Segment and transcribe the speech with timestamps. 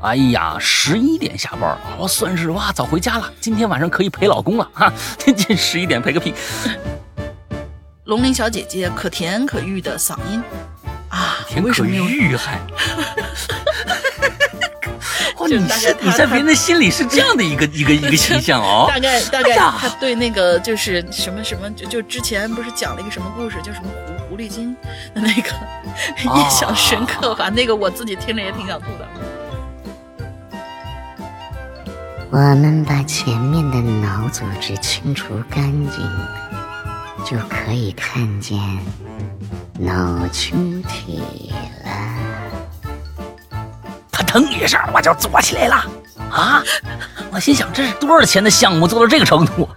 [0.00, 4.92] 哎呀，十一点下班，我算是哇早回家了，今天晚上可以陪老公了哈。
[5.18, 6.32] 今天十一点陪个屁！
[8.04, 10.42] 龙鳞小姐姐可甜可欲的嗓音
[11.10, 12.60] 啊，甜可玉还。
[15.48, 15.64] 就你
[16.00, 18.84] 你在别人的心里是这样的一个 一个一个形象哦。
[18.88, 24.76] 大概大概 他对那个就是什么什么就就之前不是讲了一个什么故事，叫什么狐狐狸精
[25.14, 25.50] 的那个
[26.22, 27.48] 印象深刻吧？
[27.48, 29.08] 那个我自己听着也挺想吐的。
[32.30, 36.06] 我们把前面的脑组织清除干净，
[37.24, 38.58] 就可以看见
[39.78, 41.22] 脑躯体
[41.84, 41.90] 了。
[44.12, 45.86] 他腾一声，我就坐起来了。
[46.30, 46.62] 啊！
[47.30, 49.66] 我心想，这是多少钱的项目做到这个程度？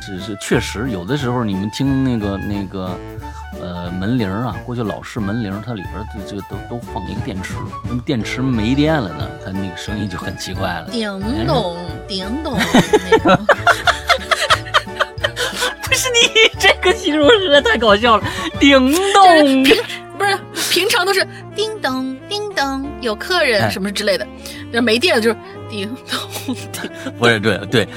[0.00, 2.98] 只是，确实有的时候，你们听那个那个。
[3.64, 7.54] 呃，门铃啊，过去老式门铃，它里边这这个都都放一个电池，
[7.88, 10.90] 那么电池没电了呢，它那个声音就很奇怪了。
[10.90, 11.74] 叮咚，
[12.06, 12.58] 叮咚。
[15.82, 16.18] 不是你
[16.58, 18.24] 这个形容实在太搞笑了，
[18.60, 19.62] 叮咚。
[19.62, 19.76] 平
[20.18, 20.38] 不是
[20.70, 21.26] 平常都是
[21.56, 24.26] 叮咚叮咚，有客人什么之类的，
[24.70, 25.36] 那没电了就是
[25.70, 26.90] 叮咚叮。
[27.18, 27.88] 不是对对。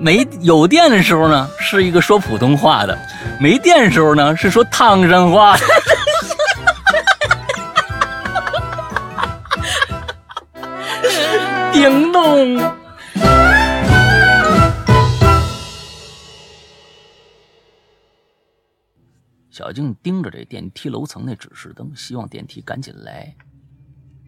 [0.00, 2.96] 没有电的时候呢，是一个说普通话的；
[3.38, 5.54] 没电的时候呢，是说唐山话。
[11.70, 12.58] 叮咚！
[19.50, 23.36] 小静盯着这电梯楼层那指示灯，希望电梯赶紧来。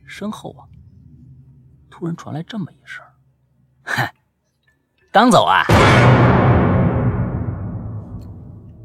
[0.07, 0.69] 身后啊，
[1.91, 3.03] 突然传来这么一声
[3.83, 4.13] ：“嗨。”
[5.13, 5.63] 刚走啊！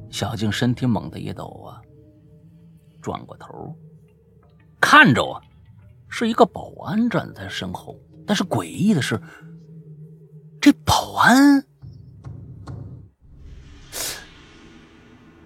[0.09, 1.79] 小静身体猛地一抖啊，
[3.01, 3.73] 转过头，
[4.81, 5.41] 看着我，
[6.09, 7.95] 是一个保安站在身后。
[8.25, 9.17] 但是诡异的是，
[10.59, 11.63] 这保安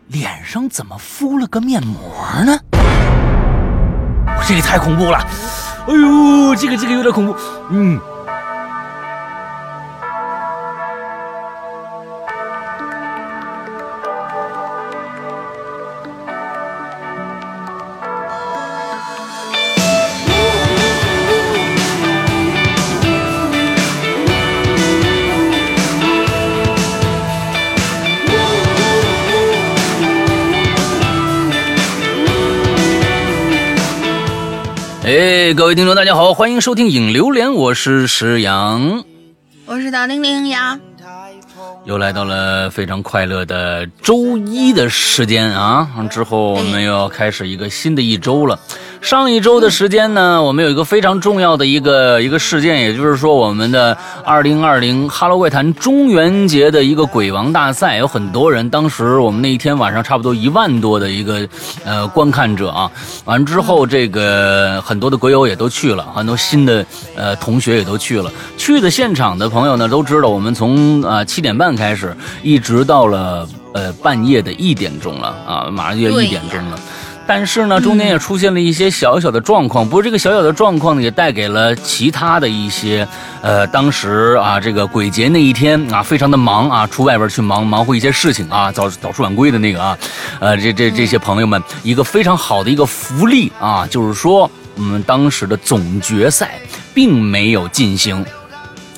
[0.08, 2.02] 脸上怎么敷了个面膜
[2.44, 2.60] 呢？
[4.48, 5.20] 这个太恐怖了！
[5.88, 7.36] 哎呦，这个这个有点恐怖。
[7.70, 8.02] 嗯。
[35.58, 39.04] 各位听众，大家好，欢迎收听影流连，我是石阳，
[39.66, 40.80] 我是大玲玲呀，
[41.84, 48.58] 又来到了非常快乐的周一的时间啊，之后我们又要开始一个新的一周了。
[49.02, 58.70] 上一周的时间呢，我们有一个非常重要的一个一个事件，也就是说，我们的二零二零哈喽怪谈中元节的一个鬼王大赛，有很多人。
[58.70, 61.46] 当时我们那一天晚上，差不多一万多的一个
[61.84, 62.90] 呃观看者啊。
[63.26, 66.86] 完之后，这个很多的鬼友也都去了，很多新的
[67.16, 68.32] 呃同学也都去了。
[68.56, 76.80] 去的现场的朋友呢，都知道我们从啊七点半开始，一直到了呃半夜的一点钟了啊，马上就要一点钟了。
[77.34, 79.86] 但是呢，中间也出现了一些小小的状况。
[79.86, 83.08] 不过这个小小的状况呢，也带给了其他的一些，
[83.42, 89.98] 呃，当时啊，这个鬼节那一天啊，非常的忙啊，出外边去忙忙活一些事情啊，早早出晚归的那个啊，
[90.42, 96.60] 呃，这这这些朋友们，一个非常好的一个福利啊，就是说我们当时的总决赛
[96.94, 98.26] 并没有进行。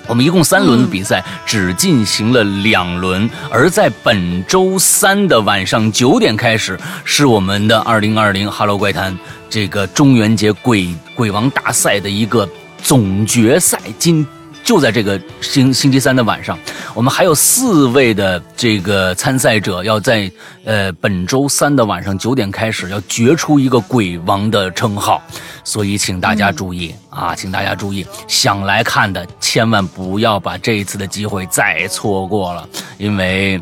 [0.08, 3.30] 我们一共三轮的比赛，只进行了两轮。
[3.50, 9.18] 而在本周三的晚上九点开始，是我们的二零二零 Hello 怪谈
[9.50, 12.48] 这个中元节鬼鬼王大赛的一个
[12.82, 13.80] 总决赛。
[13.98, 14.26] 今
[14.64, 16.58] 就在这个星星期三的晚上，
[16.94, 20.32] 我们还有四位的这个参赛者要在
[20.64, 25.22] 呃本周三的晚上九点开始要决出一个鬼王的称号，
[25.64, 32.68] 所以请大家注意啊，请大家注意，想来看的千万不要把这一次的机会再错过了，
[32.98, 33.62] 因为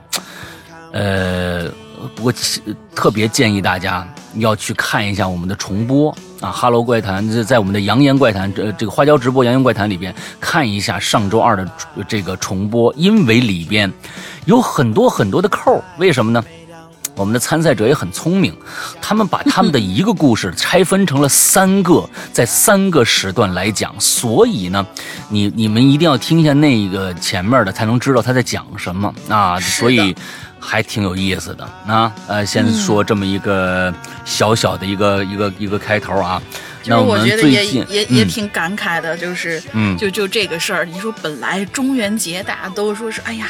[0.94, 1.68] 呃，
[2.15, 2.33] 不过
[2.95, 6.15] 特别建议大家要去看一下我们的重播。
[6.42, 11.71] 啊，哈喽怪谈在在我们的扬言怪谈这这个花椒直播扬言怪谈里边看一下上周二的
[12.07, 13.94] 这个重播，因为里边
[14.45, 16.44] 有很多很多的扣为什么呢？
[17.15, 18.57] 我们的参赛者也很聪明，
[19.00, 24.83] 他们把他们的一个故事拆分成了三个，在三个时段来讲，所以呢，
[25.30, 30.15] 你你们一定要听一下那个前面的，才能知道他在讲什么啊，所以。
[30.61, 32.13] 还挺有意思的啊。
[32.27, 33.93] 呃，先说这么一个
[34.23, 36.41] 小小的一个一个一个开头啊。
[36.83, 38.27] 就是我觉得也也也嗯。
[38.27, 39.95] 挺感慨的，就是嗯。
[39.99, 43.47] 就就这个事儿，你说本来中元节大家都说是哎呀，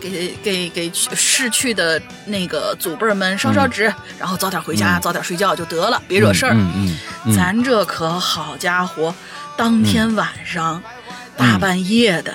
[0.00, 3.84] 给给给逝去的那个祖辈们烧烧纸，
[4.18, 6.54] 然后早点回家，早点睡觉就得了，别惹事儿。
[6.54, 6.96] 嗯嗯
[7.26, 9.14] 嗯，咱这可好家伙，
[9.56, 10.82] 当天晚上、
[11.36, 12.34] 大半夜的、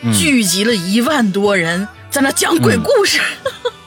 [0.00, 0.14] 嗯。
[0.14, 3.20] 聚集了一万多人在那讲鬼故事，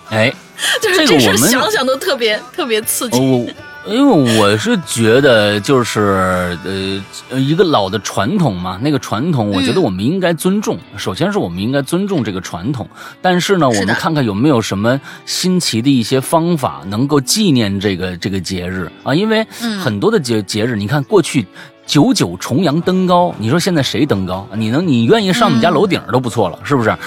[0.09, 0.29] 哎，
[0.81, 3.17] 就是这个我们事儿想想都特别特别刺激。
[3.17, 3.47] 我。
[3.85, 10.77] 因为我是觉得，就是呃，一个老的传统嘛，那个传统，我觉得我们应该尊重。
[10.97, 12.85] 首先是我们应该尊重这个传统，
[13.21, 19.15] 但是呢，我们看看有没有什么新奇的一些方法，能够纪念这个这个节日啊。
[19.15, 21.47] 因为嗯很多的节节日，你看过去。
[21.87, 24.47] 九九重阳登高，你说现在谁登高？
[24.55, 26.89] 你能你愿意上我们家楼顶都不错了，是不是？
[26.89, 26.99] 啊，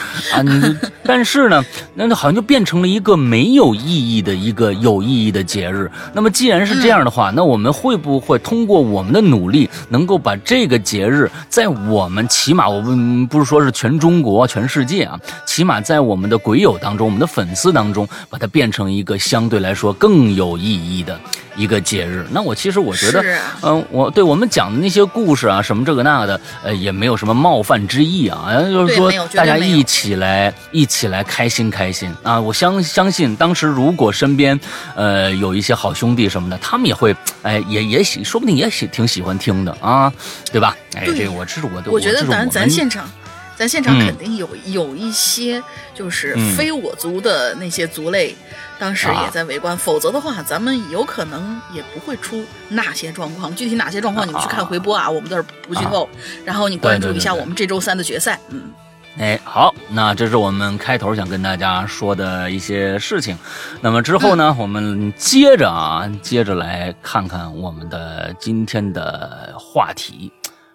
[0.42, 1.62] 你 但是呢，
[1.94, 5.90] 那好像就变成了一个没有意义的一个有意义的节日。
[6.14, 21.20] 那么既然是这样的话，那我们会不会通过我们的努力，能够把这个节日在我们起码我们不是说是全中国、全世界啊，起码在我们的鬼友当中、我们的粉丝当中，把它变成一个相对来说更有意义的
[21.60, 22.26] 一个节日？
[22.30, 23.22] 那我其实我觉得
[23.62, 32.40] 嗯、我对我们讲的那些故事啊，什么这个那个的，呃，也没有什么冒犯之意啊，就是说大家一起来一起来开心开心啊！
[32.40, 34.58] 我相相信当时如果身边
[34.96, 40.10] 呃有一些好兄弟什么的，他们也会哎也也喜，说不定也喜挺喜欢听的啊，
[40.50, 40.74] 对吧？
[40.94, 43.08] 哎，这个我这是我的，我觉得咱咱现场，
[43.56, 45.62] 咱现场嗯肯定有、有一些
[45.94, 48.34] 就是嗯非我族的那些族类，
[48.80, 49.76] 当时啊也在围观。
[49.76, 53.54] 否则的话，咱们有可能也不会出那些状况。
[53.54, 56.08] 具体哪些状况，你们去看回播啊，我们这儿不剧透。
[56.44, 58.40] 然后你关注一下我们这周三的决赛。
[58.48, 58.72] 嗯，
[59.18, 63.38] 哎，好，那这是我们开头想跟大家说的一些事情。
[63.80, 70.32] 那么之后呢，我们接着啊，接着来看看我们的今天的话题。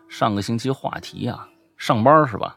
[0.07, 1.47] 上个星期话题啊，
[1.77, 2.55] 上班是吧？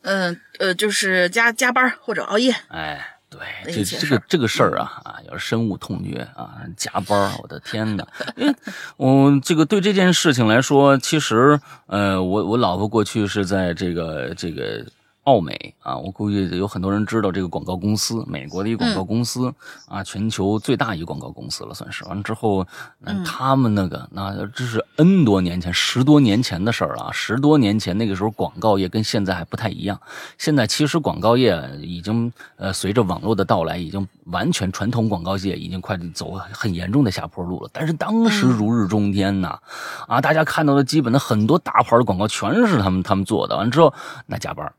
[0.00, 2.54] 嗯呃，就是加加班或者熬夜。
[2.68, 3.40] 哎，对，
[3.72, 8.06] 这这个这个事儿啊啊，要是深恶痛绝啊，加班儿，我的天哪！
[8.36, 8.54] 因为
[8.96, 14.84] 我这个对这件事情来说，其实呃，我我老婆过去是在这个这个。
[15.28, 19.52] 奥美啊，我估计有很多人知道这个广告公司，美国的一个广告公司、
[19.86, 22.02] 啊，全球最大一个广告公司了，算是。
[22.06, 22.66] 完了之后，
[23.04, 30.00] 嗯，他们那个那这是 N 多年前，十多年前的事儿了啊，十多年前那个时候广告业跟现在还不太一样。
[30.38, 37.68] 现在其实广告业已经呃随着网络的到来，已经完全传统广告界已经快走很严重的下坡路了。
[37.70, 39.58] 但是当时如日中天呐，
[40.06, 43.54] 啊，大家看到的基本的很多大牌的广告全是他们他们做的。
[43.58, 43.92] 完之后
[44.24, 44.72] 那加班。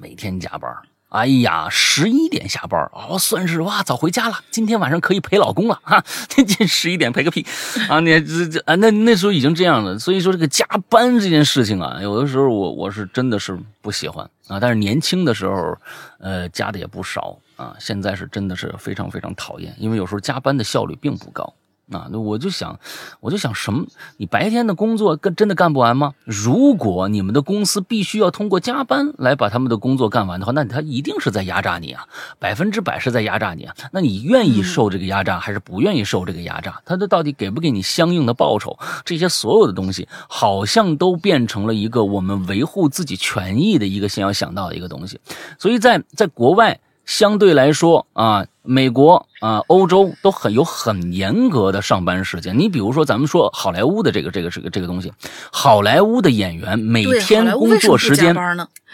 [0.00, 0.74] 每天加班，
[1.10, 4.38] 哎呀，十一点下班，哦，算是哇，早回家了。
[4.50, 6.02] 今天晚上可以陪老公了哈。
[6.26, 7.44] 这十一点陪个屁
[7.90, 8.00] 啊！
[8.00, 9.98] 你这这啊，那那时候已经这样了。
[9.98, 14.58] 所以说这个加班这件事情啊，有的时候我我是真的是不喜欢啊。
[14.58, 15.76] 但是年轻的时候，
[16.18, 17.76] 呃，加的也不少啊。
[17.78, 21.52] 现在是真的是非常非常讨厌，因为有时候加班的效率并不高。
[21.90, 22.78] 啊，那我就想，
[23.20, 23.86] 我就想什么？
[24.16, 26.14] 你白天的工作干真的干不完吗？
[26.24, 32.04] 如果你们的公司必须要通过加班来把他们的工作干完的话，那他一定是在压榨你啊，
[32.38, 33.74] 百分之百是在压榨你啊。
[33.92, 36.80] 那你愿意受这个压榨，还是不愿意受这个压榨？
[36.84, 38.78] 他这到底给不给你相应的报酬？
[39.04, 45.18] 这些所有的东西，好像都变成了一个我们维护自己权益的一个先要想到的一个东西。
[45.58, 46.78] 所以在在国外。
[47.10, 52.56] 相对来说啊，美国啊、欧洲都很有很严格的上班时间。
[52.56, 55.12] 你比如说，咱们说好莱坞的这个这个这个这个东西，
[55.50, 58.32] 好莱坞的演员每天工作时间？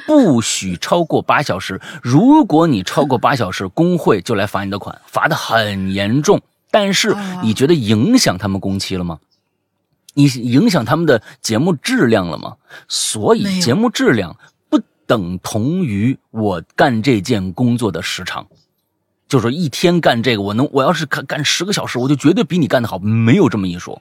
[0.07, 1.79] 不许超过八小时。
[2.03, 6.41] 如果你超过八小时，工会就来罚你的款，罚的很严重。
[6.71, 9.19] 但是哦你觉得影响他们工期了吗？
[10.15, 12.55] 你影响他们的节目质量了吗？
[12.89, 14.56] 所以节目质量不
[15.07, 18.47] 等同于我干这件工作的时长。
[19.29, 24.01] 就是说一天干这个，我能我要是干干十个小时，我就绝对比你干得好，没有这么一说，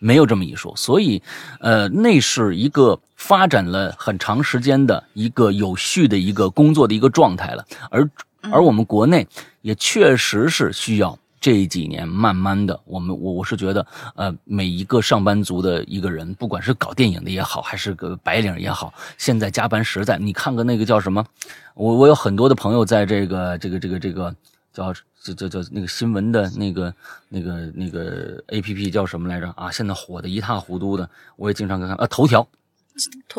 [0.00, 0.74] 没有这么一说。
[0.74, 1.22] 所以，
[1.60, 7.64] 呃，那是一个发展了很长时间的一个有序的一个工作的一个状态了。
[7.88, 8.10] 而
[8.50, 9.28] 而我们国内
[9.62, 21.24] 也确实是需要这几年慢慢的，我们我我是觉得，呃，每一个上班族的一个人，不管是搞电影的也好，还是个白领也好，现在加班实在，你看看那个叫什么？
[21.74, 24.34] 我我有很多的朋友在这个这个这个这个
[24.72, 24.92] 叫
[25.22, 26.92] 这这叫那个新闻的那个
[27.28, 29.70] 那个那个 A P P 叫什么来着啊？
[29.70, 32.46] 现在火的一塌糊涂的，我也经常看啊，头条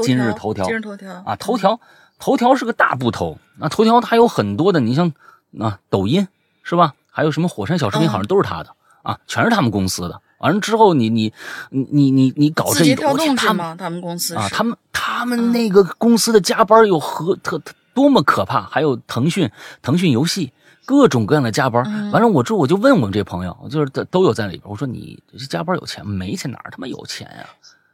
[0.03, 1.79] 今日头条今日头条啊，头条
[2.17, 5.11] 头条是个大部头，那头条它有很多的，你像
[5.59, 6.27] 啊，抖音
[6.63, 6.93] 是吧？
[7.09, 8.69] 还有什么火山小视频，嗯好像都是他的、
[9.03, 10.21] 啊，全是他们公司的。
[10.39, 11.33] 完了之后你，你
[11.69, 13.75] 你你你你搞这个，节跳动他们？
[13.77, 18.61] 他们公司啊，他们他嗯们那个公司的加班有何特特多么可怕？
[18.61, 19.51] 还有腾讯
[19.81, 20.53] 腾讯游戏
[20.85, 21.83] 各种各样的加班。
[21.85, 27.45] 嗯完了，我之后我就问我们这朋友，就是都都有在里边，我说你这加班有钱吗没钱哪儿他妈有钱呀、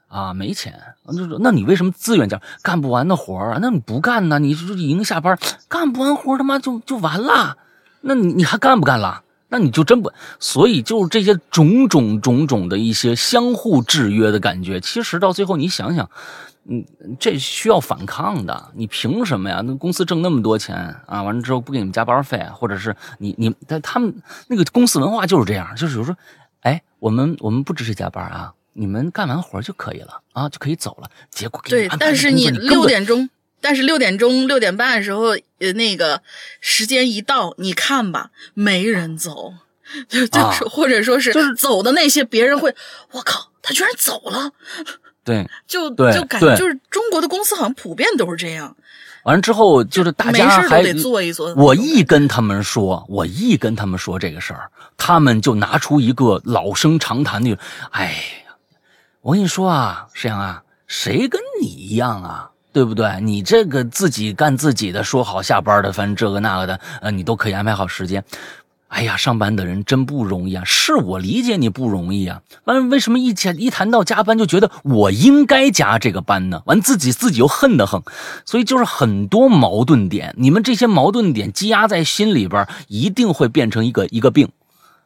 [0.07, 0.31] 啊？
[0.33, 3.59] 没钱，就说那你为什么自愿加干不完的活儿啊？
[3.59, 4.37] 那你不干呢？
[4.37, 5.35] 你就是已经下班
[5.67, 7.57] 干不完活他妈就就完了，
[8.05, 9.23] 那你你还干不干了？
[9.47, 16.09] 那你就真不，所以就是这些种种种种的一些相互制约的感觉，其实到最后你想想，
[16.67, 16.83] 嗯，
[17.19, 18.71] 这需要反抗的。
[18.73, 19.61] 你凭什么呀？
[19.63, 24.13] 那公司挣那么多钱啊，完了之后不给你们加班费，或者是你你但他们
[24.47, 26.17] 那个公司文化就是这样，就是有时候，
[26.61, 31.09] 哎，我们我们不支持加班啊，你们干完活就可以了啊，就可以走了。
[31.29, 33.29] 结果给对但是你六点钟，
[33.61, 36.21] 但是六点钟六点半的时候，呃，那个
[36.61, 39.53] 时间一到，你看吧，没人走，
[40.07, 42.75] 就就啊是、或者说是就是走的那些，别人会，
[43.11, 44.51] 我靠，他居然走了，
[45.23, 48.75] 对，就对就感觉就是中国的公司好像普遍都是这样，
[49.23, 51.51] 完了之后就是大没家还事都得做一做。
[51.55, 57.57] 我一跟他们说，我一跟他们说这个事儿，他们就拿出一个老生常谈的，
[57.89, 58.11] 哎
[58.45, 58.55] 呀，
[59.21, 62.51] 我跟你说啊，沈阳啊，谁跟你一样啊？
[62.75, 63.21] 对不对？
[63.21, 68.21] 你这个自己干自己的，说好下班的，反正这个那个的，呃，你都可以安排好时间。
[68.89, 70.63] 哎呀，上班的人真不容易啊！
[70.65, 72.41] 是我理解你不容易啊。
[72.65, 76.63] 完，为什么一谈一谈到加班就觉得我应该加这个班呢？
[76.65, 78.01] 完，自己自己又恨得很，
[78.45, 80.35] 所以就是很多矛盾点。
[80.37, 84.49] 你们这些矛盾点积压在心里边，一定会变成一个一个病。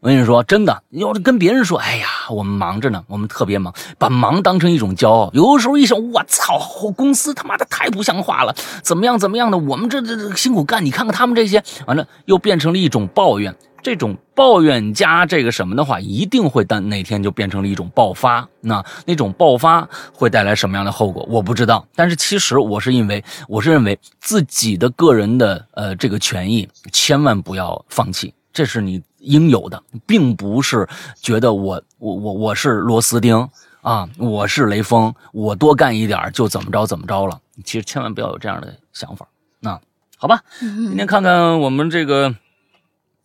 [0.02, 5.30] 我跟你说，真的，要是跟别人说，哎呀，我们忙着呢，我们特别忙，把忙当成一种骄傲。
[5.34, 6.58] 有的时候一想，我操，
[6.96, 13.54] 公司他妈的太不像话了，怎么样怎么样的，我们这这这辛苦干，你看看他们这些，完了又变成了一种抱怨。
[13.82, 18.46] 这种抱怨加这个什么的话，一定会但哪天就变成了一种爆发。
[18.60, 21.86] 那那种爆发会带来什么样的后果，我不知道。
[21.96, 30.88] 但是其实我是因为我是认为自己的个人的呃这个权益千万不要放弃，这是你应有的，并不是
[31.22, 33.50] 觉得我我我我是螺丝钉
[33.82, 37.40] 啊，我是雷锋，我多干一点就怎么着怎么着了。
[37.64, 39.28] 其实千万不要有这样的想法。
[39.60, 39.80] 那
[40.18, 42.36] 好吧，今天看看我们这个。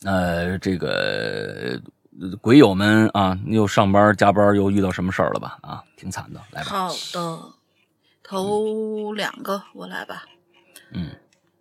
[0.07, 1.81] 呃，这个
[2.21, 5.57] 呃鬼友们啊，又上班加班，又遇到什么事儿了吧？
[5.63, 6.69] 啊，挺惨的，来吧。
[6.69, 7.39] 好的，
[8.23, 10.25] 头两个我来吧。
[10.93, 11.09] 嗯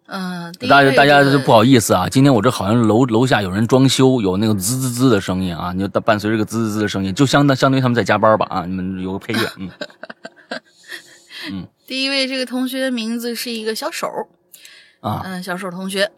[0.05, 9.71] 嗯、大家大家就不好意思啊，今天我这好像楼楼下有人装修，有那个滋滋滋的声音啊，你就伴随这个滋滋滋的声音，就相当相当于他们在加班吧啊，你们有个配乐，嗯
[11.51, 14.07] 嗯第一位这个同学的名字是一个小手，
[15.01, 16.11] 啊嗯，小手同学，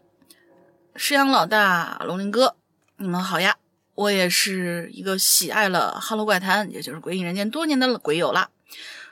[0.94, 2.56] 师阳老大，龙鳞哥，
[2.98, 3.56] 你们好呀！
[3.94, 8.50] 我也是一个喜爱了《哈喽怪谈》，也就是《鬼影人间》多年的鬼友啦。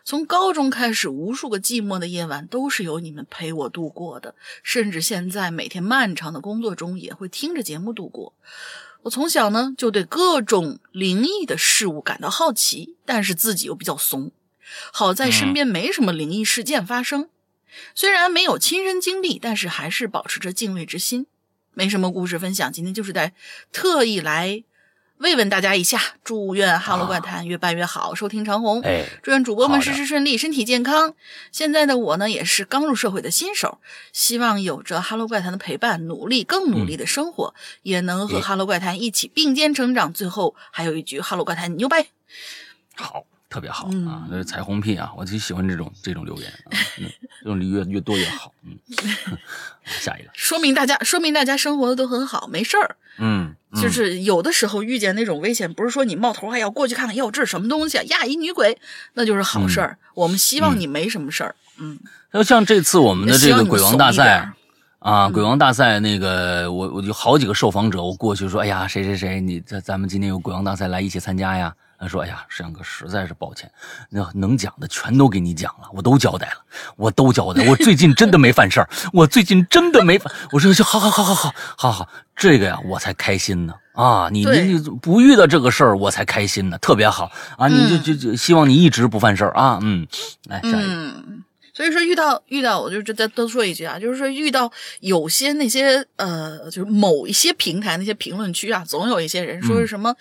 [0.04, 8.34] 从高中开始，无数个寂寞的夜晚都是由你们陪我度过的，甚至现在每天漫长的工作中也会听着节目度过。
[9.04, 14.30] 我从小呢就对各种灵异的事物感到好奇，但是自己又比较怂。
[14.92, 17.30] 好在身边没什么灵异事件发生，
[17.94, 21.26] 虽然没有亲身经历，但是还是保持着敬畏之心。
[21.72, 23.34] 没什么故事分享，今天就是在
[23.72, 24.64] 特意来
[25.18, 28.80] 慰问大家一下，祝愿《哈喽怪谈》越办越好，收听长虹。
[28.82, 31.14] 哎，祝愿主播们事事顺利，身体健康。
[31.52, 33.78] 现在的我呢，也是刚入社会的新手，
[34.12, 40.12] 希望有着《哈喽怪谈》的陪伴，努力更努力的生活，也能和《哈喽怪谈》一起并肩成长。
[40.12, 42.06] 最后还有一句《哈喽怪谈》牛掰！
[42.96, 47.06] 好，特别好嗯啊，这是彩虹屁啊，我就喜欢这种这种留言啊，嗯
[47.40, 48.76] 这种越越多越好，嗯，
[49.86, 52.96] 下一个，说明大家说明大家生活的都很好，没事儿。
[53.18, 58.02] 嗯，嗯就是有的时候遇见那种危险，不是说你冒头还要过去看看，哟，这是什么东西啊？
[58.08, 58.76] 呀，一女鬼，
[59.12, 59.98] 那就是好事儿。
[60.16, 61.54] 我们希望你没什么事儿。
[61.78, 61.96] 嗯，
[62.32, 64.50] 要像这次我们的这个鬼王大赛
[64.98, 71.72] 啊，嗯鬼王大赛那个，我我有好几个受访者，我过去说，哎呀，谁谁谁，你咱咱们今天有鬼王大赛来一起参加呀？
[72.04, 73.70] 他说，哎呀，石阳哥实在是抱歉，
[74.10, 76.56] 那能讲的全都给你讲了，我都交代了，
[76.96, 84.66] 我都交代，我最近真的没犯事儿，我最近真的没犯，我说好好好好好好好，这个呀我才开心呢啊，你对。
[84.66, 88.02] 你你不遇到这个事儿我才开心呢，特别好啊，你就嗯。
[88.02, 90.06] 就就希望你一直不犯事儿啊，嗯，
[90.48, 100.14] 来下一个，嗯，所以说遇到遇到，我就就再多说一句啊，就是说遇到有些那些呃，就是某一些平台那些评论区啊，总有一些人说是什么，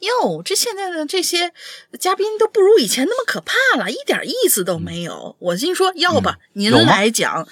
[0.00, 1.52] 哟，这现在的这些
[1.98, 5.34] 嘉宾都不如以前那么可怕了，一点意思都没有。
[5.38, 7.48] 我心说，要吧，您来讲。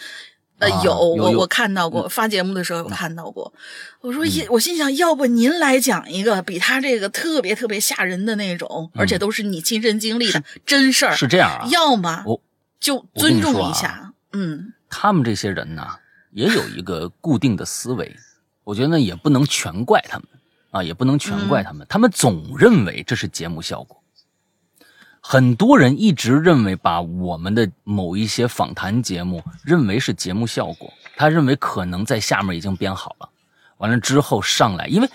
[0.58, 3.52] 呃，啊有我我看到过，发节目的时候有看到过。
[4.00, 12.40] 我说也，我心想，要不您来讲一个比他这个特别特别吓人的那种，而且都是你亲身经历的真事儿，是这样啊，要么我
[12.78, 14.12] 就尊重一下。
[14.32, 15.86] 嗯，他们这些人呢，
[16.30, 18.14] 也有一个固定的思维，
[18.64, 20.28] 我觉得呢也不能全怪他们
[20.70, 24.02] 啊，也不能全怪他们，他们总认为这是节目效果。
[25.20, 33.28] 很多人一直认为把我们的某一些访谈节目认为是节目效果，他认为可能在下面已经编好了，
[33.78, 35.08] 完了之后上来，因为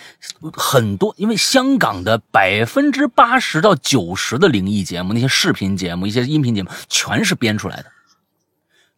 [0.54, 7.86] 很多，因为香港的百分之八十到九十的灵异节目，那些视频节目、一些音频节目，全是编出来的。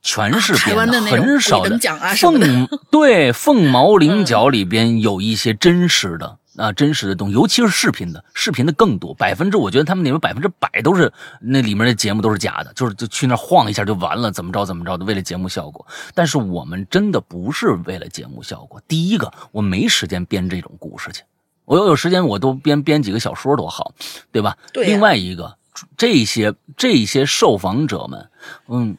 [0.06, 1.80] 全是编的很少的。
[2.18, 15.86] 凤对凤毛麟角里边有一些真实的啊，真实的东西，尤其是视频的，视频的更多，百分之我觉得他们里面百分之百都是那里面的节目都是假的，就是就去那晃一下就完了，怎么着怎么着的，为了节目效果。
[16.14, 18.82] 但是我们真的不是为了节目效果。
[18.88, 21.24] 第一个，我没时间编这种故事去，
[21.66, 23.94] 我要有时间我都编编几个小说多好，
[24.32, 24.58] 对吧？
[24.74, 25.58] 另外一个，
[25.98, 28.30] 这些这些受访者们，
[28.68, 28.96] 嗯，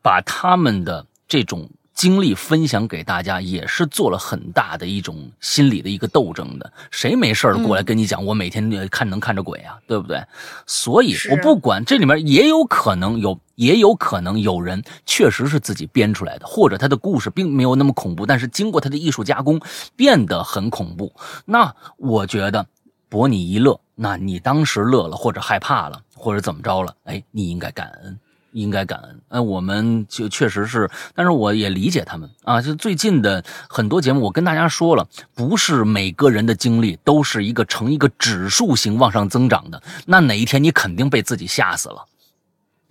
[0.00, 6.72] 把他们的这种经历分享给大家，也是做了很大的一种心理的一个斗争的。
[6.90, 10.22] 谁没事儿过来跟你讲，我每天呃看能看着鬼啊，对不对？
[10.66, 19.60] 所以我不管这里面也有可能有，也有可能有人确实是自己编出来的，或者他的故事并没有那么恐怖，但是经过他的艺术加工
[19.94, 21.14] 变得很恐怖。
[21.44, 22.66] 那我觉得
[23.08, 28.18] 博你一乐，那你当时乐了，或者害怕了，或者怎么着了，哎，你应该感恩。
[28.54, 32.62] 应该感恩，哎，我们就确实是，但是我也理解他们啊。
[32.62, 42.06] 就最近的很多节目，我跟大家说了，不是每个人的经历都是一个呈一个指数型往上增长的，那哪一天你肯定被自己吓死了。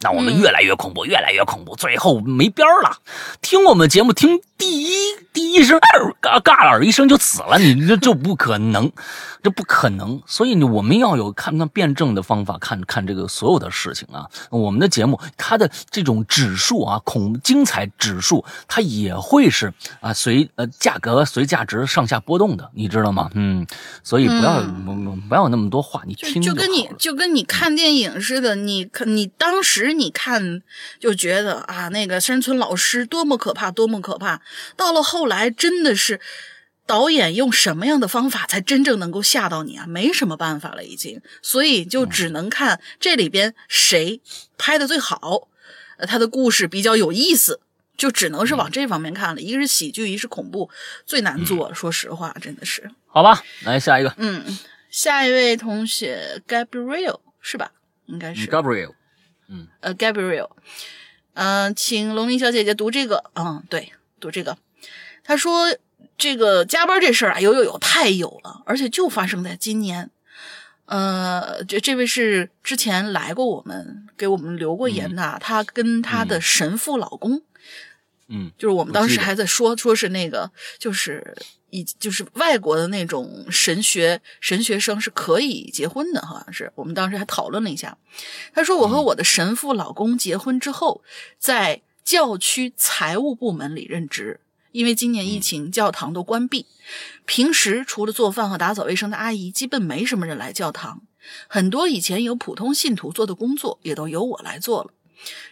[0.03, 2.97] 那我们嗯越来越恐怖，越来越恐怖，最后没边儿了。
[3.41, 4.93] 听我们节目，听第一
[5.31, 8.91] 第一声，二嘎嘎了一声就死了，你这就不可能，
[9.41, 10.21] 这不可能。
[10.27, 14.27] 所以呢，我们要有看看辩证的方法，看看这个所有的事情啊。
[14.49, 23.29] 我们的节目它的这种指数啊，恐精彩指数，它也会是啊随呃价格随价值上下波动的，你知道吗？
[23.33, 23.65] 嗯，
[24.03, 24.93] 所以不要、不
[25.29, 30.61] 不要那么多话，你就听就跟你就跟你看电影似的，你看你当时你看
[30.99, 34.41] 就觉得啊，那个山村老师多么可怕，多么可怕。
[34.75, 36.19] 到了后来，真的是
[36.85, 39.85] 导演用什么样的方法才真正能够吓到你啊？
[39.87, 44.19] 没什么办法了，已经，所以就只能看这里边谁
[44.57, 45.47] 拍的最好，
[45.97, 47.61] 呃，他的故事比较有意思。
[47.95, 50.67] 就只能是往这方面看了，一个是喜剧，一个是恐怖，
[51.05, 51.75] 最难做了。
[51.75, 52.89] 说实话，真的是。
[53.05, 54.43] 好吧，来下一个嗯，
[54.89, 57.71] 下一位同学 Gabriel 是吧？
[58.07, 58.95] 应该是 Gabriel。
[59.81, 60.49] 呃 Gabriel，
[61.33, 64.57] 嗯、请龙鳞小姐姐读这个，嗯，对，读这个。
[65.23, 65.75] 他说
[66.17, 70.09] 这个加班这事儿啊，有有有，太有了，而且就发生在今年。
[70.85, 77.41] 呃，这这位是之前来过我们，给我们留过言的，她跟她的神父老公，
[78.27, 81.35] 嗯就是我们当时还在说，说是那个，就是
[81.69, 87.97] 以就是外国的那种神学神学生是可以结婚的，好像是我们当时还讨论了一下。
[88.53, 91.03] 他说我和我的神父老公结婚之后，
[91.37, 94.39] 在教区财务部门里任职，
[94.71, 96.65] 因为今年疫情，教堂都关闭，
[97.25, 101.01] 平时除了做饭和打扫卫生的阿姨，基本没什么人来教堂。
[101.47, 104.91] 很多以前有普通信徒做的工作，也都由我来做了。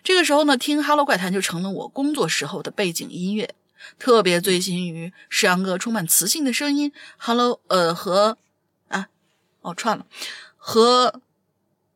[0.03, 3.53] 这个时候呢，听《哈喽怪谈》就成了我工作时候的背景音乐，
[3.99, 8.37] 特别醉心于石阳哥充满磁性的声音，Hello，呃和
[8.87, 9.07] 啊
[9.61, 10.05] 哦串了
[10.57, 11.21] 和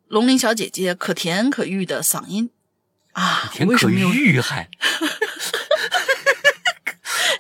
[0.08, 2.50] 龙鳞小姐姐可甜可欲的嗓音
[3.14, 4.70] 啊，甜可为什么有欲还。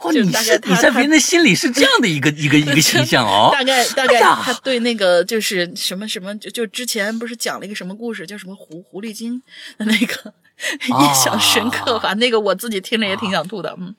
[0.06, 3.50] 哇，就你你在别人的心里是这样的一个 一个一个形象哦。
[3.54, 9.42] 大概大概他对那个就是什么什么，就就之前不是讲了一个什么故事，叫什么狐狐狸精
[9.78, 10.34] 的那个
[10.88, 12.14] 印象深刻吧？
[12.14, 13.96] 那个我自己听着也挺想吐的，嗯，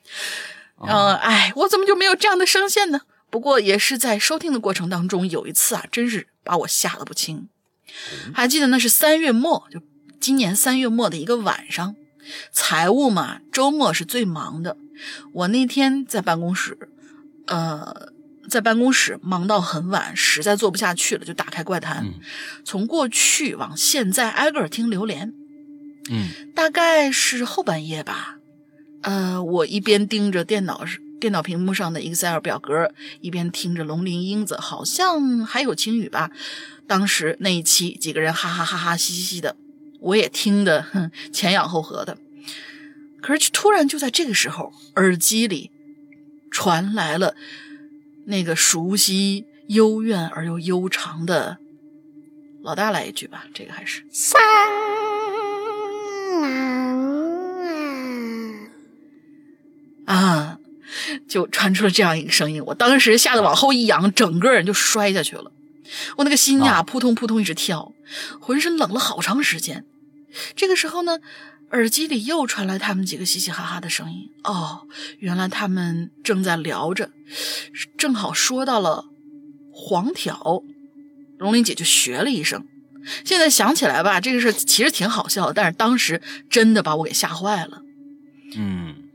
[0.87, 3.01] 嗯，哎，我怎么就没有这样的声线呢？
[3.29, 7.49] 不过也是在收听的过程当中，有一次啊，真是把我吓得不轻。
[8.33, 9.81] 还记得那是三月末，就
[10.21, 11.97] 今年三月末的一个晚上，
[12.53, 14.77] 财务嘛，周末是最忙的。
[15.33, 16.77] 我那天在办公室，
[17.47, 18.13] 呃，
[18.49, 22.15] 在办公室忙到很晚，实在做不下去了，就打开怪谈，嗯
[22.65, 25.33] 从过去往现在挨个听榴莲。
[26.09, 28.37] 嗯大概是后半夜吧。
[29.03, 30.85] 呃，我一边盯着电脑
[31.21, 36.31] 电脑屏幕上的 Excel 表格，一边听着龙鳞英子，好像还有青雨吧。
[36.87, 39.57] 当时那一期几个人哈哈哈哈嘻嘻嘻的，
[40.01, 42.19] 我也听得哼前仰后合的。
[43.21, 45.71] 可是突然就在这个时候，耳机里
[46.51, 47.35] 传来了
[48.27, 51.59] 那个熟悉、幽怨而又悠长的。
[52.63, 54.41] 老大来一句吧，这个还是三
[56.41, 56.43] 郎
[60.07, 60.59] 啊啊，
[61.29, 62.63] 就传出了这样一个声音。
[62.67, 65.53] 我当时吓得往后一仰，整个人就摔下去了。
[66.17, 67.93] 我那个心呀，啊扑通扑通一直跳，
[68.41, 69.85] 浑身冷了好长时间。
[70.55, 71.19] 这个时候呢，
[71.71, 74.31] 耳机里又传来他们几个嘻嘻哈哈的声音。
[74.45, 74.87] 哦，
[75.19, 77.11] 原来他们正在聊着，
[77.97, 79.07] 正好说到了
[79.73, 80.63] 黄条，
[81.39, 82.67] 龙玲姐就学了一声。
[83.25, 86.21] 现在想起来吧，这个事其实挺好笑的，但是当时
[86.51, 87.83] 真的把我给吓坏了。
[88.57, 89.06] 嗯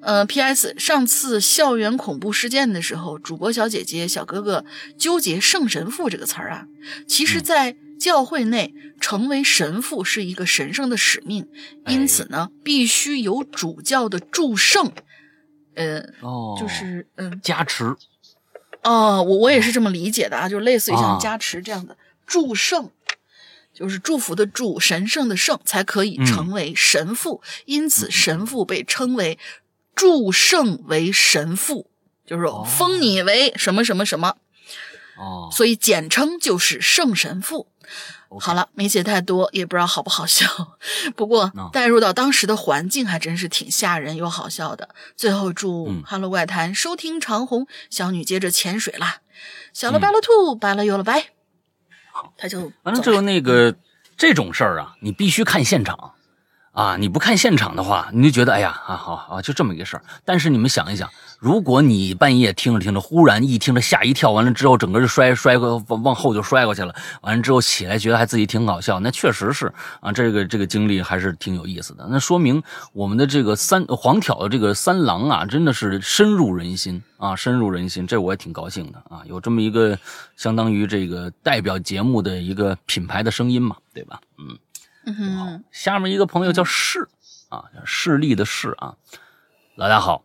[0.00, 0.74] 呃，P.S.
[0.78, 4.64] 上次校园恐怖事件的时候，主播小姐姐、小哥哥
[4.96, 6.66] 纠结“圣神父”这个词儿啊，
[7.06, 11.48] 其实，在教会内成为神父是一个神圣的使命，
[11.84, 14.92] 哎因此呢，必须有主教的祝圣。
[15.74, 17.94] 呃，哦，就是嗯，加持，
[18.82, 22.90] 哦，我我也是这么理解的啊，就类似于啊像加持这样的祝圣，
[23.72, 27.42] 就是祝福的祝，神圣的圣，才可以嗯成为神父。
[27.64, 29.38] 因此，神父被称为
[29.98, 31.90] 祝圣为神父，
[32.24, 34.36] 就是说封你为什么什么什么，
[35.18, 37.68] 哦，所以简称就是圣神父。
[38.40, 40.46] 好了，没写太多，也不知道好不好笑。
[41.16, 44.90] 不过啊带入到当时的环境，还真是挺吓人又好笑的。
[45.16, 49.22] 最后祝嗯《哈喽怪谈》收听长虹，小女接着潜水啦。
[49.72, 51.30] 小嗯了白了兔，白了又了白，
[52.36, 53.22] 他就反正这个走了。
[53.22, 53.74] 那个
[54.18, 56.12] 这种事儿啊，你必须看现场
[56.78, 56.96] 啊！
[56.96, 60.02] 你不看现场的话，你就觉得哎呀啊好啊，就这么一个事儿。
[60.24, 61.10] 但是你们想一想，
[61.40, 72.06] 如果你半夜听着听着，忽然一听着吓一跳，完了之后整个就摔摔过往往后就摔过去了，完了之后起来觉得还自己挺搞笑，那确实是啊，这个这个经历还是挺有意思的。
[72.08, 72.62] 那说明
[72.92, 79.98] 我们的这个三黄挑的这个三郎啊，真的是深入人心啊，深入人心，这我也挺高兴的啊，有这么一个
[80.36, 84.20] 相当于这个代表节目的一个品牌的声音嘛，对吧？
[84.38, 84.56] 嗯。
[85.16, 87.08] 嗯，下面一个朋友叫势
[87.48, 88.96] 啊，势力的势啊，
[89.76, 90.24] 老大好，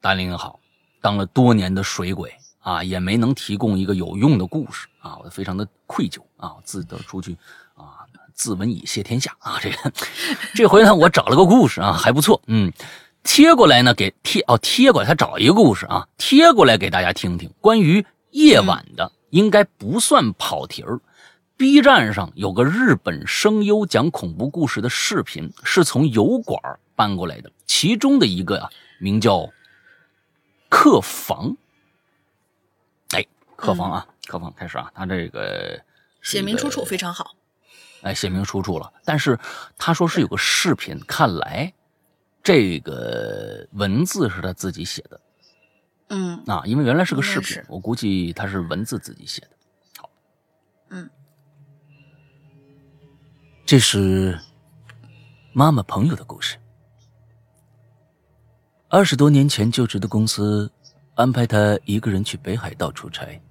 [0.00, 0.60] 大林好，
[1.00, 7.36] 当了多年的水鬼啊，也没能提供一个有用的故事啊，我非常的愧疚啊，我自得出去
[7.74, 8.04] 啊，
[8.34, 9.92] 自刎以谢天下啊，这个
[10.54, 12.72] 这回呢，我找了个故事啊，还不错，嗯。
[13.28, 21.00] 贴过来呢，给贴哦，贴过来，他找一个故事啊，贴过来给大家听听，关于夜晚的，应该不算跑题儿。
[21.56, 27.50] B 站上有个日本声优讲恐怖故事的视频，是从油管搬过来的。
[27.66, 28.68] 其中的一个啊，
[29.00, 29.50] 名叫
[30.68, 31.56] “客房”。
[33.16, 35.82] 哎，客房啊，客房开始啊，他这个
[36.20, 37.34] 写明出处非常好。
[38.02, 38.92] 哎，写明出处了。
[39.06, 39.38] 但是
[39.78, 41.72] 他说是有个视频，看来
[42.42, 45.20] 这个文字是他自己写的
[46.08, 49.48] 嗯啊，因为原来是个视频我估计他是文字自己写的。
[49.98, 50.10] 好，
[50.90, 51.10] 嗯，
[53.66, 54.38] 这是
[55.52, 56.56] 妈妈朋友的故事。
[58.88, 60.70] 二十多年前就职的公司
[61.16, 63.42] 安排他一个人去北海道出差，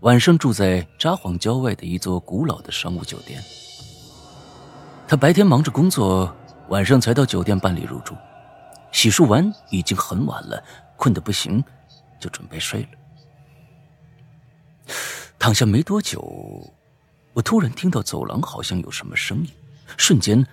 [0.00, 3.42] 晚上住在札幌郊外的一座古老的商务酒店。
[5.08, 6.30] 他白天忙着工作，
[6.68, 8.14] 晚上才到酒店办理入住。
[8.92, 10.62] 洗漱完已经很晚了，
[10.98, 11.64] 困得不行，
[12.20, 12.88] 就准备睡了。
[15.38, 16.70] 躺下没多久，
[17.34, 19.50] 我突然听到走廊好像有什么声音，
[19.96, 20.46] 瞬间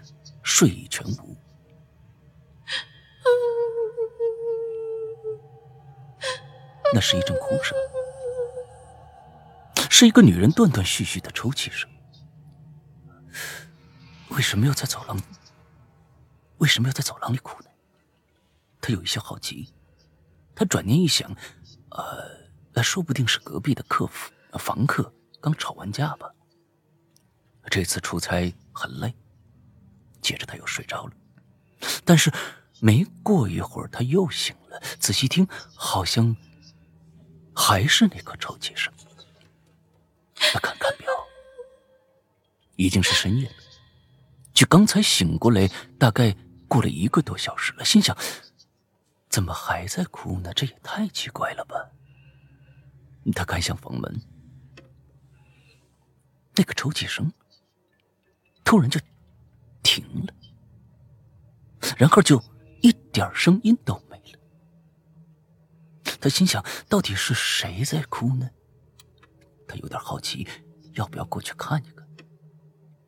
[0.44, 1.36] 睡意全无。
[6.94, 7.78] 那是一阵哭声，
[9.89, 11.89] 是一个女人断断续续的抽泣声。
[14.30, 15.22] 为什么要在走廊？
[16.58, 17.70] 为什么要在走廊里哭呢？
[18.82, 19.74] 他有一些好奇。
[20.56, 21.32] 他转念一想，
[21.92, 26.30] 呃，那说不定是隔壁的客服房客刚吵完架吧。
[27.69, 29.13] 这次出差很累，
[30.21, 31.13] 接着他又睡着了。
[32.03, 32.32] 但是
[32.82, 36.36] 没过一会儿，他又醒了，仔细听，好像
[37.55, 38.91] 还是那个抽泣声。
[40.36, 41.08] 他看看表，
[42.75, 43.55] 已经是深夜了。
[44.53, 46.36] 距刚才醒过来，大概
[46.67, 47.86] 过了一个多小时了。
[47.86, 48.17] 心想，
[49.29, 50.53] 怎么还在哭呢？
[50.53, 51.91] 这也太奇怪了吧！
[53.36, 54.21] 他看向房门，
[56.55, 57.32] 那个抽泣声
[58.63, 59.00] 突然就
[59.82, 60.34] 停了，
[61.98, 62.41] 然后就
[62.82, 64.39] 一点声音都没了。
[66.22, 68.50] 他心想，到底是谁在哭呢？
[69.67, 70.48] 他有点好奇，
[70.93, 72.08] 要不要过去看一看？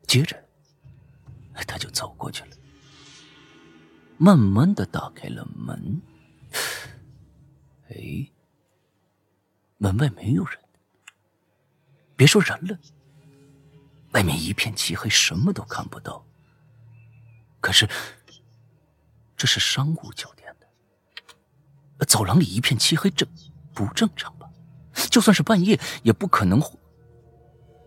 [0.08, 0.42] 接着，
[1.68, 2.58] 他就走过去了。
[4.18, 6.02] 慢慢的打开了门。
[7.90, 8.32] 哎，
[9.78, 10.60] 门外没有人，
[12.16, 12.80] 别说人了，
[14.12, 16.24] 外面一片漆黑，什么都看不到。
[17.60, 17.88] 可是，
[19.38, 23.26] 这是商务酒店的，走廊里一片漆黑，这
[23.74, 24.50] 不正常吧？
[25.10, 26.62] 就算是半夜，也不可能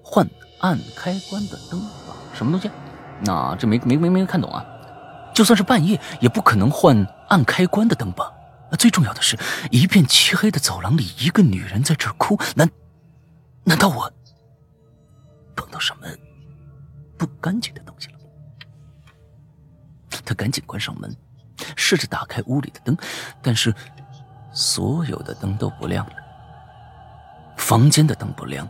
[0.03, 0.29] 换
[0.61, 2.17] 按开关的灯吧？
[2.35, 2.71] 什么东西？
[3.21, 4.65] 那这没没没没看懂啊？
[5.35, 8.33] 就算是半夜，也不可能换按开关的灯吧？
[8.79, 9.39] 最重要的是，
[9.71, 12.37] 一片漆黑的走廊里，一个女人在这哭。
[12.57, 12.69] 难，
[13.65, 14.13] 难道我
[15.55, 16.07] 碰到什么
[17.17, 18.19] 不干净的东西了？
[20.25, 21.15] 他赶紧关上门，
[21.77, 22.97] 试着打开屋里的灯，
[23.43, 23.75] 但是
[24.53, 26.15] 所有的灯都不亮了。
[27.57, 28.69] 房间的灯不亮，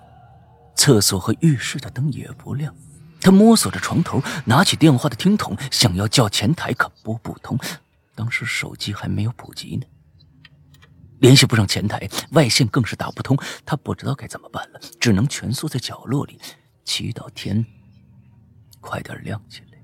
[0.75, 2.75] 厕所和浴室的灯也不亮。
[3.21, 7.59] 他摸索着床头，拿起电话的听筒，想要叫前台，可拨不通。
[8.15, 9.87] 当时手机还没有普及呢。
[11.21, 16.39] 联系不上前台，外线更是打不通，他不知道该怎么办了，只能蜷缩在角落里，
[16.85, 17.65] 祈祷天
[18.81, 19.79] 快点亮起来。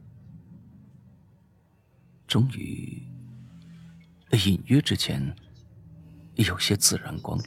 [2.27, 3.03] 终于，
[4.47, 5.35] 隐约之间
[6.35, 7.45] 有些自然光了。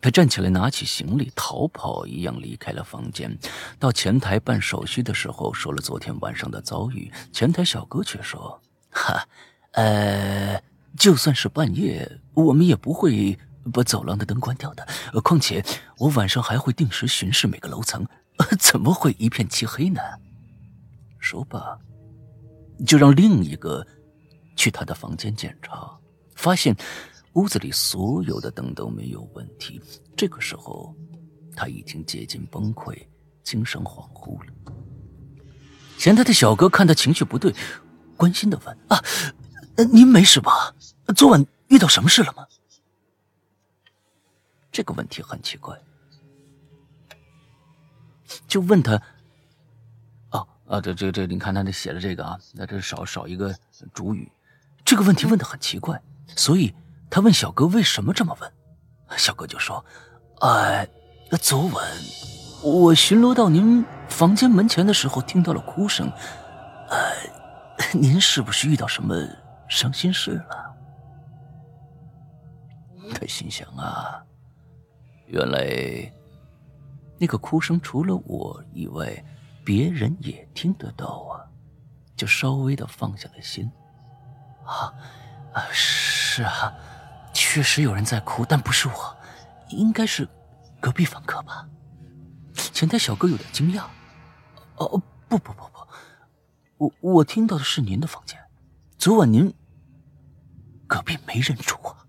[0.00, 3.36] 他站起来，拿起行李，逃跑一样离开了房间。
[3.78, 7.10] 到前台办手续的时候，说了昨天晚上的遭遇。
[7.32, 9.26] 前台小哥却说：“哈，
[9.72, 10.62] 呃。”
[10.94, 13.38] 就算是半夜，我们也不会
[13.70, 14.86] 把走廊的灯关掉的。
[15.22, 15.64] 况且
[15.98, 18.06] 我晚上还会定时巡视每个楼层，
[18.58, 20.00] 怎么会一片漆黑呢？
[21.18, 21.78] 说罢，
[22.86, 23.86] 就让另一个
[24.56, 25.90] 去他的房间检查，
[26.34, 26.74] 发现
[27.34, 29.80] 屋子里所有的灯都没有问题。
[30.16, 30.94] 这个时候，
[31.54, 32.96] 他已经接近崩溃，
[33.44, 34.52] 精神恍惚了。
[35.98, 37.54] 前台的小哥看他情绪不对，
[38.16, 38.98] 关心的问：“啊。”
[39.90, 40.74] 您没事吧？
[41.16, 42.44] 昨晚遇到什么事了吗？
[44.72, 45.78] 这个问题很奇怪，
[48.48, 49.00] 就问他。
[50.30, 53.54] 哦啊，这这这，你看他这写的这个啊，那这少少一个
[53.92, 54.32] 主语。
[54.84, 56.02] 这个问题问的很奇怪，
[56.34, 56.74] 所以
[57.10, 58.52] 他问小哥为什么这么问。
[59.18, 59.84] 小哥就说
[60.40, 60.88] ：“哎，
[61.40, 61.86] 昨晚
[62.62, 66.10] 我巡逻到您房间门前的时候，听到了哭声。
[66.88, 66.96] 呃，
[67.92, 69.14] 您是不是遇到什么？”
[69.68, 70.76] 伤心事了，
[73.14, 74.22] 他心想啊，
[75.32, 76.12] 原来
[77.18, 79.24] 那个哭声除了我以外，
[79.64, 81.40] 别人也听得到啊，
[82.14, 83.64] 就稍微的放下了心。
[84.62, 84.92] 啊
[85.54, 86.74] 啊，是啊，
[87.32, 89.16] 确实有人在哭，但不是我，
[89.70, 90.28] 应该是
[90.78, 91.66] 隔壁房客吧？
[92.54, 93.84] 前台小哥有点惊讶。
[94.76, 95.88] 哦，不不不不，
[96.76, 98.38] 我我听到的是您的房间，
[98.98, 99.50] 昨晚您。
[100.86, 102.01] 隔壁没人住啊！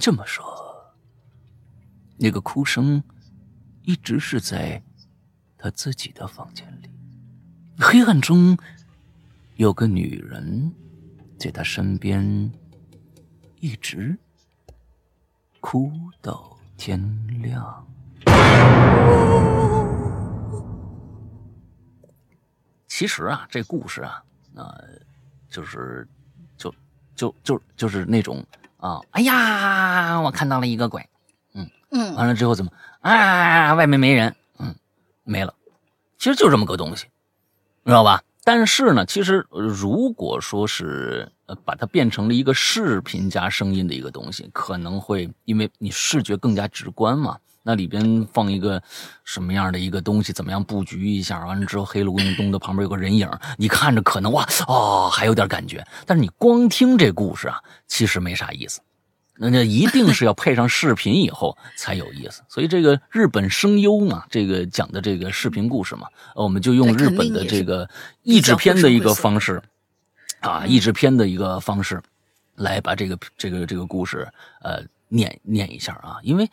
[0.00, 0.94] 这么说，
[2.18, 3.02] 那个哭声
[3.82, 4.82] 一直是在
[5.56, 6.90] 他自己的房间里，
[7.78, 8.56] 黑暗中
[9.56, 10.72] 有个女人
[11.38, 12.52] 在他身边，
[13.60, 14.18] 一直
[15.60, 17.00] 哭到天
[17.42, 17.86] 亮。
[22.86, 25.00] 其实啊，这故事啊，呃。
[25.48, 26.06] 就是，
[26.58, 26.74] 就，
[27.14, 28.44] 就就就是那种
[28.78, 31.08] 啊，哎呀，我看到了一个鬼，
[31.54, 34.74] 嗯嗯，完了之后怎么啊，外面没人，嗯，
[35.24, 35.54] 没了，
[36.18, 37.06] 其实就这么个东西，
[37.84, 38.22] 知道吧？
[38.44, 47.38] 但是呢，其实如果说是呃把它变成了一个视频加声音的一个东西，可能会因为你视觉更加直观嘛。
[47.66, 48.80] 那里边放一个
[49.24, 50.32] 什么样的一个东西？
[50.32, 51.44] 怎么样布局一下？
[51.44, 55.84] 完了之后，黑咕隆咚的旁边有个人影，你看着可能哇哦，还有点感觉。
[56.06, 58.80] 但是你光听这故事啊，其实没啥意思。
[59.36, 62.44] 那那一定是要配上视频以后才有意思。
[62.48, 67.90] 所以这个日本声优嘛，这个讲的这个视频故事嘛，我们就用日本的这个
[68.22, 69.60] 译制片的一个方式
[70.38, 72.00] 啊，译制片的一个方式
[72.54, 74.28] 来把这个这个这个故事
[74.62, 76.48] 呃念念一下啊，因为。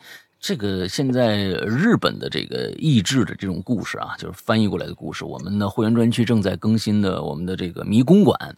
[0.46, 5.24] 这个现在日本的这个译制的这种故事啊，就是翻译过来的故事。
[5.24, 8.54] 我们的会员专区正在更新的我们的这个迷宫馆，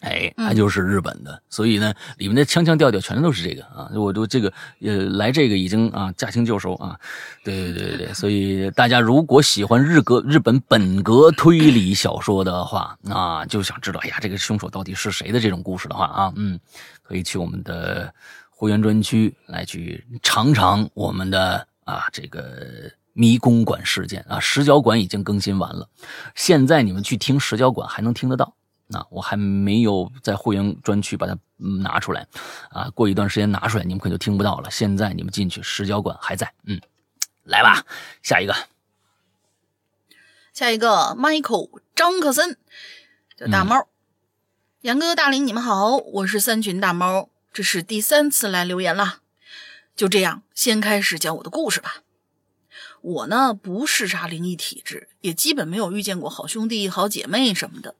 [0.00, 3.90] 哎，它就是日本的，所以呢，里面的腔腔调调全都是这个啊。
[3.94, 7.00] 我都这个呃来这个已经啊驾轻就熟啊，
[7.42, 8.12] 对对对对对。
[8.12, 16.60] 所以大家如果喜欢日格日本本格推理小说的话，啊就想知道哎呀这个凶手到底是谁的这种故事的话啊，嗯，
[17.02, 18.12] 可以去我们的。
[18.64, 25.86] 会员专区来去尝尝我们的啊这个迷宫馆事件啊，石角馆已经更新完了，
[26.34, 28.54] 现在你们去听石角馆还能听得到。
[28.86, 31.36] 那我还没有在会员专区把它
[31.82, 32.26] 拿出来，
[32.70, 34.70] 啊，过一段时间拿出来，你们可就听不到了。
[34.70, 36.80] 现在你们进去，石角馆还在，嗯，
[37.42, 37.84] 来吧，
[38.22, 38.54] 下一个，
[40.54, 42.56] 下一个，Michael 张克森，
[43.36, 43.88] 叫大猫，
[44.80, 49.20] 杨哥、大林，你们好，我是三群大猫，这是第三次来留言了。
[49.94, 52.02] 就这样，先开始讲我的故事吧。
[53.00, 57.94] 我呢，不是啥灵异体质，也基本没有遇见过好兄弟、好姐妹什么的。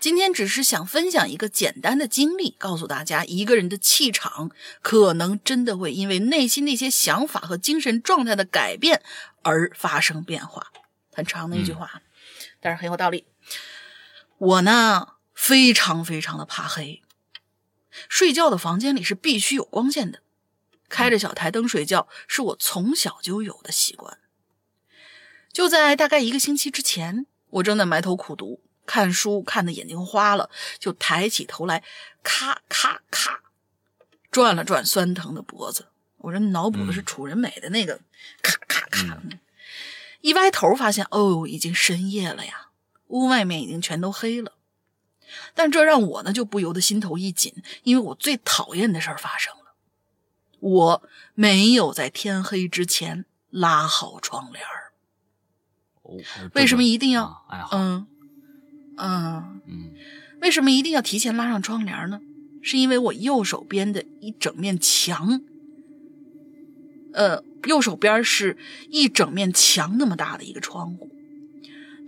[0.00, 4.50] 今天只是想分享一个简单的经历，告诉大家，一个人的气场
[4.82, 9.00] 可能真的会因为内心那些想法和精神状态的改变
[9.42, 10.72] 而发生变化。
[11.12, 12.02] 很长的一句话，
[12.60, 13.24] 但是很有道理。
[14.38, 17.03] 我呢，非常非常的怕黑，
[18.08, 20.20] 睡觉的房间里是必须有光线的，
[20.88, 24.18] 开着小台灯睡觉是我从小就有的习惯。
[25.52, 28.60] 就在大概一个星期之前，我正在埋头苦读。
[28.86, 31.82] 看书看的眼睛花了，就抬起头来，
[32.22, 33.40] 咔咔咔，
[34.30, 35.86] 转了转酸疼的脖子。
[36.18, 38.02] 我这脑补的是楚人美的那个
[38.42, 39.18] 咔咔咔。
[40.20, 42.68] 一歪头发现，哦，已经深夜了呀，
[43.06, 44.52] 屋外面已经全都黑了。
[45.54, 49.74] 但这让我呢就不由得心头一紧，因为我最讨厌的事儿发生了，
[50.60, 51.02] 我
[51.34, 54.92] 没有在天黑之前拉好窗帘儿。
[56.54, 57.44] 为什么一定要？
[57.72, 58.06] 嗯。
[58.96, 59.90] 嗯嗯，
[60.40, 62.20] 为什么一定要提前拉上窗帘呢？
[62.62, 65.40] 是因为我右手边的一整面墙，
[67.12, 68.56] 呃，右手边是
[68.88, 71.10] 一整面墙那么大的一个窗户。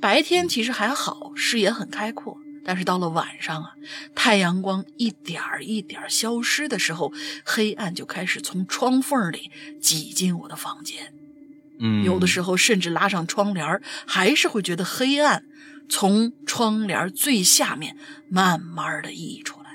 [0.01, 3.75] 白天其实还好，视野很开阔，但是到了晚上啊，
[4.17, 7.13] 太阳光一点儿一点儿消失的时候，
[7.45, 11.15] 黑暗就开始从窗缝里挤进我的房间。
[11.79, 15.45] 嗯，有的时候甚至拉上窗帘，还是会觉得黑暗。
[15.89, 17.97] 从窗帘最下面
[18.29, 19.71] 慢慢的溢出来，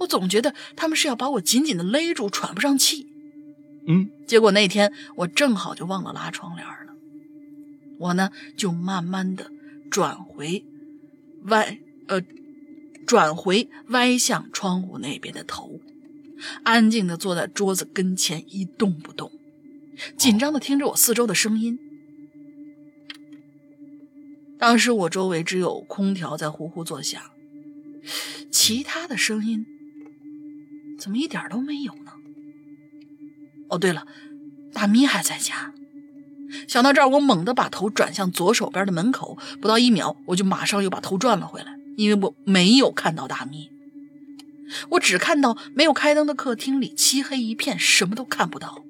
[0.00, 3.06] 我总觉得他们是要把我紧紧的勒住，喘不上气。
[3.88, 6.92] 嗯，结果那天我正好就忘了拉窗帘了，
[7.98, 9.50] 我呢就慢慢的
[9.90, 10.62] 转回
[11.46, 12.22] 歪呃
[13.06, 15.80] 转回歪向窗户那边的头，
[16.62, 19.30] 安静的坐在桌子跟前一动不动，
[20.16, 21.78] 紧张的听着我四周的声音。
[24.58, 27.22] 当时我周围只有空调在呼呼作响，
[28.50, 29.66] 其他的声音
[30.98, 32.12] 怎么一点都没有呢？
[33.68, 34.06] 哦，对了，
[34.72, 35.74] 大咪还在家。
[36.68, 43.70] 想到这儿，我猛地把头转向左手边的门口，不到一秒，我就马上又把头转了回来，因为我没有看到大咪，
[44.90, 48.82] 我只看到没有开灯的客厅里漆黑一片，什么都看不到。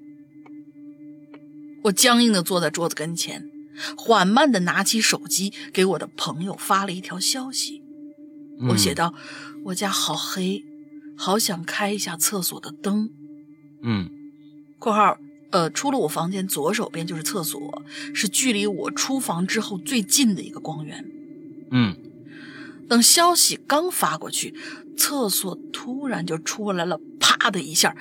[1.85, 3.51] 我僵硬地坐在桌子跟前。
[3.95, 7.83] 缓慢地拿起手机，给我的朋友发了一条消息。
[8.71, 9.13] 我写道
[9.67, 10.65] ：“我家好黑，
[11.15, 13.11] 好想开一下厕所的灯。”
[13.85, 14.09] 嗯
[14.81, 15.19] （括号
[15.51, 17.83] 呃，出了我房间左手边就是厕所，
[18.15, 21.05] 是距离我出房之后最近的一个光源。）
[21.71, 21.97] 嗯，
[22.89, 24.55] 等消息刚发过去，
[24.97, 27.97] 厕所突然就出来了，啪的一下，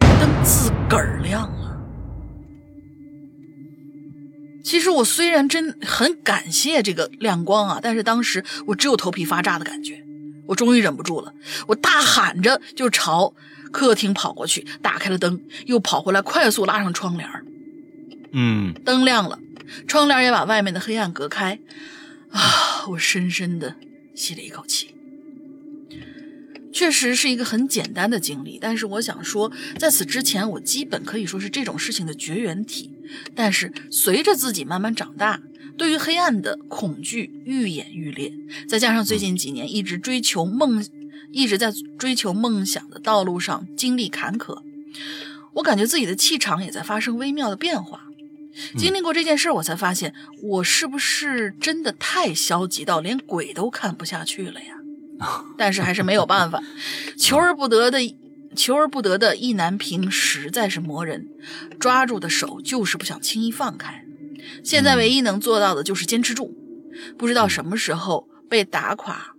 [0.00, 1.76] 灯自个儿亮了。
[4.64, 10.02] 其实我虽然真很感谢这个亮光啊，但是当时我只有头皮发炸的感觉。
[10.48, 11.34] 我终于忍不住了，
[11.66, 13.34] 我大喊着就朝
[13.76, 17.28] 客厅跑过去，打开了灯，又跑回来，快速拉上窗帘
[18.32, 19.38] 嗯，灯亮了，
[19.86, 21.58] 窗帘也把外面的黑暗隔开。
[22.30, 23.76] 啊，我深深的
[24.14, 24.94] 吸了一口气。
[26.72, 32.90] 确实是一个很简单的经历，但是我想说，在此之前，我基本可以说是这种事情的绝缘体。
[33.34, 35.42] 但是随着自己慢慢长大，
[35.76, 38.32] 对于黑暗的恐惧愈演愈烈，
[38.66, 40.82] 再加上最近几年一直追求梦，
[41.30, 44.62] 一直在追求梦想的道路上经历坎坷，
[45.54, 48.02] 我感觉自己的气场也在发生微妙的变化。
[48.78, 54.76] 经历过这件事，我才发现我是不是真的太消极到连鬼都看不下去了呀？
[55.58, 56.62] 但是还是没有办法，
[57.18, 57.98] 求而不得的，
[58.54, 61.28] 求而不得的意难平实在是磨人，
[61.78, 64.04] 抓住的手就是不想轻易放开。
[64.64, 66.54] 现在唯一能做到的就是坚持住，
[67.18, 69.35] 不知道什么时候被打垮，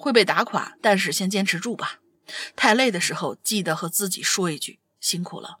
[0.00, 2.00] 会被打垮，但是先坚持住吧。
[2.56, 5.58] 太累的时候，记得和自己说一句辛苦了。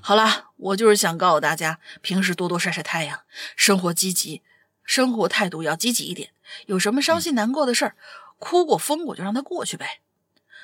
[0.00, 3.22] 好了，我就是想告诉大家，平时多多晒晒太阳，
[3.56, 4.42] 生活积极，
[4.84, 6.30] 生活态度要积极一点。
[6.66, 7.96] 有什么伤心难过的事儿。
[8.38, 10.00] 哭过疯过就让它过去呗。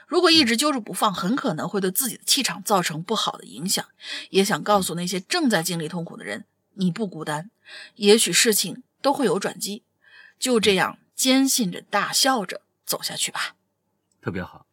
[0.06, 3.86] 如果一直揪着不放，很可能会对自己的气场造成不好的影响。
[4.30, 6.44] 也想告诉那些正在经历痛苦的人，
[6.74, 7.50] 你不孤单，
[7.94, 9.84] 也许事情都会有转机。
[10.38, 13.54] 就这样坚信着，大笑着走下去吧。
[14.22, 14.64] 特别好。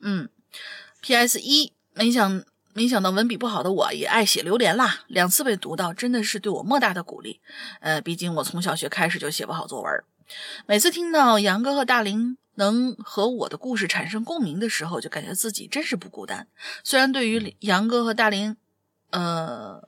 [0.00, 0.28] 嗯
[1.00, 1.40] ，P.S.
[1.40, 7.40] 一，没想没想到文笔不好的我也爱写榴莲啦，两次被读到，真的是对我莫大的鼓励。
[7.80, 10.04] 呃，毕竟我从小学开始就写不好作文，
[10.66, 16.46] 每次听到杨哥和大林能和我的故事产生共鸣的时候，就感觉自己真是不孤单。
[16.84, 18.54] 虽然对于杨哥和大林，
[19.12, 19.82] 呃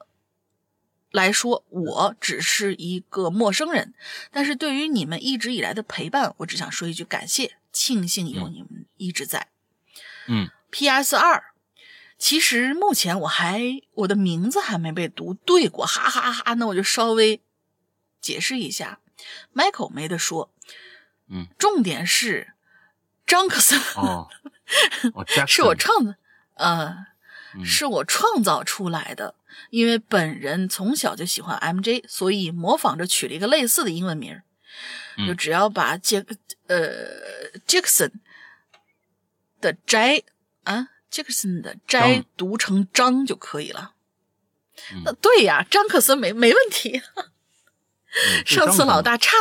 [1.12, 3.94] 来说，我只是一个陌生人，
[4.30, 9.48] 但是对于你们一直以来的陪伴，我只想说一句感谢，庆幸有你们一直在。
[10.26, 11.14] 嗯，P.S.
[11.14, 11.52] 二，
[12.16, 16.54] 其实目前我还我的名字还没被读对过，哈哈哈。
[16.54, 17.42] 那我就稍微
[18.20, 19.00] 解释一下
[19.54, 20.50] ，Michael 没得说，
[21.28, 22.54] 嗯，重点是
[23.26, 24.28] 张克森，哦，
[25.12, 26.16] 哦 是我创的，
[26.54, 27.06] 呃，
[27.54, 29.34] 嗯是我创造出来的。
[29.70, 34.40] 因为本人从小就喜欢 MJ，所以模仿着取了一个类似的英文名
[35.26, 36.24] 就只要把杰
[36.68, 38.10] 呃 Jackson
[39.60, 40.22] 的斋
[40.64, 43.92] 啊 Jackson 的斋读成张就可以了。
[44.90, 47.02] 嗯那对呀，张克森没没问题。
[47.16, 49.36] 嗯上次老大大差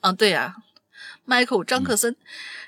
[0.00, 0.56] 啊，对呀
[1.26, 2.14] ，Michael 张克森，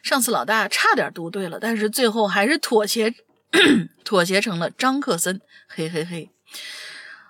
[0.02, 3.14] 上次老大差点读对了，但是最后还是妥协，
[4.04, 6.30] 妥协成了张克森，嘿嘿嘿。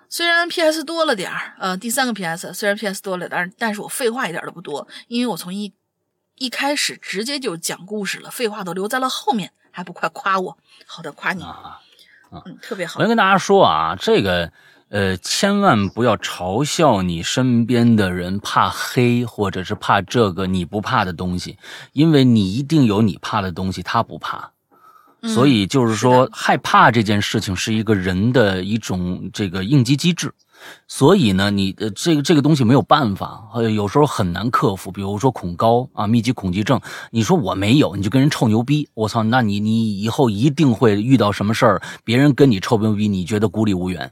[0.09, 5.73] 虽然 PS 多了点儿，呃，第三个 PS 虽然 PS 多了，但是但是我废话一点都不多，因为我从一
[6.35, 10.57] 一开始直接就讲故事了，废话都留在了后面，还不快夸我？
[10.85, 11.79] 好的，夸你，啊，
[12.31, 13.07] 嗯，特别好我要。
[13.07, 14.51] 跟大家说啊，这个
[14.89, 21.57] 呃，千万不要嘲笑你身边的人怕黑，或者是怕这个你不怕的东西，
[21.91, 24.53] 因为你一定有你怕的东西，他不怕。
[25.27, 30.31] 嗯所以就是是说，害怕这件事情是一个人的一种这个应激机制。
[30.87, 34.91] 所以呢，你呃这个这个东西没有办法，呃有时候很难克服。
[34.91, 36.79] 比如说恐高啊，密集恐惧症，
[37.11, 44.11] 你说我没有，你就跟人臭牛逼，我操，那你你以后一定会遇到什么事儿，别人跟你臭牛逼，你觉得孤立无援。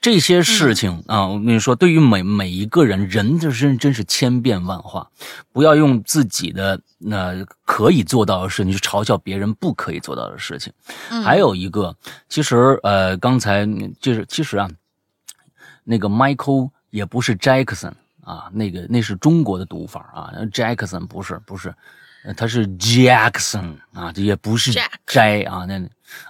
[0.00, 5.08] 这些事情啊，我跟你说，对于每每一个人，人这真真是千变万化，
[5.52, 7.32] 不要用自己的那、
[7.64, 10.72] 可以做到的事情去嘲笑别人不可以做到的事情。
[11.10, 11.94] 嗯还有一个，
[12.28, 13.64] 其实呃，刚才
[14.00, 14.68] 就是其实啊，
[15.84, 21.74] 那个 Michael 也不是 Jackson 啊，那个那是中国的读法啊，Jackson 不是不是，
[22.24, 24.72] 呃他是 Jackson 啊，这也不是
[25.06, 25.80] 斋啊，那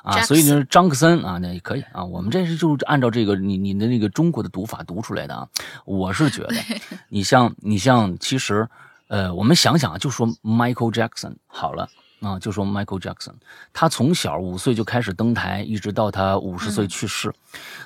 [0.03, 5.48] 啊所以就是张克森啊，那也可以啊，我们这是就是按照这个你你的那个中国的读法读出来的啊，
[5.84, 6.55] 我是觉得
[7.11, 8.68] 你像你像其实
[9.09, 11.88] 呃，我们想想啊，就说 Michael Jackson 好了。
[12.23, 13.35] 啊，就说 Michael Jackson，
[13.73, 17.33] 他从小五岁就开始登台，一直到他五十岁去世。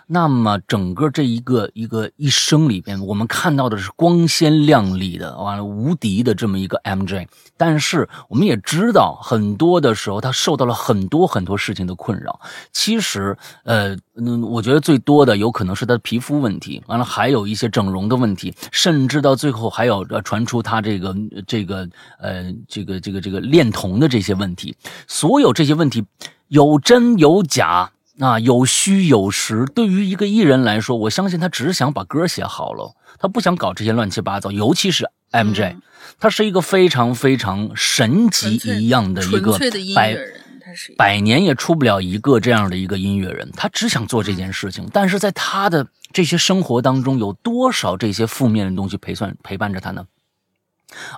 [0.07, 7.27] 那么整个这一个一个一生里边，我们看到的是光鲜亮丽的，完了无敌的这么一个 MJ。
[7.57, 12.39] 但是我们也知道，很多的时候他受到了很多很多事情的困扰。
[12.71, 21.17] 其实，呃，嗯，我觉得最多的有可能是他的皮肤问题，完了还有一些整容的问题，甚至到最后还有呃传出他这个
[21.47, 21.89] 这个
[22.21, 24.77] 呃这个这个这个恋童的这些问题。
[25.07, 26.05] 所有这些问题
[26.49, 27.91] 有真有假。
[28.19, 29.67] 啊，有虚有实。
[29.75, 34.51] 对于一个艺人来说，我相信他只是想把歌写好了，他不想搞这些乱七八糟。
[34.51, 35.83] 尤其是 MJ，、嗯
[36.19, 50.07] 他是一个非常非常神级一样的一个音百乐人，他是百年也出不了一个这样的一个音乐人，他只想做这件事情，但是在他的这些生活当中，有多少这些负面的东西陪算陪伴着他呢？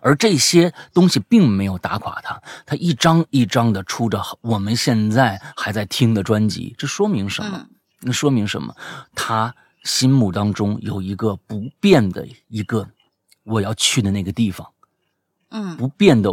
[0.03, 7.59] 而这些东西并没有打垮他，他一张一张的出着我们现在还在听的专辑，这说明什么？
[7.59, 8.75] 嗯那说明什么？
[9.15, 12.89] 他心目当中有一个不变的一个
[13.43, 14.67] 我要去的那个地方。
[15.51, 16.31] 嗯不变的。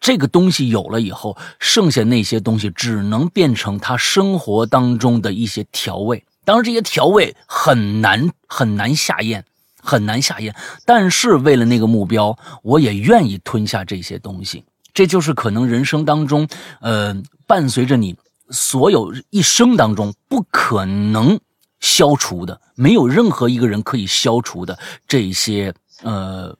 [0.00, 6.24] 这个东西有了以后，剩下那些东西只能变成他生活当中的一些调味。
[6.44, 9.44] 当然，这些调味很难很难下咽，
[9.82, 10.54] 很难下咽。
[10.84, 14.64] 但是为了那个目标，我也愿意吞下这些东西。
[14.94, 16.48] 这就是可能人生当中，
[16.80, 17.14] 呃，
[17.46, 18.16] 伴随着你
[18.50, 21.38] 所有一生当中不可能
[21.78, 24.76] 消除的，没有任何一个人可以消除的
[25.06, 25.72] 这些
[26.02, 26.56] 呃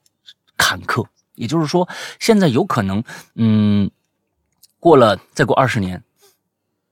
[0.57, 1.05] 坎坷。
[1.35, 1.89] 也就是说，
[2.21, 3.03] 现在有可能，
[3.35, 3.91] 嗯，
[4.79, 6.03] 过了再过二十年，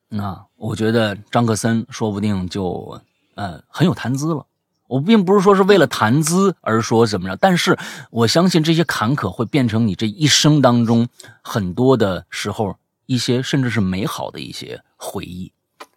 [0.09, 3.01] 那我觉得张克森说不定就
[3.35, 4.47] 呃很有谈资了。
[4.89, 7.79] 我并不是说是为了谈资而说怎么着，但是
[8.11, 11.09] 我相信这些坎坷会变成你这一生当中
[11.43, 12.77] 很多的时候
[13.07, 15.53] 一些甚至是美好的一些回忆，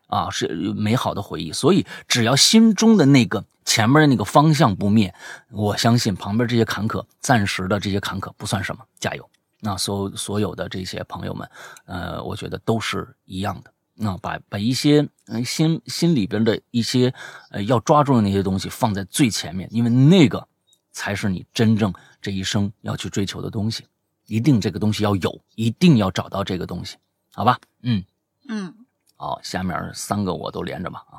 [0.08, 1.52] 啊，是美好的回忆。
[1.52, 5.14] 所以只要心中的那个前面的那个方向不灭，
[5.52, 9.30] 我相信旁边这些坎坷，暂时的这些坎坷不算什么，加油！
[9.62, 11.50] 那所有所有的这些朋友们，
[11.86, 13.72] 呃，我觉得都是一样的。
[14.02, 15.06] 那把把一些
[15.46, 17.14] 心心里边的一些
[17.52, 20.48] 呃要抓住的那些东西放在最前面，因为那个
[20.92, 23.86] 才是你真正这一生要去追求的东西。
[24.26, 26.98] 一定这个东西要有，一定要找到这个东西，
[27.34, 27.60] 好吧？
[27.82, 28.04] 嗯
[28.48, 28.72] 嗯，
[29.16, 31.18] 好，下面三个我都连着吧啊。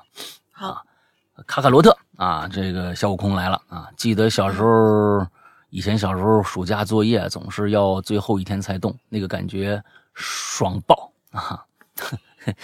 [0.53, 0.87] 好，
[1.45, 3.91] 卡卡罗特啊，这个小悟空来了啊！
[3.97, 5.27] 记得小时候，
[5.71, 9.83] 以前小时候暑假作业总是要最后一天才动，那个感觉
[10.15, 11.67] 爽爆啊！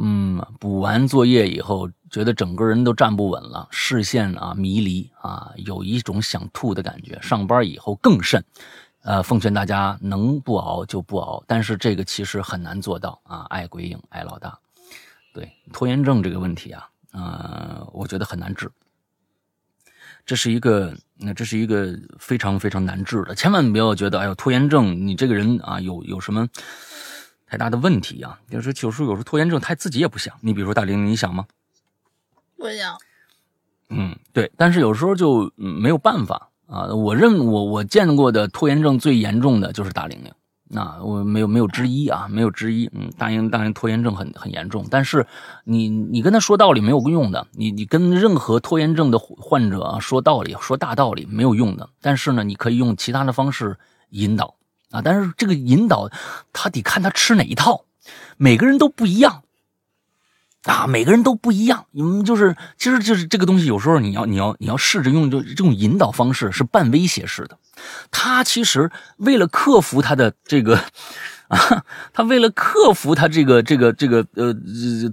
[0.00, 7.18] 嗯，补完作业以后，觉得整个人都站不稳了，视线啊迷离啊，有一种想吐的感觉。
[7.20, 8.44] 上班以后更甚。
[9.02, 13.46] 呃，奉劝大家能不熬就不熬，但是这个其实很难做到啊！
[13.48, 14.58] 爱鬼影，爱老大，
[15.32, 18.70] 对拖延症这个问题啊，呃，我觉得很难治。
[20.26, 26.46] 这是一个，那这是一个非常非常难治的，千万不要觉得，哎呦，拖延症，你这个人啊，有有什么
[27.48, 28.38] 太大的问题啊？
[28.50, 30.34] 就是有时候有时候拖延症他自己也不想。
[30.40, 31.46] 你比如说大玲，你想吗？
[32.56, 32.96] 不想。
[33.90, 36.50] 嗯，对，但是有时候就没有办法。
[36.66, 40.30] 啊，我认我我见过的拖延症最严重的就是大玲玲，
[40.68, 42.90] 那我没有没有之一啊，没有之一。
[42.92, 45.26] 嗯，大玲大玲拖延症很很严重，但是
[45.64, 51.88] 你你跟他说道理没有用的，你你跟任何拖延症的患者啊说道理说大道理没有用的。
[52.02, 53.78] 但是呢，你可以用其他的方式
[54.10, 54.54] 引导
[54.90, 56.10] 啊，但是这个引导
[56.52, 57.84] 他得看他吃哪一套，
[58.36, 59.42] 每个人都不一样。
[60.64, 67.58] 啊，每个人都不一样，你们，就是，其实就是这个东西，有时候你要，你要，你要试着用这这种引导方式，是半威胁式的。
[68.10, 70.82] 他其实为了克服他的这个。
[71.48, 74.54] 啊，他为了克服他这个这个这个呃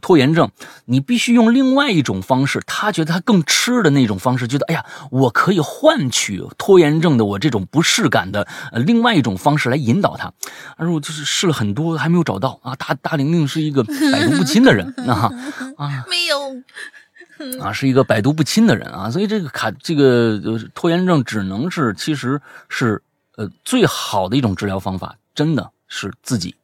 [0.01, 0.49] 拖延症，
[0.85, 2.61] 你必须用另外一种方式。
[2.67, 10.33] 他觉得他更吃的那种方式，觉得哎呀，我可以换取拖延症的我这种不适感的呃另外一种方式来引导他。
[10.75, 12.75] 而我就是试了很多，还没有找到啊。
[12.75, 15.31] 大大玲玲是一个百毒不侵的人啊
[15.77, 19.09] 啊， 没有啊，是一个百毒不侵的人啊。
[19.09, 20.41] 所以这个卡这个
[20.73, 23.01] 拖延症只能是其实是
[23.37, 25.71] 呃最好的一种治疗方法，真的。
[25.87, 26.55] 是自己，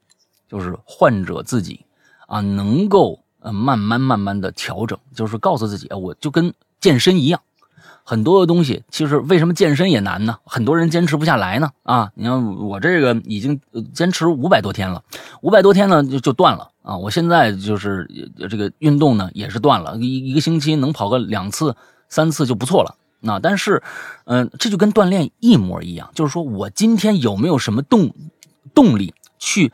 [0.49, 1.85] 就是患者自己
[2.27, 7.41] 啊，能够呃慢慢慢慢的调整，就是告诉自己啊，我就跟健身一样，
[8.03, 10.37] 很多的东西其实为什么健身也难呢？
[10.45, 12.11] 很多人坚持不下来呢啊！
[12.15, 13.59] 你看我这个已经
[13.93, 15.03] 坚持五百多天了，
[15.41, 16.97] 五百多天呢就就断了啊！
[16.97, 18.09] 我现在就是
[18.49, 21.75] 这个运动呢也是断了，一一个星期能跑个两次
[22.09, 22.95] 三次就不错了。
[23.23, 23.83] 那但是，
[24.25, 28.11] 嗯，这就跟锻炼一模一样，就是说我今天有没有什么动？
[28.73, 29.71] 动力去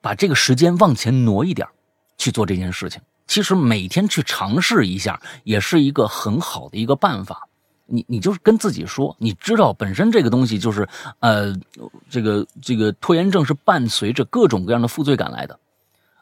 [0.00, 1.66] 把这个时间往前挪一点，
[2.18, 3.00] 去做这件事情。
[3.26, 7.48] 其实每天去尝试一下，也是一个很好的一个办法。
[7.86, 10.88] 你你就是跟自己说，你知道本身这个东西就是，
[11.20, 11.54] 呃，
[12.08, 15.58] 这个这个拖延症是伴随着各种各样的负罪感来的，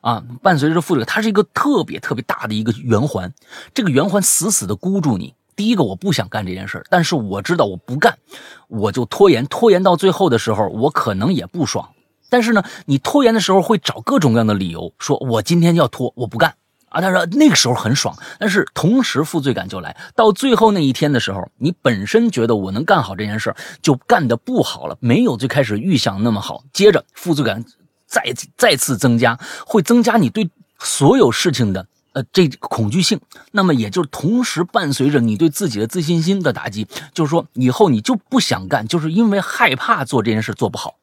[0.01, 3.33] 啊，伴随着负罪，它是一个特别特别大的一个圆环，
[3.73, 5.35] 这个圆环死死的箍住你。
[5.55, 8.19] 第一个，我不想干这件事但是我知道我不干，
[8.67, 11.89] 我就拖延，拖延到最后的时候，我可能也不爽。
[12.33, 16.55] 但是呢，你拖延的时候会找各种各样的理由，说我今天要拖，我不干
[16.89, 16.99] 啊。
[17.03, 26.65] 他说那个时候很爽，但是同时负罪感就来到最后那一天的时候，你本身觉得我能干好这件事就干得不好了，没有最开始预想那么好。
[26.73, 27.63] 接着负罪感
[28.07, 33.21] 再再次增加，会增加你对所有事情的呃这恐惧性，
[33.51, 40.95] 那么也就同时伴随着你对自己的自信心的打击，就是说以后你就不想干，就是因为害怕做这件事做不好。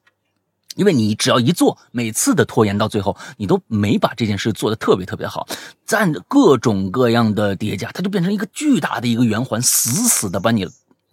[0.80, 5.46] 因为你只要一做，每次的拖延到最后，你都没把这件事做得特别特别好，
[5.84, 10.66] 在各种各样的叠加，它就变成一个巨大的一个圆环，死死的把你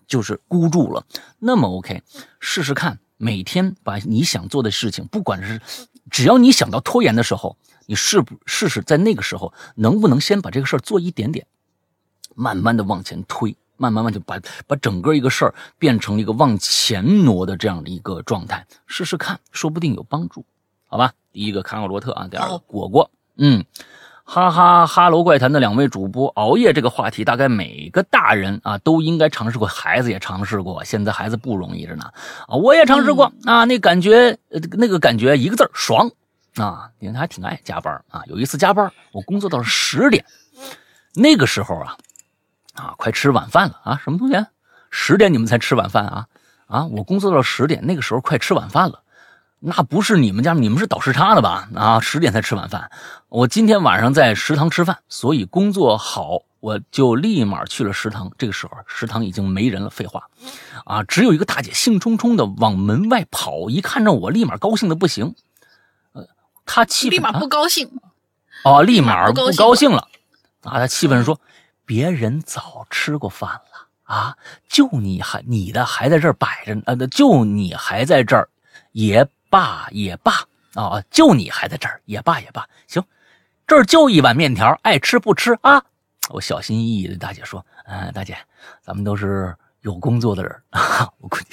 [0.08, 1.06] 就是箍住了。
[1.40, 2.02] 那么 OK，
[2.40, 5.60] 试试看，每天把你想做的事情，不管是
[6.10, 7.58] 只要你想到拖延的时候，
[7.88, 11.46] 你试不试试在那个时候能不能先把这个事儿做一点点，
[12.36, 13.58] 慢慢的往前推。
[13.78, 20.44] 慢慢慢就把把整个一个事儿变成了一个往前挪的这样的一个状态，试试看，说不定有帮助，
[20.88, 21.14] 好吧？
[21.32, 23.64] 第一个卡卡罗特啊，第二个果果，嗯，
[24.24, 32.12] 哈哈哈喽怪谈的两位主播，熬夜这个话题，大概每个大人啊都应该尝试过，孩子也尝试过，现在孩子不容易着呢
[32.48, 34.38] 啊，我也尝试过啊，那感觉
[34.72, 36.10] 那个感觉一个字爽
[36.56, 40.26] 啊，你看他还挺爱加班啊，有一次加班，我工作到了十点，
[41.14, 41.96] 那个时候啊。
[42.78, 44.00] 啊，快吃晚饭了啊！
[44.04, 44.46] 什么东西？
[44.90, 46.28] 十点你们才吃晚饭啊？
[46.68, 49.02] 啊，我工作到十点，那个时候快吃晚饭了。
[49.60, 51.68] 那不是你们家，你们是倒时差的吧？
[51.76, 52.92] 啊，十点才吃晚饭。
[53.30, 58.32] 我今天晚上在食堂吃饭，所以工作好，我就立马去了食堂。
[58.38, 59.90] 这个时候，食堂已经没人了。
[59.90, 60.30] 废话，
[60.86, 65.34] 啊，只有一个大姐兴冲冲的往门外跑，一看着我，立马高兴的不行。
[66.14, 66.28] 呃，
[66.68, 68.00] 她气立马不高兴。
[68.64, 70.08] 哦，立马不高兴了。
[70.62, 71.42] 啊，她气愤说
[71.88, 74.38] ：“别人早吃过饭了啊，
[74.70, 78.48] 就你还你的还在这儿摆着，呃，就你还在这儿，
[78.92, 83.02] 也。”罢也罢啊，就你还在这儿，也罢也罢，行，
[83.66, 85.82] 这儿就一碗面条，爱吃不吃啊？
[86.32, 88.38] 我小心翼翼的大姐说：“嗯，大姐，
[88.82, 91.46] 咱们都是有工作的人啊， 我估计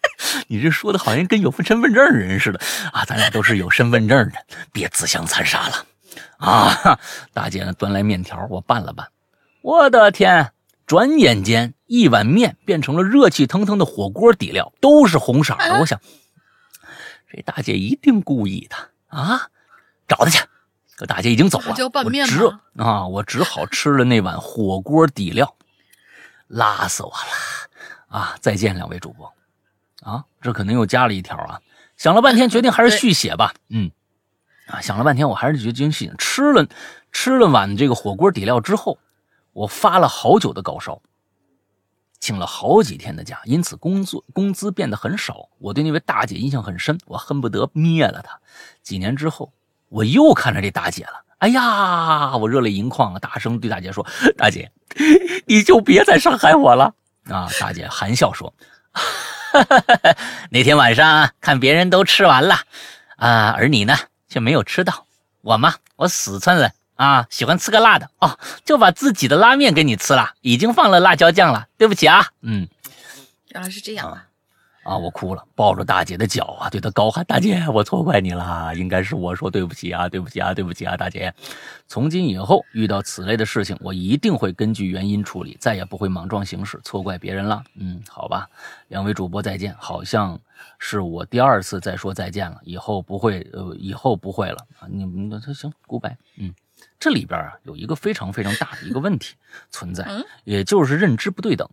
[0.48, 2.58] 你这说的好像跟有份身份证人似的
[2.94, 4.38] 啊，咱俩都是有身份证的，
[4.72, 5.86] 别自相残杀了
[6.38, 6.98] 啊！”
[7.34, 9.06] 大姐呢，端来面条，我拌了拌，
[9.64, 10.52] 我的天，
[10.84, 15.98] 转眼间一碗面变成了热气腾腾的火锅底料，都是红色的，我想。
[17.32, 19.48] 这大姐一定故意的啊！
[20.06, 20.44] 找她去。
[20.96, 22.46] 可大姐已经走了，我只
[22.76, 25.56] 啊，我只好吃了那碗火锅底料，
[26.46, 28.36] 辣死我了啊！
[28.42, 29.32] 再见，两位主播
[30.02, 30.26] 啊！
[30.42, 31.58] 这可能又加了一条啊！
[31.96, 33.54] 想了半天，决定还是 续写吧。
[33.70, 33.90] 嗯
[34.66, 36.12] 啊，想了半天，我还是决定续。
[36.18, 36.66] 吃了
[37.12, 38.98] 吃了碗这个火锅底料之后，
[39.54, 41.00] 我发了好久的高烧。
[42.20, 45.48] 请了好几天的假，因此工作工资变得很少。
[45.58, 48.38] 我对那位大姐印象很深，我恨不得灭了她。
[48.82, 49.52] 几年之后，
[49.90, 51.24] 我又看着这大姐了。
[51.38, 53.18] 哎呀，我热泪盈眶啊！
[53.18, 54.06] 大声对大姐说
[54.38, 54.72] ：“大姐，
[55.44, 56.94] 你就别再伤害我了。”
[57.28, 57.46] 啊！
[57.60, 58.54] 大姐含笑说
[60.48, 62.60] ：“那天晚上看别人都吃完了，
[63.16, 63.94] 啊，而你呢
[64.28, 65.06] 却没有吃到。
[65.42, 72.68] 我嘛，我死撑了。”啊，喜欢吃个辣的哦，就把自己的拉面给你吃了，已经放了辣椒酱了，对不起啊，嗯，
[73.48, 74.26] 原来是这样啊，
[74.84, 81.34] 啊，我哭了，抱着大姐的脚啊，对她高喊：“大姐，我错怪你了，应该是我说对不起啊，对不起啊，对不起啊，大姐，
[81.88, 87.64] 从今以后遇到此类的事情，我一定会根据原因处理，再也不会莽撞行事，错怪别人了。
[87.76, 88.48] 嗯，好吧，
[88.88, 90.38] 两位主播再见，好像
[90.78, 96.54] 是我第二次再说再见了，以后不会，呃，以后不会了啊，你们那行，goodbye，嗯。
[97.04, 99.34] 这里边啊有一个非常非常大的一个问题
[99.70, 100.08] 存在，
[100.44, 101.68] 也就是认知不对等。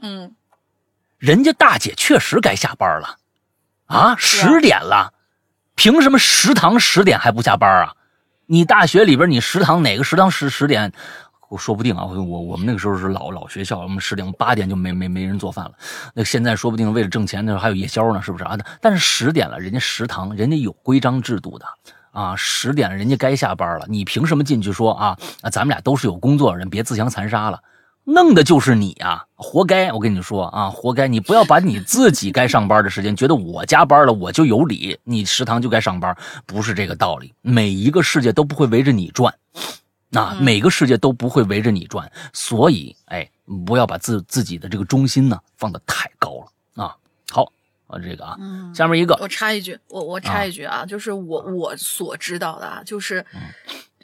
[0.00, 0.34] 嗯，
[1.16, 3.16] 人家大姐确实该下班了，
[3.86, 5.14] 啊，十点了，
[5.76, 7.94] 凭什么食堂十点还不下班啊？
[8.44, 10.92] 你大学里边你食堂哪个食堂十十点？
[11.48, 15.72] 我说不定啊，我我们那个时候是老老学校，我们十点八点就没没没人做饭了。
[16.12, 18.58] 那现在说不定为了挣钱，那时候还有夜宵呢，是不是啊？
[18.82, 21.64] 但是十点了，人家食堂人家有规章制度的。
[22.18, 25.16] 啊，十点了，人家该下班了，你凭什么进去说啊？
[25.40, 27.62] 啊，咱们俩都是有工作的人，别自相残杀了，
[28.02, 29.92] 弄的就是你啊，活该！
[29.92, 31.06] 我跟你说啊，活该！
[31.06, 37.32] 你不要把你自己该上班的时间，觉得我加班了我就有理，你食堂就该上班，不是这个道理。
[37.40, 39.32] 每一个世界都不会围着你转，
[40.10, 43.30] 那每个世界都不会围着你转，所以，哎，
[43.64, 46.46] 不要把自自己的这个中心呢放得太高了
[47.88, 47.98] 啊。
[47.98, 48.36] 这个啊，
[48.74, 53.26] 下面一个，我插一句，我我插一句啊，就是我我所知道的啊，就是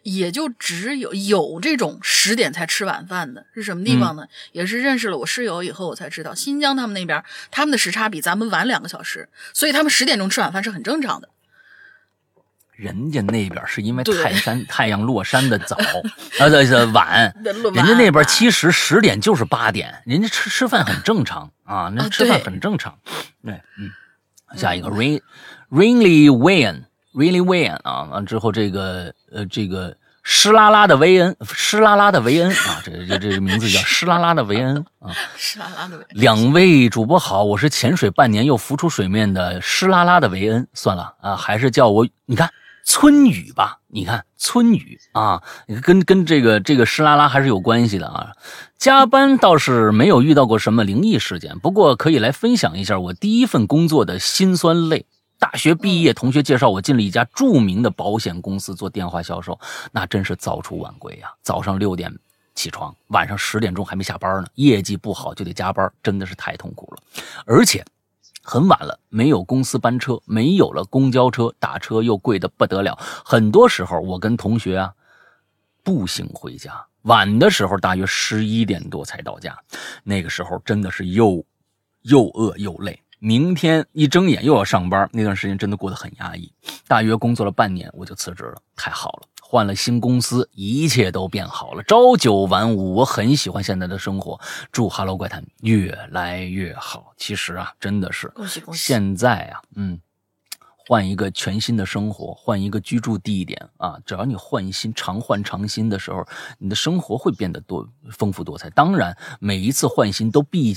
[0.02, 4.26] 也就只有有这种十点才吃晚饭的，是什么地方呢？
[4.52, 11.28] 也是认识了我室友以后，我才知道，新疆他们那边他们的时差比咱们晚两个小时，所以他们十点钟吃晚饭是很正常的。
[12.76, 15.76] 人家那边是因为泰山 太阳落山的早，
[16.40, 17.32] 啊对对晚，
[17.72, 22.98] 人家那边其实十点就是八点，人家吃吃饭很正常啊，那吃饭很正常。
[23.44, 23.90] 对，嗯，
[24.56, 25.20] 下一个 rain
[25.70, 26.82] rainly wayan
[27.14, 36.06] really wayan 啊，完之后这个呃这个湿拉拉的维恩，湿拉拉的维恩啊，这这这名字叫湿拉拉的维恩啊， 湿拉拉的维恩。
[36.10, 42.50] 两位主播好，我是潜水半年又浮出水面的湿拉拉的维恩，算了啊，还是叫我你看。
[42.84, 45.42] 村雨吧，你看村雨啊，
[45.82, 48.32] 跟跟这个这个湿拉拉还是有关系的啊。
[48.76, 55.06] 加班倒是没有遇到过什么灵异事件，不过可以来分享一下我第一份工作的辛酸泪。
[55.38, 59.58] 大学毕业，同学介绍我进了一家著名的保险公司做电话销售，
[59.90, 61.28] 那真是早出晚归呀。
[61.42, 62.14] 早上六点
[62.54, 67.02] 起床，晚上十点钟还没下班呢，业绩不好就得加班，真的是太痛苦了，
[67.46, 67.84] 而且。
[68.44, 72.98] 很晚了，没有公司班车，没有了公交车，打车又贵的不得了。
[73.24, 74.92] 很多时候，我跟同学啊
[75.82, 79.58] 步行回家，晚的时候大约十一点多才到家。
[80.02, 81.42] 那个时候真的是又
[82.02, 86.52] 又饿又累，明天一睁眼又要上班，那段时间真的过得很压抑。
[86.86, 88.60] 大约工作了半年，我就辞职了。
[88.76, 89.28] 太好了。
[89.54, 94.40] 换了新公司，一切都变好了，朝九晚五，我很喜欢现在的生活。
[94.72, 97.12] 祝《哈喽怪谈》越来越好。
[97.16, 98.88] 其实啊，真的是，恭喜恭喜！
[98.88, 100.00] 现在啊，嗯，
[100.88, 106.26] 换一个全新的生活，换一个居住地点啊，只要你换新，常换常新的时候，
[106.58, 108.68] 你的生活会变得多丰富多彩。
[108.70, 110.74] 当然，每一次换新都必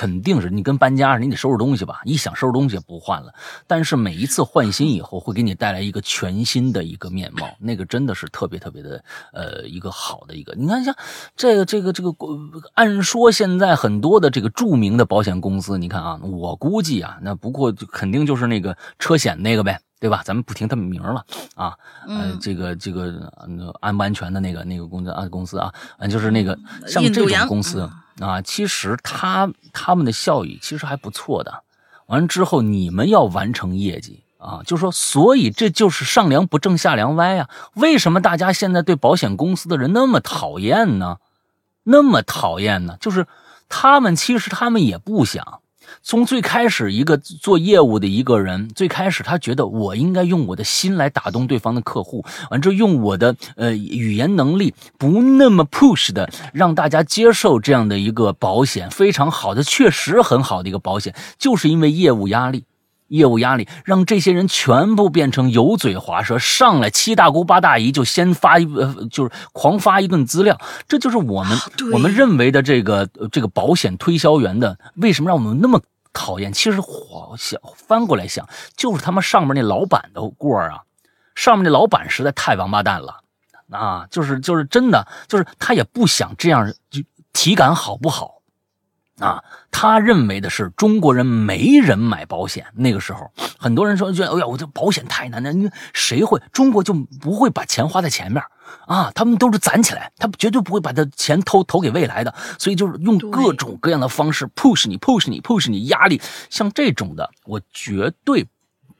[0.00, 2.00] 肯定是你跟搬家似的，你得收拾东西吧？
[2.06, 3.34] 你想收拾东西不换了，
[3.66, 10.54] 但是每一次换新以后，会给你带来一个全新的一个面貌，那个真的是特别特别的呃一个好的一个。
[10.54, 10.96] 你看像
[11.36, 12.16] 这个这个这个，
[12.72, 19.82] 按说现在很多的这个著名的保险公司，你看啊，我估计啊，那不过肯定就是那个车险那个呗。
[20.00, 20.22] 对吧？
[20.24, 21.24] 咱们不听他们名了
[21.54, 21.76] 啊，
[22.08, 23.30] 呃，这个这个
[23.80, 25.72] 安不安全的那个那个公司啊公司啊，
[26.10, 27.88] 就是那个像这种公司
[28.18, 31.62] 啊，其实他他们的效益其实还不错的。
[32.06, 37.50] 完了之后，你们要完成业绩啊，就说，所以这就是上梁不正下梁歪啊。
[37.74, 41.18] 为什么大家现在对保险公司的人那么讨厌呢？
[41.84, 42.96] 那么讨厌呢？
[43.00, 43.26] 就是
[43.68, 45.60] 他们其实他们也不想。
[46.02, 62.64] 从最开始一个做业务的一个人，最开始他觉得我应该用我的心来打动对方的客户，完之后用我的呃语言能力不那么 push 的让大家接受这样的一个保险，非常好的，确实很好的一个保险，就是因为业务压力，
[63.10, 70.58] 业务压力让这些人全部变成油嘴滑舌，上来七大姑八大姨就先发一呃就是狂发一顿资料，
[70.88, 71.56] 这就是我们
[71.92, 75.80] 我们认为的这个这个保险推销员的为什么让我们那么。
[76.12, 78.44] 讨厌，其实我想翻过来想，
[78.76, 80.82] 就是他妈上面那老板的锅啊！
[81.36, 83.20] 上面那老板实在太王八蛋了
[83.70, 84.08] 啊！
[84.10, 87.00] 就是就是真的，就是他也不想这样，就
[87.32, 88.39] 体感好不好
[89.20, 89.42] 啊？
[89.70, 92.66] 他认为的是中国人没人买保险。
[92.74, 96.40] 那个时候，很多人说，觉得哎呀，我这保险太难了，你谁会？
[96.52, 98.42] 中国就不会把钱花在前面。
[98.86, 108.46] 啊，他们都是攒起来，他绝对不会把他钱投投给未来的，所以就是用各种各样的方式 push 你，push 你，push 你，压力，像这种的，我绝对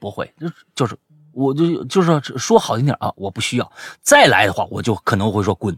[0.00, 0.96] 不会，就就是
[1.32, 5.76] 我就就是说好听点啊，我不需要，再来的话，我就可能会说滚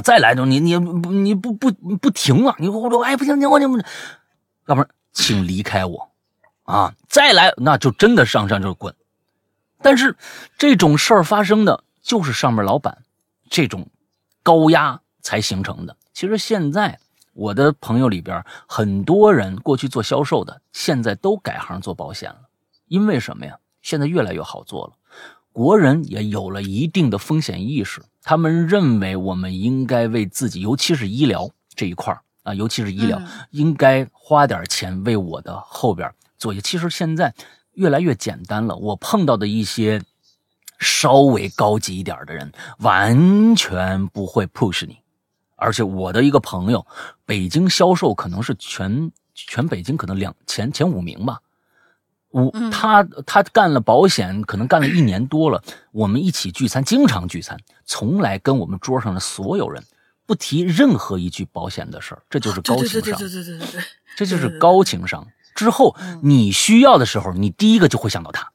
[0.00, 3.64] 再来就你你你不不不停了，你我说哎不行，你我你
[4.66, 6.10] 要不然请离开我
[6.64, 8.94] 啊，再来那就真的上山就滚，
[9.82, 10.16] 但是
[10.56, 11.84] 这种事儿发生的。
[12.00, 13.04] 就是上面老板
[13.50, 13.86] 这种
[14.42, 15.94] 高压才形成的。
[16.14, 16.98] 其实现在
[17.34, 22.48] 我的朋友里边很多人过去做销售的，现在都改行做保险了。
[22.86, 23.58] 因为什么呀？
[23.82, 24.94] 现在越来越好做了，
[25.52, 28.02] 国人也有了一定的风险意识。
[28.28, 33.18] 他们认为我们应该为自己，尤其是医疗这一块啊，尤其是医疗，
[33.52, 36.60] 应该花点钱为我的后边做一些。
[36.60, 37.34] 其实现在
[37.72, 38.76] 越来越简单了。
[38.76, 40.02] 我碰到的一些。
[40.80, 44.98] 稍微高级一点的人完全不会 push 你，
[45.56, 46.86] 而且我的一个朋友，
[47.26, 51.40] 北京销售可能是全全北京可能两前前五名吧，
[52.32, 55.62] 五他他干了保险，可能干了一年多了。
[55.92, 59.82] 我们一起聚餐，经常聚餐，从来跟我们桌上的所有人
[60.26, 63.82] 不提任何一句保险的事儿，这就是高情商，对对对对对对，
[64.16, 65.26] 这就是高情商。
[65.54, 68.52] 之后你需要的时候，你第一个就会想到他。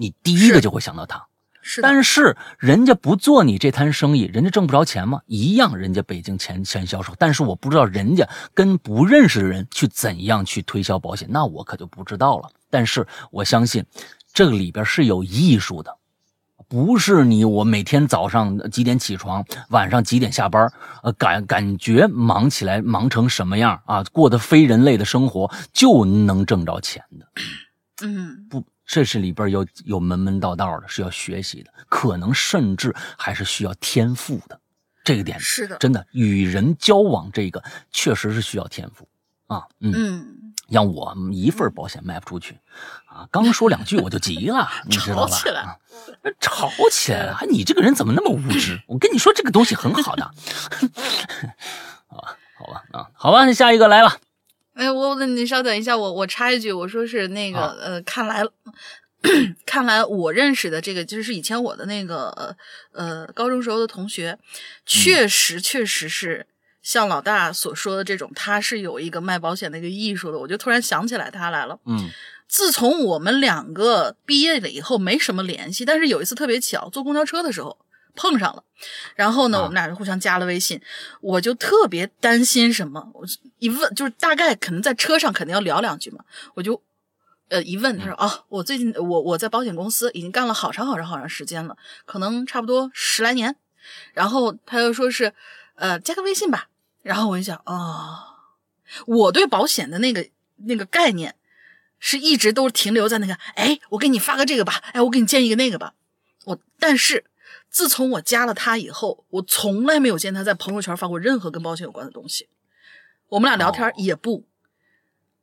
[0.00, 1.26] 你第一个就会想到他，
[1.70, 5.20] 是，但是人家不做你这摊生意，人家挣不着钱吗？
[5.26, 12.48] 一样，人家北京前前销售，但是我不知道人家跟不认识的人去怎样去推销保险，那我可就不知道了。
[12.70, 13.84] 但是我相信，
[14.32, 15.94] 这个里边是有艺术的，
[16.68, 27.26] 不是你我每天早上几点起床，晚上几点下班，呃，感感觉忙起来忙成什么样啊，过得非人类的生活就能挣着钱的，
[28.06, 28.64] 嗯，不。
[28.88, 34.58] 这是里边有有门门道道的，是要学习的，可能甚至还是需要天赋的。
[35.04, 37.62] 这个点是的，真的与人交往，这个
[37.92, 39.06] 确实是需要天赋
[39.46, 39.64] 啊。
[39.80, 42.58] 嗯，让我一份保险卖不出去
[43.06, 45.28] 啊，刚说两句我就急了， 你知道吧？
[45.28, 45.78] 吵起来，
[46.40, 47.38] 吵起来了！
[47.50, 48.80] 你这个人怎么那么无知？
[48.86, 50.30] 我跟你说，这个东西很好的。
[52.08, 54.16] 好 吧，好吧，啊，好吧，那下一个来吧。
[54.78, 58.44] 哎，我我你稍等一下，我我插一句，我说是那个呃，看来
[59.66, 62.54] 看来我认识的这个就是以前我的那个
[62.92, 64.38] 呃高中时候的同学，
[64.86, 66.46] 确实确实是
[66.80, 71.80] 像老大所说的这种，他是有一个卖保险的一个艺术的，我就突然想起来他来了。
[71.84, 72.08] 嗯，
[72.46, 77.76] 自从我们两个毕业了以后，没什么联系，但是有一次特别巧，坐公交车的时候。
[78.18, 78.64] 碰上了，
[79.14, 80.80] 然后呢，我们俩就互相加了微信。
[81.20, 83.24] 我就特别担心什么，我
[83.60, 86.24] 一问就是大概可能在车上肯定要聊两句嘛。
[86.54, 86.82] 我就
[87.48, 93.54] 呃一问，他说啊，我最近我我在保险公司已经干了好长好长好长时间了，可能差不多十来年。
[94.12, 95.32] 然后他又说是
[95.76, 96.68] 呃加个微信吧。
[97.02, 98.24] 然后我就想啊，
[99.06, 101.36] 我对保险的那个那个概念
[101.98, 105.94] 是一直都停留在那个，哎，我给你发个这个吧，哎，我给你建一个那个吧。
[106.44, 107.24] 我但是
[107.70, 112.48] 自从我加了他以后，我从来没有见他在朋友圈发过任何跟保险有关的东西。
[113.28, 114.46] 我们俩聊天也不，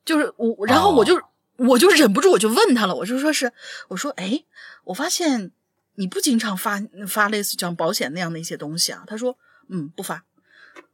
[0.04, 1.22] 就是我，然后我就、
[1.58, 3.54] 我就忍不住我就问他了，我就说是，
[3.90, 4.44] 我说，哎，
[4.86, 5.52] 我发现
[5.94, 9.04] 你不经常发发类似像保险那样的一些东西啊。
[9.06, 9.38] 他说，
[9.70, 10.26] 嗯，不发。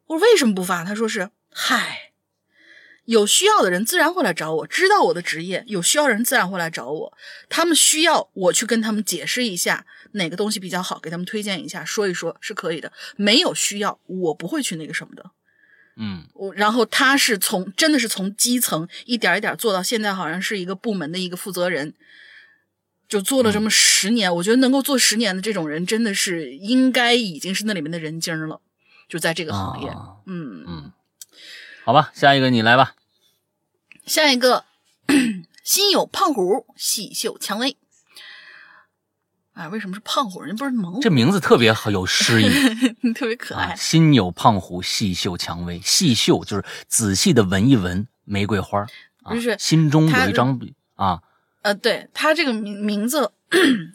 [0.08, 0.84] 我说为什么不发？
[0.84, 2.12] 他说是，嗨，
[3.06, 7.18] 有需要的人自然会来找我，知道我的职业，有需要的人自然会来找我。
[7.48, 12.92] 他们需要我去跟他们解释一下哪个东西比较好，给他们推荐一下，说一说是可以的。
[13.16, 15.32] 没有需要，我不会去那个什么的。
[15.98, 21.94] 嗯我然后他是从真的是从基层一点一点做到现在，好像是一个部门的一个负责人，
[23.10, 24.34] 就做了这么十年。
[24.38, 28.62] 我觉得能够做十年的这种人，真的是应该已经是那里面的人精了，
[29.10, 29.90] 就在这个行业。
[29.90, 30.92] 啊嗯，嗯，
[31.84, 32.96] 好吧，下一个你来吧。
[34.06, 34.64] 下一个，
[35.62, 37.76] 心有胖虎，细嗅蔷薇。
[39.54, 40.42] 啊，为什么是胖虎？
[40.42, 42.50] 人家不是猛虎，这名字特别好有诗意
[43.14, 43.76] 特别可爱啊！。
[43.76, 45.82] 心有胖虎，细嗅蔷薇。
[45.84, 48.86] 细嗅就是仔细的闻一闻玫瑰花
[49.24, 50.60] 啊，就是心中有一张
[50.96, 51.22] 啊
[51.64, 53.32] 呃，对他这个名名字，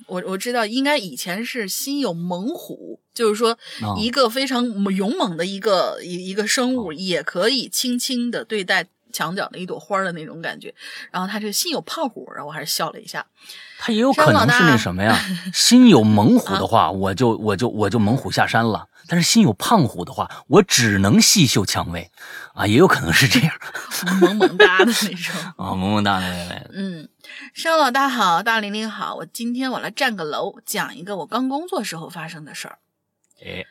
[0.06, 8.86] 我我知道，应该以前是心有猛虎，就是说啊一个非常勇猛的一个一一个生物，也可以轻轻的对待
[9.16, 10.74] 墙角的一朵花的那种感觉。
[11.10, 13.24] 然后他这个心有胖虎，然后我还是笑了一下。
[13.78, 15.18] 他也有可能是那什么呀？
[15.54, 18.88] 心有猛虎的 话，我就我就我就猛虎下山了。
[19.08, 22.10] 但是心有胖虎的话，我只能细嗅蔷薇，
[22.54, 23.54] 啊，也有可能是这样
[24.20, 25.34] 萌萌哒的那种。
[25.56, 27.08] 啊，萌萌哒的那种，嗯，
[27.54, 32.78] 商老大好，大玲玲好，我今天我来占个楼，讲一个我刚工作时候发生的事儿。
[33.44, 33.64] 哎，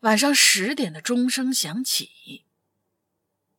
[0.00, 2.44] 晚上十点的钟声响起，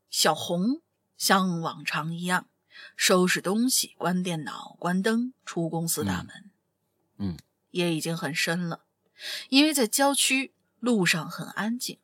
[0.10, 0.82] 小红
[1.18, 2.48] 像往常一样
[2.96, 6.50] 收拾东西、关电脑、关灯，出公司大门。
[7.18, 7.38] 嗯，
[7.72, 8.86] 夜已经很深了，
[9.50, 12.00] 因为在郊区，路上很安静，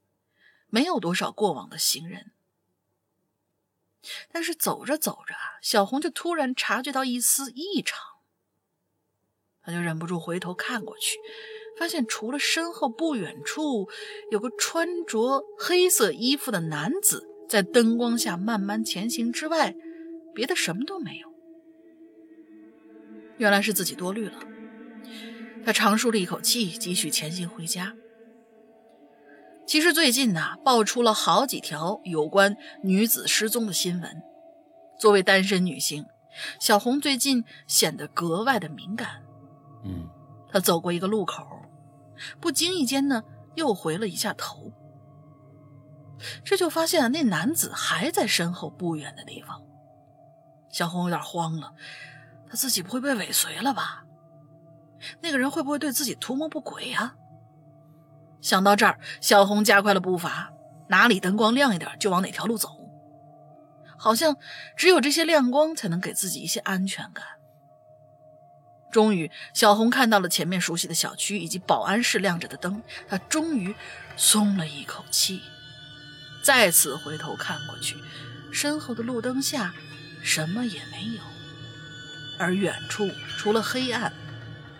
[0.67, 2.31] 没有多少过往的行人。
[4.31, 7.99] 但是走着走着啊，小红就突然察觉到一丝异常，
[9.61, 11.19] 她就忍不住回头看过去，
[11.77, 13.87] 发现除了身后不远处
[14.29, 19.75] 有个穿着黑色衣服的男子在灯光下慢慢前行之外，
[20.33, 21.27] 别的什么都没有。
[23.37, 24.39] 原来是自己多虑了。
[25.63, 27.93] 他长舒了一口气，继续前行回家。
[29.67, 34.23] 其实最近呐、爆出了好几条有关女子失踪的新闻。
[34.99, 36.07] 作为单身女性，
[36.59, 39.21] 小红最近显得格外的敏感。
[39.85, 40.09] 嗯
[40.49, 41.45] 她走过一个路口，
[42.39, 43.23] 不经意间呢，
[43.53, 44.73] 又回了一下头。
[46.43, 49.61] 这就发现那男子还在身后不远的地方。
[50.69, 51.73] 小红有点慌了，
[52.49, 54.05] 她自己不会被尾随了吧？
[55.21, 57.15] 那个人会不会对自己图谋不轨呀、
[58.41, 60.53] 想到这儿，小红加快了步伐，
[60.87, 62.69] 哪里灯光亮一点就往哪条路走。
[63.97, 64.35] 好像
[64.75, 67.23] 只有这些亮光才能给自己一些安全感。
[68.91, 73.73] 终于，小红看到了前面熟悉的小区以及保安室亮着的灯，她终于
[74.15, 75.41] 松了一口气。
[76.43, 77.95] 再次回头看过去，
[78.51, 79.73] 身后的路灯下
[80.21, 81.21] 什么也没有，
[82.37, 84.11] 而远处除了黑暗，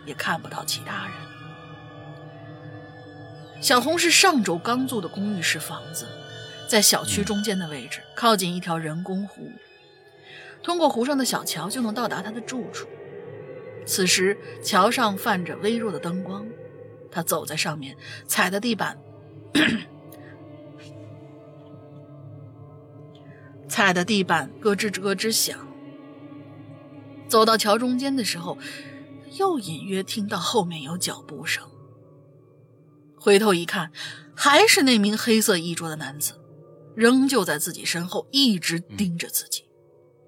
[0.05, 1.13] 也看不到其他人。
[3.61, 6.05] 小红是上周刚租的公寓式房子，
[6.67, 9.49] 在小区中间的位置，靠近一条人工湖。
[10.61, 12.89] 通过湖上的小桥就能到达她的住处。
[13.85, 16.45] 此时，桥上泛着微弱的灯光，
[17.09, 17.95] 她走在上面，
[18.27, 18.97] 踩的地板，
[23.73, 25.57] 踩的地板咯吱咯吱响。
[27.27, 28.55] 走到桥中间的时候，
[29.39, 31.67] 又隐约听到后面有脚步声。
[33.17, 33.91] 回头一看，
[34.35, 36.33] 还是那名黑色衣着的男子，
[36.93, 39.63] 仍旧在自己身后，一直盯着自己。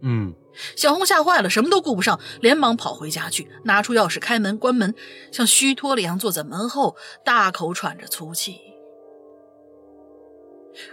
[0.02, 0.34] 嗯
[0.76, 4.96] 小红吓坏了，什么都顾不上，连忙跑回家去，拿出钥匙开门关门，
[5.32, 8.58] 像虚脱了一样坐在门后，大口喘着粗气。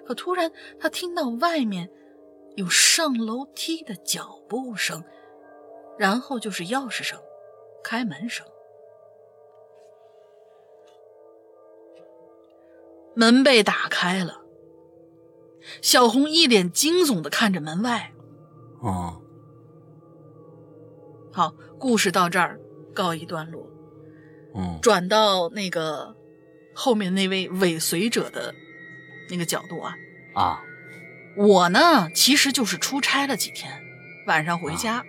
[0.05, 1.89] 可突然，他听到外面
[2.57, 5.05] 有上楼梯的脚步声，
[5.99, 7.19] 然后就是钥匙声、
[7.83, 8.47] 开门声。
[13.15, 14.43] 门被打开了，
[15.81, 18.13] 小红一脸惊悚的看着门外。
[18.81, 19.23] 哦
[21.31, 22.61] 好，故事到这儿
[22.95, 23.67] 告一段落，
[24.55, 26.15] 嗯转到那个
[26.75, 28.55] 后面那位尾随者的
[29.31, 29.95] 那个角度啊。
[30.35, 30.63] 啊
[31.37, 33.83] 我呢，其实就是出差了几天，
[34.27, 35.05] 晚上回家，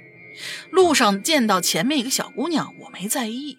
[0.72, 3.58] 路上见到前面一个小姑娘，我没在意。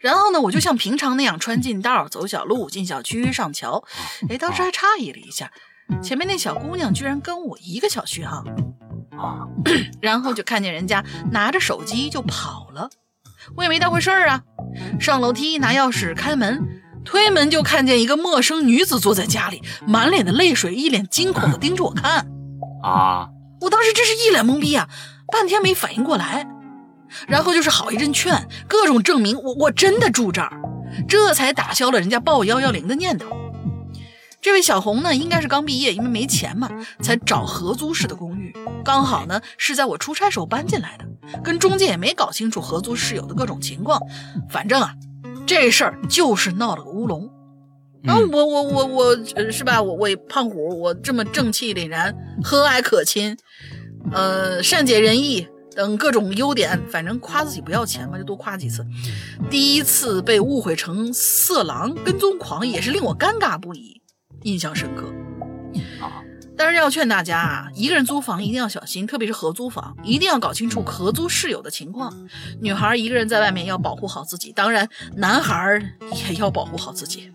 [0.00, 3.84] 然后呢，我就像平常那样穿近道、走小路、进小区、上桥。
[4.28, 5.50] 哎，当时还诧异了一下，
[6.02, 8.42] 前面那小姑娘居然跟我一个小区哈。
[9.18, 9.48] 啊，
[10.00, 12.88] 然后就看见人家拿着手机就跑了，
[13.56, 14.42] 我也没当回事儿啊。
[15.00, 22.26] 上楼梯拿钥匙开门，推门就看见一个陌生女子坐在家里，满脸的泪水，一脸惊恐的盯着我看。
[22.82, 23.28] 啊，
[23.60, 24.88] 我当时真是一脸懵逼啊，
[25.32, 26.46] 半天没反应过来。
[27.28, 30.60] 然后就是好一阵劝，各种证明我我真的住这儿，
[31.08, 33.28] 这才打消了人家报幺幺零的念头。
[34.42, 36.68] 这位小红呢，应该是刚毕业，因为没钱嘛，
[37.00, 38.54] 才找合租式的公寓。
[38.84, 44.00] 刚好呢是在我出差时候搬进来的，跟中介也没搞清楚合租室友的各种情况。
[44.50, 44.92] 反正啊，
[45.46, 47.30] 这事儿就是闹了个乌龙。
[48.02, 49.16] 然后我我我我
[49.50, 49.82] 是吧？
[49.82, 53.36] 我我胖虎，我这么正气凛然、和蔼可亲，
[54.12, 58.86] 呃，善解人意等各种优点，反正夸自己不要钱嘛，就多夸几次。
[59.50, 64.00] 第一次被误会成色狼、跟踪狂，也是令我尴尬不已。
[64.42, 65.06] 印象深刻
[66.00, 66.22] 啊！
[66.56, 72.12] 但是要劝大家啊，一个人租房一定要小心，特别是合租房，一定要搞清楚合租室友的情况。
[72.60, 75.80] 女孩一个人在外面要保护好自己，当然男孩
[76.28, 77.30] 也要保护好自己。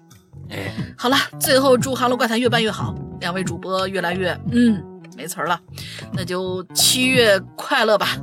[0.49, 4.83] 哎，好了，最后祝《哈喽怪谈》越办越好，两位主播越来越嗯
[5.15, 5.59] 没词儿了，
[6.13, 8.17] 那就七月快乐吧，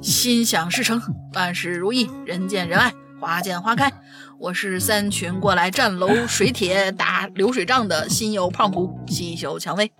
[0.00, 1.00] 心想事成，
[1.34, 3.92] 万事如意，人见人爱，花见花开。
[4.38, 9.92] 我是三群过来站楼水铁打流水账的新友胖虎，细嗅蔷薇。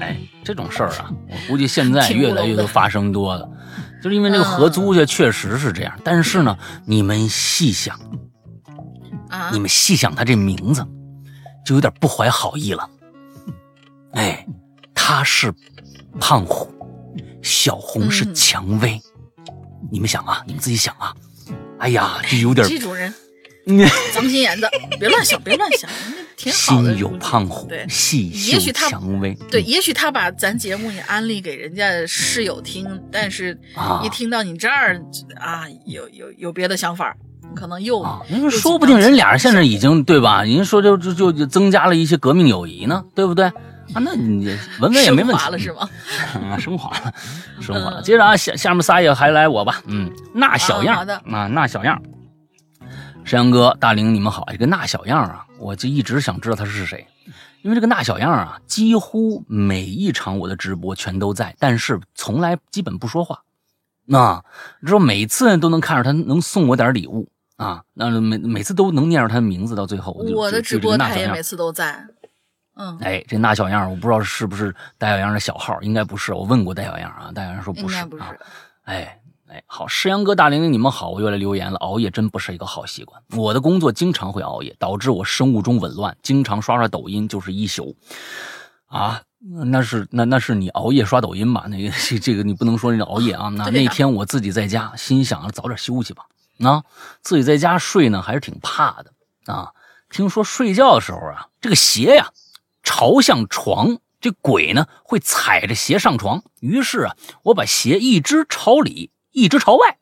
[0.00, 3.48] 哎，这种事儿啊，我估计现 在越来越多发生多了，
[4.02, 5.98] 就是因为这个合租去确实是这样。
[6.02, 7.98] 但是呢，你们细想，
[9.28, 10.86] 啊，你们细想他这名字，
[11.64, 12.88] 就有点不怀好意了。
[14.12, 14.46] 哎，
[14.94, 15.52] 他是
[16.18, 16.68] 胖虎，
[17.42, 19.00] 小红是蔷薇，
[19.92, 21.14] 你们想啊，你们自己想啊。
[21.78, 23.12] 哎呀，就有点这种人。
[24.12, 25.88] 脏心眼子，别乱想，别乱想，
[26.40, 26.90] 挺好的。
[26.94, 29.34] 心有胖虎，对，细嗅蔷薇。
[29.50, 33.58] 对，也许他把咱节目也安利给人家室友听，但是
[34.02, 34.98] 一听到你这儿
[35.36, 37.14] 啊，有有有别的想法，
[37.54, 38.02] 可能又
[38.50, 40.44] 说不定人俩人现在已经对吧？
[40.44, 43.44] 您说就就就增加了一些革命友谊呢，对不对？
[43.92, 44.46] 啊，那你
[44.80, 45.88] 文文也没问题了是吗？
[46.50, 47.12] 啊，升华了，
[47.60, 48.00] 升华了。
[48.02, 52.00] 接着啊，下下面仨也还来我吧，嗯，那小样，啊，那小样。
[53.30, 54.44] 山羊哥、大玲，你们好！
[54.50, 57.06] 这个那小样啊，我就一直想知道他是谁，
[57.62, 63.42] 因为这个那小样啊，几乎每一场我的直播全都在，但是从来基本不说话。
[64.04, 64.42] 那
[64.84, 72.04] 之后每次都能看着他能送我点礼物啊，那每每次都能念着他的名字，到最后我的直播他也每次都在。
[72.74, 76.34] 嗯，哎，这那小样我不知道是不是戴小样的小号，应该不是。
[76.34, 78.08] 我问过戴小样啊，戴小样说不是啊。
[78.82, 79.19] 哎。
[79.50, 81.78] 哎，好，石阳哥、大玲玲，你们好，我又来留言了。
[81.78, 87.96] 熬夜真不是一个好习惯，我的工作经常会熬夜，导致我生物钟紊乱，经常刷刷抖音就是一宿。
[88.86, 89.22] 啊，
[89.66, 91.64] 那是那那是你熬夜刷抖音吧？
[91.66, 91.90] 那个
[92.20, 93.48] 这个你不能说你熬夜啊。
[93.48, 96.26] 那那天我自己在家，心想早点休息吧。
[96.56, 96.84] 那
[97.20, 99.72] 自己在家睡呢，还是挺怕的啊。
[100.10, 102.30] 听说睡觉的时候啊，这个鞋呀
[102.84, 106.44] 朝向床，这鬼呢会踩着鞋上床。
[106.60, 109.10] 于是啊，我把鞋一只朝里。
[109.32, 109.98] 一直朝外，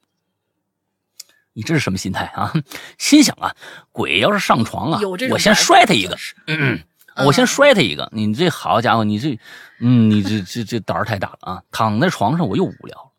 [1.53, 2.53] 你这是什么心态啊？
[2.99, 3.55] 心想啊，
[3.93, 5.01] 鬼要是上床啊，
[5.31, 6.17] 我先摔他一个。
[6.47, 6.81] 嗯，
[7.27, 8.09] 我先摔他一个。
[8.13, 9.39] 你这好家伙，你这，
[9.81, 11.63] 嗯，你这这这胆儿太大了啊！
[11.71, 13.13] 躺在床上我又无聊，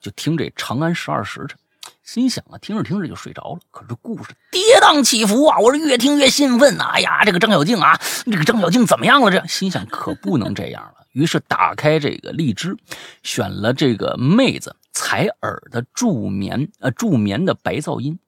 [0.00, 1.58] 就听这《长安十二时辰》，
[2.02, 3.60] 心想啊，听着听着就睡着了。
[3.70, 6.92] 可是故事跌宕起伏啊，我是越听越兴奋啊！
[6.94, 9.30] 哎呀，这个张小静啊，这个张小静怎么样了？
[9.30, 11.06] 这心想可不能这样了。
[11.12, 12.76] 于是打开这个荔枝，
[13.22, 18.18] 选了这个妹子采耳的助眠呃助眠的白噪音。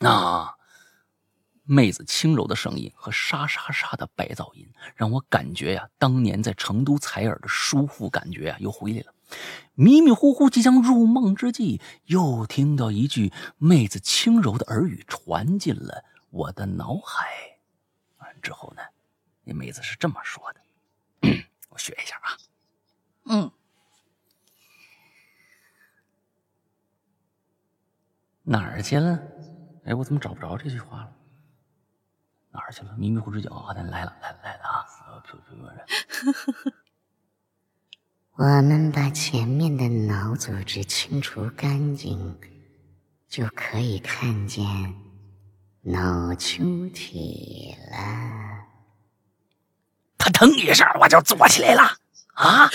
[0.00, 0.56] 那
[1.62, 9.14] 妹子轻柔的声音和沙沙沙的白噪音，让我感觉呀，当年在成都采耳的舒服感觉啊又回来了。
[9.74, 17.28] 迷迷糊糊即将入梦之际，又听到一句妹子轻柔的耳语传进了我的脑海。
[18.42, 18.82] 之后呢，
[19.44, 20.60] 那妹子是这么说的。
[21.70, 22.36] 我学一下啊，
[23.26, 23.50] 嗯，
[28.48, 29.20] 哪儿去了？
[29.84, 31.12] 哎，我怎么找不着这句话了？
[32.52, 32.94] 哪儿去了？
[32.96, 34.86] 迷迷糊之角啊，来了，来了，来了啊！
[38.38, 42.38] 我们把前面的脑组织清除干净，
[43.28, 44.64] 就可以看见
[45.82, 47.96] 脑球体了。
[50.18, 51.82] 他腾一声，我就坐起来了。
[52.36, 52.70] 啊！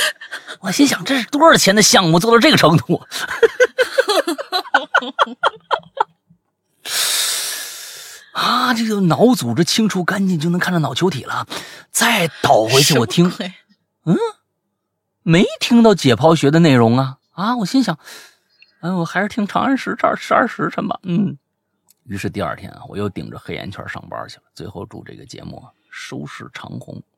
[0.60, 3.02] 我心想，这是多少钱的项目做到这个程度？
[8.34, 11.46] 啊，这个脑组织清除干净就能看到脑球体了。
[11.92, 13.32] 再倒回去，我听，
[14.06, 14.18] 嗯，
[15.22, 17.56] 没听到解剖学的内容啊啊！
[17.58, 18.00] 我心想，
[18.82, 20.98] 嗯，我还是听《长安十这十二时辰吧。
[21.04, 21.38] 嗯，
[22.06, 24.44] 于是第二天啊，我又顶着黑眼圈上班去了。
[24.56, 27.11] 最后祝这个节目收视长虹啊！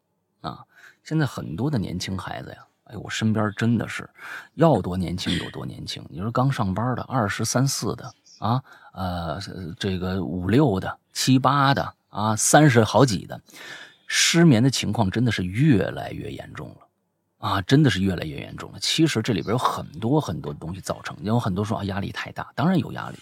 [1.04, 4.10] 现在很多的年轻孩子呀，哎，我身边真的是
[4.56, 6.06] 要多年轻有多年轻。
[6.10, 9.40] 你说刚上班的二十三四的啊，呃，
[9.78, 10.98] 这个五六的。
[11.16, 13.40] 七八的啊，三十好几的，
[14.08, 16.88] 失眠的情况真的是越来越严重了，
[17.38, 18.80] 啊，真的是越来越严重了。
[18.82, 23.20] 其实这里边有很多很多东西造成，有很多说啊压力太大，当然有压力，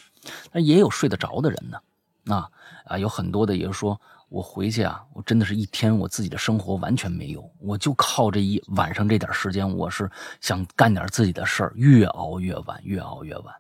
[0.54, 2.34] 但也有睡得着的人呢。
[2.34, 2.50] 啊
[2.86, 4.00] 啊，有很多的也是说
[4.32, 10.10] 我回去啊，我真的是一天我自己的生活完全没有，我就靠这一晚上这点时间，我是
[10.40, 13.54] 想干点自己的事儿，越熬越晚，越熬越晚。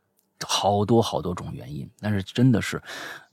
[0.47, 2.81] 好多好多种原因，但是真的是，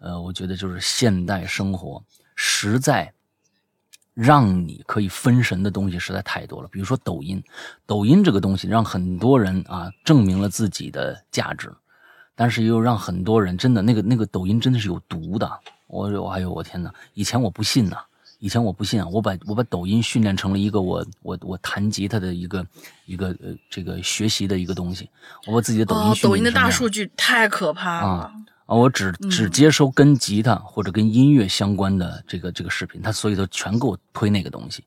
[0.00, 2.02] 呃，我觉得就是现代生活
[2.34, 3.10] 实在
[4.14, 6.68] 让你可以分神的东西实在太多了。
[6.72, 7.40] 比如说抖音，
[7.86, 11.72] 抖音这个东西让很多人啊证明了自己的价值，
[12.34, 15.48] 但是又让很多人真的那个那个抖音真的是有毒的。
[15.88, 16.94] 我我哎呦我天哪！
[17.14, 17.96] 以前我不信呐。
[18.40, 22.64] 以前我不信啊，我把我把抖音训练成了一个我我我弹吉他的一个
[23.04, 25.10] 一个呃这个学习的一个东西。
[25.44, 28.32] 我把自己的抖音抖音的大数据太可怕了啊！
[28.66, 34.84] 我只只接收跟吉他或者跟音乐相关的这个这个视频，他所以都全给我推那个东西。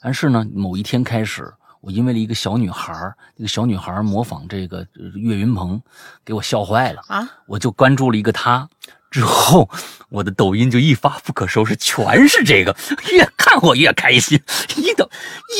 [0.00, 1.52] 但是呢，某一天开始，
[1.82, 2.94] 我因为了一个小女孩
[3.36, 5.82] 那个小女孩模仿这个岳云鹏，
[6.24, 7.28] 给我笑坏了啊！
[7.44, 8.66] 我就关注了一个他。
[9.14, 9.70] 之后，
[10.08, 12.74] 我的抖音就一发不可收拾，全是这个，
[13.12, 14.40] 越看我越开心。
[14.76, 15.08] 一抖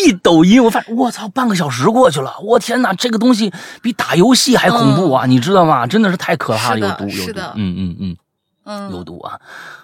[0.04, 5.24] 一抖音，我发现我操，半个小时过去了，我天哪，这个东西比打游戏还恐怖啊！
[5.26, 5.86] 你知道吗？
[5.86, 8.16] 真的是太可怕了，有毒，有毒，嗯嗯嗯，
[8.64, 9.38] 嗯，有毒啊！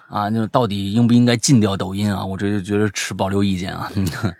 [0.09, 2.25] 啊，就到底应不应该禁掉抖音啊？
[2.25, 3.89] 我这就觉得持保留意见啊。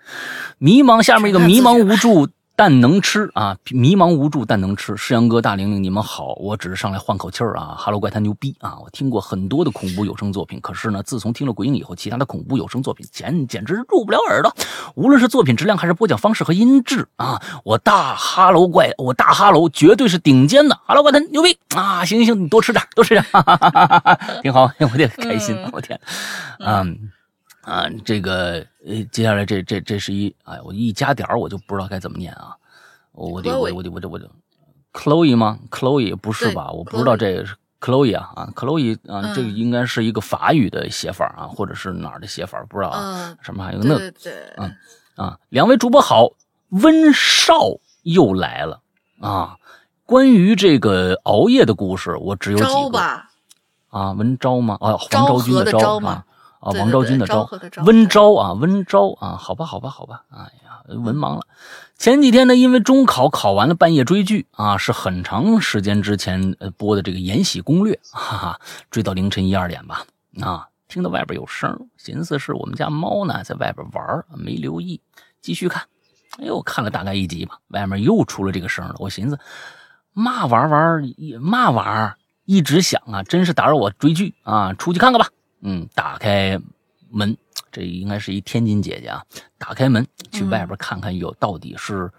[0.59, 2.27] 迷茫，下面一个迷茫无助。
[2.63, 3.57] 但能吃啊！
[3.71, 4.95] 迷茫无助，但能吃。
[4.95, 7.73] 世阳哥、大玲玲，你们好，我只是上来换口气儿啊。
[7.75, 8.77] 哈喽，怪谈牛逼啊！
[8.79, 14.55] 我听过很多的恐怖有声作品，可是呢，自从听了鬼影以后，其他的恐怖有声作品简简直入不了耳朵。
[14.93, 20.79] 无论是作品质量，还是播讲方式和音质啊，我大哈喽怪，我大哈喽绝对是顶尖的。
[20.85, 22.05] 哈喽，怪谈牛逼啊！
[22.05, 25.57] 行行行，你多吃点，多吃点，哈哈哈哈哈，挺好，我得开心。
[25.71, 25.99] 我天，
[26.59, 27.09] 嗯。
[27.61, 32.55] 啊，这个呃，接下来这这这是一，哎，我一加点儿我就不知道该怎么念啊，
[33.11, 34.29] 我得我我得我得我得
[34.93, 36.71] ，Chloe 吗？Chloe 不是吧？
[36.71, 43.35] 我不知道这个是 Chloe 啊啊，Chloe 啊，这个应该是一个法语的写法啊，或者是哪儿的写法，不知道啊。
[43.41, 44.75] 什么还有那对对，嗯
[45.15, 46.31] 啊，两位主播好，
[46.69, 47.53] 温少
[48.03, 48.81] 又来了
[49.19, 49.55] 啊。
[50.05, 52.99] 关于这个熬夜的故事，我只有几个
[53.89, 54.77] 啊，文昭吗？
[54.81, 56.25] 啊，黄昭君的昭啊。
[56.61, 57.49] 啊，王昭君的昭，
[57.83, 61.47] 温昭啊，温昭啊，好吧，好吧，好吧，哎呀，文盲了。
[61.97, 68.59] 前几天呢，因为中考考完了，半夜追剧啊，是很长时间之前呃播的这个《延禧攻略》，哈哈，
[68.91, 70.05] 追到凌晨一二点吧。
[70.39, 75.01] 啊，听到外边有声，寻思是我们家猫呢在外边玩，没留意，
[75.41, 75.83] 继续看。
[76.37, 78.95] 哎呦，看了大概一集吧，外面又出了这个声了。
[78.99, 79.39] 我寻思，
[80.13, 81.03] 嘛玩玩
[81.39, 85.27] 嘛玩一直响啊，真是打扰我追剧啊，出去看看吧。
[85.61, 86.59] 嗯，打开
[87.09, 87.37] 门，
[87.71, 89.23] 这应该是一天津姐姐啊。
[89.57, 92.11] 打开门去外边看看，有到底是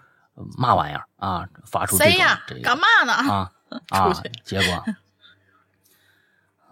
[0.57, 1.47] 嘛玩意儿啊？
[1.65, 3.13] 发出这种这干嘛呢？
[3.13, 3.51] 啊
[3.89, 4.13] 啊！
[4.43, 4.83] 结果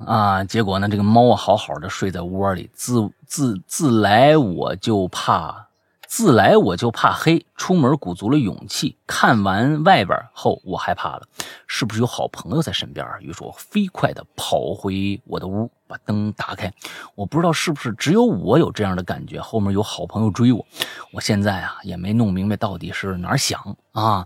[0.06, 5.68] 啊，结果呢，这个猫好好的睡在窝里，自自自来我就怕。
[6.07, 8.98] 自来我就怕黑，出门鼓足了勇气。
[9.07, 11.26] 看完外边后，我害怕了，
[11.68, 13.07] 是不是有好朋友在身边？
[13.22, 16.73] 于是我飞快的跑回我的屋，把灯打开。
[17.15, 20.65] 我不知道是不是只有我有这样的感觉，后面有好朋友追我。
[21.11, 24.26] 我现在啊也没弄明白到底是哪儿响啊。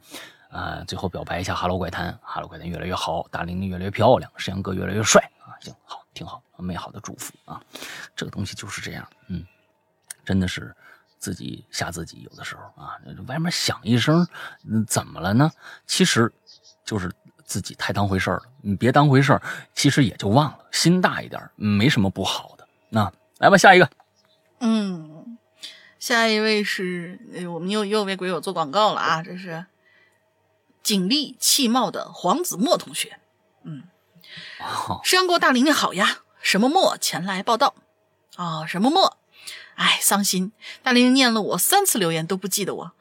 [0.52, 5.52] 呃，最后表白一下哈喽怪谈，哈喽怪谈越来越好，大玲玲越来越漂亮，沈阳哥越来越帅啊。
[5.60, 7.60] 行，好，挺好，美好的祝福啊。
[8.16, 9.44] 这个东西就是这样，嗯，
[10.24, 10.74] 真的是。
[11.18, 14.28] 自己吓自己，有的时候啊，外面响一声，
[14.86, 15.50] 怎么了呢？
[15.88, 16.32] 其实，
[16.84, 17.12] 就是
[17.46, 18.42] 自己太当回事了。
[18.62, 19.40] 你别当回事
[19.74, 20.60] 其实也就忘了。
[20.72, 22.68] 心大一点，没什么不好的。
[22.90, 23.90] 那来吧，下一个。
[24.60, 25.38] 嗯，
[26.00, 27.20] 下一位是
[27.54, 29.22] 我们又又为鬼友做广告了啊！
[29.22, 29.66] 这是
[30.82, 33.20] 警力气貌的黄子墨同学。
[33.64, 33.84] 嗯，
[35.04, 37.76] 山过大玲玲好呀，什么墨前来报道？
[38.38, 39.18] 哦，什么墨？
[39.76, 40.54] 哎，伤心！
[40.84, 42.92] 大玲念了我三次留言都不记得我，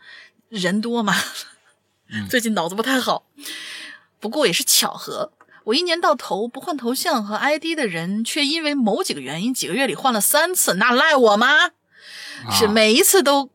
[0.48, 1.14] 人多嘛，
[2.28, 3.26] 最近脑子不太好。
[4.24, 5.32] 不过也是巧合，
[5.64, 11.72] 我一年到头不换头像和 ID 的人，却因为某几个原因，几个月里换了三次，那赖我吗？
[12.50, 13.50] 是每一次都，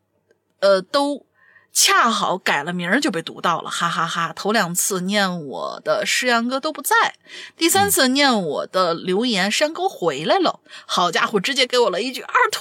[0.60, 1.26] 呃，都
[1.74, 7.16] 恰好改了名儿就被读到了，哈哈哈头两次念我的诗阳哥都不在，
[7.58, 10.60] 第三次念我的留言，山沟回来了。
[10.86, 12.60] 好家伙，直接给我了一句二秃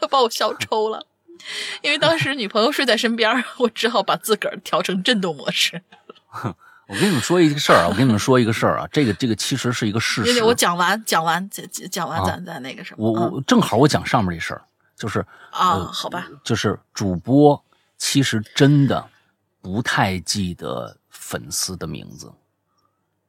[0.00, 1.06] 子， 把我笑抽了。
[1.82, 5.82] 因为当时女朋友睡在身边，我只好把自个儿调成震动模式。
[6.94, 10.44] 我跟你们说一个事儿啊，我跟你们说一个事儿啊，这个这个其实是一个事实。
[10.44, 13.04] 我讲完讲完讲讲完，咱咱那个什么。
[13.04, 14.62] 我我正好我讲上面这事儿，
[14.96, 15.18] 就是
[15.50, 17.60] 啊，好吧，就是主播
[17.98, 19.04] 其实真的
[19.60, 22.32] 不太记得粉丝的名字。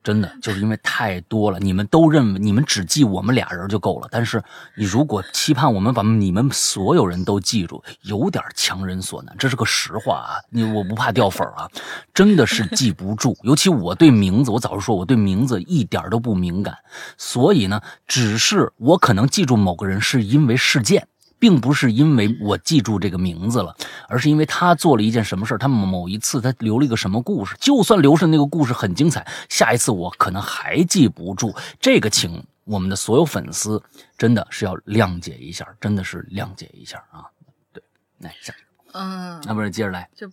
[0.05, 4.07] 真的就是因为太多了，你们都认为你们只记我们俩人就够了。
[4.11, 4.41] 但是
[4.75, 10.37] 你如果期盼我们把你们所有人都记住，有点强人所难，这是个实话啊。
[10.51, 11.67] 你我不怕掉粉啊，
[12.13, 13.35] 真的是记不住。
[13.41, 16.77] 尤其我对名字，我早就说我对名字一点都不敏感，
[17.17, 21.07] 所以呢，只是我可能记住某个人是因为事件。
[21.37, 23.75] 并不是因为我记住这个名字了，
[24.07, 27.55] 而是因为他做了一件什么事他某一次他留了一个什么故事。
[27.59, 31.53] 就算留下那个故事很精彩，下一次我可能还记不住。
[31.79, 33.81] 这个，请我们的所有粉丝
[34.17, 37.29] 真的是要谅解一下，真的是谅解一下啊！
[37.73, 37.83] 对，
[38.19, 40.31] 来下一个，嗯，那不是接着来，就，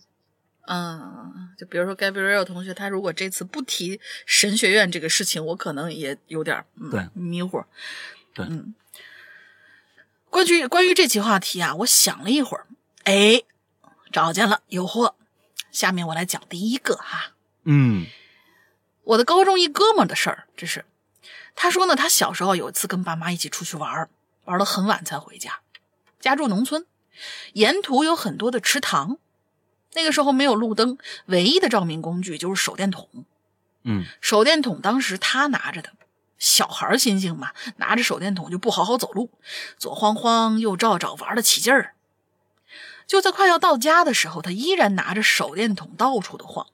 [0.67, 7.63] 嗯，就比如说 Gabriel 同学，他如果这次不提神学院这个事情，我可能也有点对迷糊，
[8.33, 8.73] 对，嗯。
[10.33, 12.65] 关于关于这期话题啊，我想了一会儿，
[13.03, 13.43] 哎，
[14.11, 15.15] 找见了，有货。
[15.71, 17.33] 下面我来讲第一个哈，
[17.65, 18.07] 嗯，
[19.03, 20.85] 我的高中一哥们的事儿，这是。
[21.53, 24.09] 他说呢，他小时候有一次跟爸妈一起出去玩，
[24.45, 25.59] 玩到很晚才回家。
[26.19, 26.87] 家住农村，
[27.53, 29.19] 沿途有很多的池塘。
[29.93, 30.97] 那个时候没有路灯，
[31.27, 33.07] 唯一的照明工具就是手电筒。
[33.83, 35.91] 嗯，手电筒当时他拿着的。
[36.43, 39.29] 小孩心性嘛，拿着手电筒就不好好走路，
[39.77, 41.95] 左晃晃右照照，玩的起劲儿。
[43.07, 46.67] 就在快要到家的时候，他依然拿着手电筒到处的晃。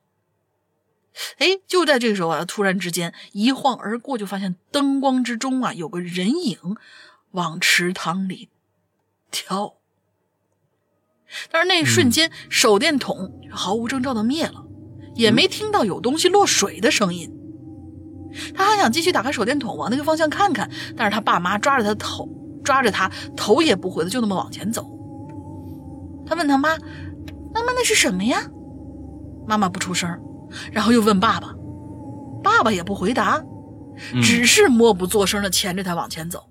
[1.37, 6.75] 哎，就在这个时候啊，突然之间一晃而过，就发现灯光之中啊有个人影
[7.31, 8.49] 往池塘里
[9.29, 9.75] 跳。
[11.51, 14.65] 但是那一瞬间，手电筒毫无征兆的灭了，
[15.13, 17.38] 也没听到有东西落水的声音。
[18.55, 22.29] 他还想继续打开手电筒往那个方向看看，但是他爸妈抓着他头，
[22.63, 24.85] 抓着他头也不回的就那么往前走。
[26.25, 26.77] 他问他妈
[27.53, 28.43] ：“妈妈，那是什么呀？”
[29.47, 30.07] 妈妈不出声，
[30.71, 31.55] 然后又问爸爸，
[32.43, 33.43] 爸爸也不回答，
[34.21, 36.49] 只是默不作声的牵着他往前走。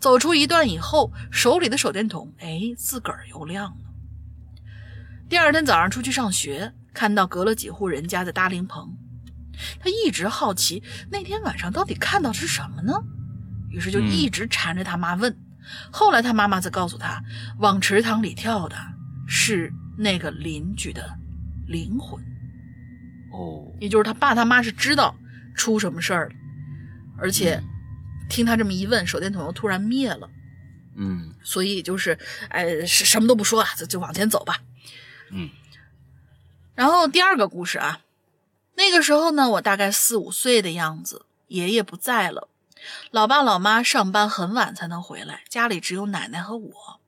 [0.00, 3.76] 走出一段以后，手里的手电筒哎，自个儿又亮了。
[5.28, 8.96] 第二天早上出去上学，看到隔了几户人家的搭灵棚。
[9.80, 12.92] 他一直好奇那天晚上到底看到是什么呢？
[13.70, 15.36] 于是就一直缠着他妈问。
[15.90, 17.22] 后来他妈妈才告诉他，
[17.58, 18.76] 往池塘里跳的
[19.26, 21.18] 是那个邻居的
[21.66, 22.22] 灵魂。
[23.30, 25.14] 哦，也就是他爸他妈是知道
[25.54, 26.34] 出什么事儿了，
[27.18, 27.62] 而且
[28.30, 30.30] 听他这么一问，手电筒又突然灭了。
[30.96, 32.18] 嗯，所以就是
[32.48, 34.62] 哎，什什么都不说了，就就往前走吧。
[35.30, 35.50] 嗯，
[36.74, 38.00] 然后第二个故事啊。
[38.78, 42.48] 那个时候呢，我大概四五岁的样子，爷爷不在了，
[43.10, 47.00] 老爸老妈上班很晚才能回来，家里只有奶奶和我。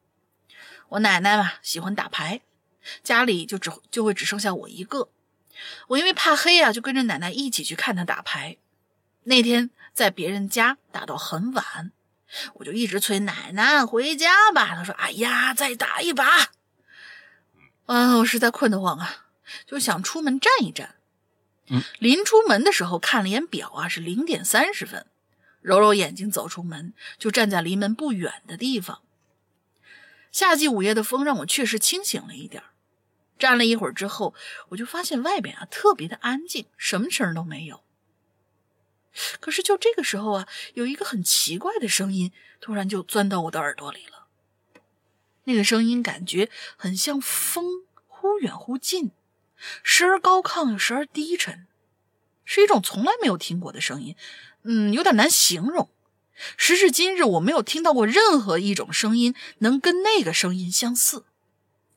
[0.89, 2.41] 我奶奶嘛喜欢打牌，
[3.05, 5.11] 家里就只就会只剩下我一个。
[5.87, 8.57] 我因为怕黑啊，就跟着奶奶一起去看她打牌。
[9.23, 11.93] 那天在别人家打到很晚，
[12.55, 14.75] 我就一直催奶奶回家吧。
[14.75, 16.51] 她说：“哎呀，再打一把。”
[17.87, 19.27] 啊，我实在困得慌啊，
[19.69, 20.97] 就想出门站一站。
[21.99, 25.07] 临出门的时候看了眼表啊，是零点三十分，
[25.61, 29.03] 揉揉眼睛走出门，就站在离门不远的地方。
[30.33, 32.63] 夏季午夜的风让我确实清醒了一点
[33.39, 34.35] 站了一会儿之后，
[34.69, 37.83] 我就发现外边啊特别的安静，什么声都没有。
[39.41, 44.27] 可是就这个时候啊，有一个很奇怪的声音突然就钻到我的耳朵里了。
[45.45, 47.65] 那个声音感觉很像风，
[48.07, 49.11] 忽远忽近。
[49.83, 51.67] 时而高亢，时而低沉，
[52.45, 54.17] 是一种从来没有听过的声音，
[54.65, 55.89] 嗯，有点难形容。
[56.57, 61.25] 时至今日，我没有听到过任何一种声音能跟那个声音相似。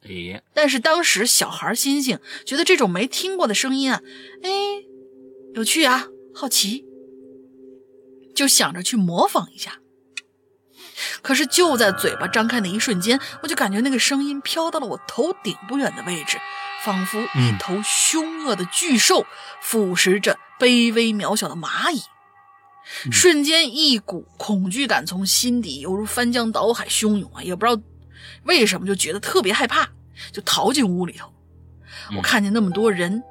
[0.02, 4.02] 哎，但是当时小孩心性，觉得这种没听过的声音啊，
[4.41, 4.49] 哎，
[5.56, 6.85] 有趣啊，好奇，
[8.35, 9.80] 就想着去模仿一下。
[11.22, 16.38] 可是就在嘴巴张开的一瞬间，我就感觉那个声音飘到了我头顶不远的位置，
[16.84, 19.26] 仿佛一头凶恶的巨兽
[19.61, 22.03] 腐蚀着卑微渺小的蚂蚁。
[23.11, 27.41] 瞬间，一股恐惧感从心底犹如翻江倒海汹涌啊！
[27.41, 27.81] 也不知道
[28.43, 29.88] 为什么，就觉得特别害怕，
[30.34, 31.34] 就逃进屋里头。
[32.18, 33.23] 我看见那么多人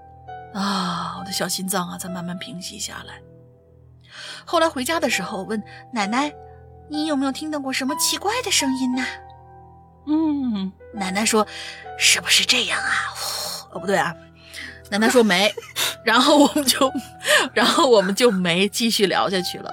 [0.55, 3.21] 啊，我的小心脏啊，才慢慢平息下来。
[4.47, 5.63] 后来回家的时候，问
[5.93, 6.33] 奶奶
[6.89, 9.05] ：“你有没有听到过什么奇怪的声音呢？”
[10.09, 11.47] 嗯，奶奶说
[11.99, 13.13] ：“是不是这样啊？”
[13.73, 14.15] 哦，不对啊，
[14.91, 15.53] 奶奶说没。
[16.05, 16.93] 然后我们就，
[17.55, 19.73] 然后我们就没继续聊下去了，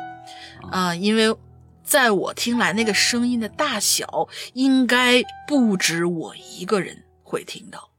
[0.71, 1.35] 啊，因为
[1.84, 7.89] 在我听来，那个声音的大小应该不止我一个人会听到。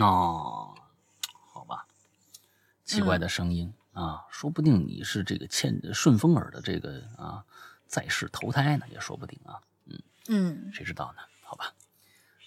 [0.00, 0.74] 哦，
[1.52, 1.84] 好吧，
[2.86, 7.44] 奇怪的声音啊，说不定你是这个欠顺风耳的这个啊，
[7.86, 9.60] 在世投胎呢，也说不定啊。
[9.84, 11.22] 嗯嗯，谁知道呢？
[11.42, 11.70] 好吧。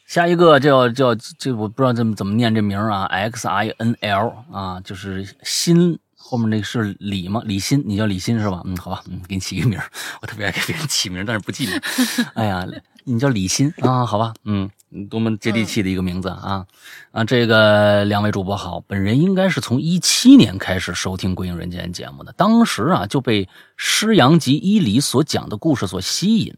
[0.07, 7.41] 下一个叫叫这我不知道怎么怎么念这名啊，X I N L 啊，就是心后面那是李吗？
[7.43, 8.61] 李欣，你叫李欣是吧？
[8.63, 9.77] 嗯，好吧，嗯，给你起一个名
[10.21, 11.77] 我特别爱给别人起名，但是不记名。
[12.35, 12.65] 哎呀，
[13.03, 14.05] 你叫李欣啊？
[14.05, 14.69] 好吧，嗯，
[15.09, 16.65] 多么接地气的一个名字啊
[17.11, 17.25] 啊！
[17.25, 26.55] 这个两位主播好，本人应该是从一七年开始收听《归影人间》节目的，当时啊就被施阳及伊犁所讲的故事所吸引。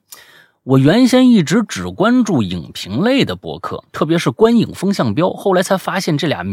[0.69, 5.31] 我原先一直只关注影评类的博客，特别是观影风向标。
[5.31, 6.45] 后来才发现，这俩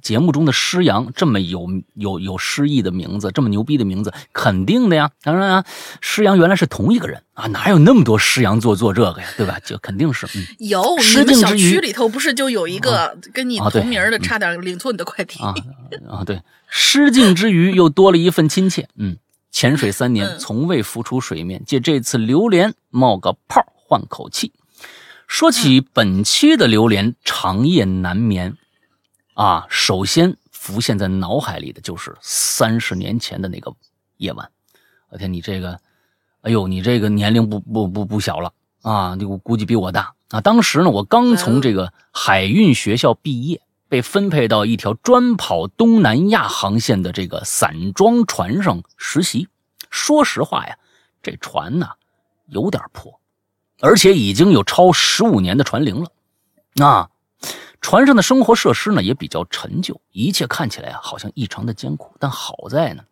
[0.00, 5.10] 节目中的施阳这么有有有诗意的名字，这么牛逼的名字，肯定的呀。
[5.20, 5.64] 当然啊，
[6.00, 9.58] 施阳原来是同一个人啊，哪有那么多施阳做做这个呀，对吧？
[9.64, 10.28] 就肯定是。
[10.36, 15.52] 嗯、 有，你们小区里头不是就有一个跟你同名的，差点领错你的快递啊
[16.08, 16.22] 啊！
[16.24, 18.88] 对，失敬之余又多了一份亲切。
[18.96, 19.16] 嗯。
[19.56, 24.52] 潜水三年，从未浮出水面，借这次榴莲冒个泡，换口气。
[25.26, 28.58] 说起本期的榴莲，长夜难眠
[29.32, 33.72] 啊，首先浮现在脑海里的就是三十年前的那个
[34.18, 34.50] 夜晚。
[35.08, 35.80] 我天，你这个，
[36.42, 38.52] 哎呦，你这个年龄不不不不小了
[38.82, 39.14] 啊！
[39.18, 40.42] 你估计比我大啊。
[40.42, 49.48] 当时呢，我刚从这个海运学校毕业，被分配到一条专跑东南亚航线的这个散装船上实习。
[49.90, 50.78] 说实话呀，
[51.22, 51.90] 这船呢
[52.46, 53.20] 有点破，
[53.80, 56.10] 而且已经有超十五年的船龄了。
[56.74, 57.08] 那
[57.80, 62.14] 船上的生活设施呢也比较陈旧，一切看起来啊好像异常的艰苦。
[62.18, 63.04] 但好在呢，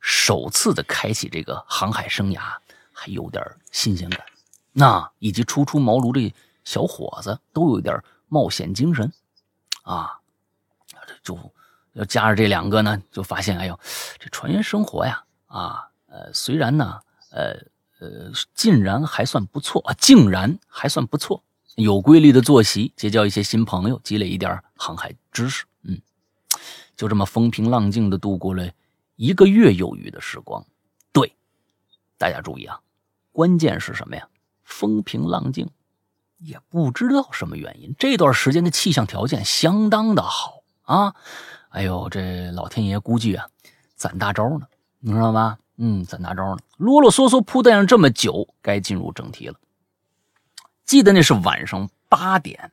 [0.00, 2.40] 首次的开启这个航海生涯
[2.92, 4.20] 还有点新鲜感。
[4.72, 9.12] 那以及初出茅庐这小伙子都有点冒险精神
[9.88, 10.20] 啊，
[11.22, 11.34] 就
[11.94, 13.80] 要加上这两个呢，就发现哎呦，
[14.18, 15.88] 这船员生活呀啊。
[16.08, 17.00] 呃，虽然呢，
[17.30, 17.54] 呃
[18.00, 21.42] 呃，竟然还算不错啊，竟然还算不错，
[21.76, 26.00] 有规律的作息，结交一些新朋友，积累一点航海知识，嗯，
[26.96, 28.70] 就这么风平浪静的度过了
[29.16, 30.64] 一个月有余的时光。
[31.12, 31.34] 对，
[32.16, 32.80] 大家注意啊，
[33.32, 34.28] 关键是什么呀？
[34.64, 35.70] 风平浪静，
[36.38, 41.14] 也不知道什么原因，这段时间的气象条件相当的好啊。
[41.70, 43.46] 哎呦，这老天爷估计啊，
[43.94, 44.66] 攒大招呢，
[45.00, 45.58] 你知道吗？
[45.76, 46.62] 嗯，攒大招呢？
[46.76, 49.54] 啰啰嗦嗦铺垫了这么久，该进入正题了。
[50.84, 52.72] 记得那是晚上八点，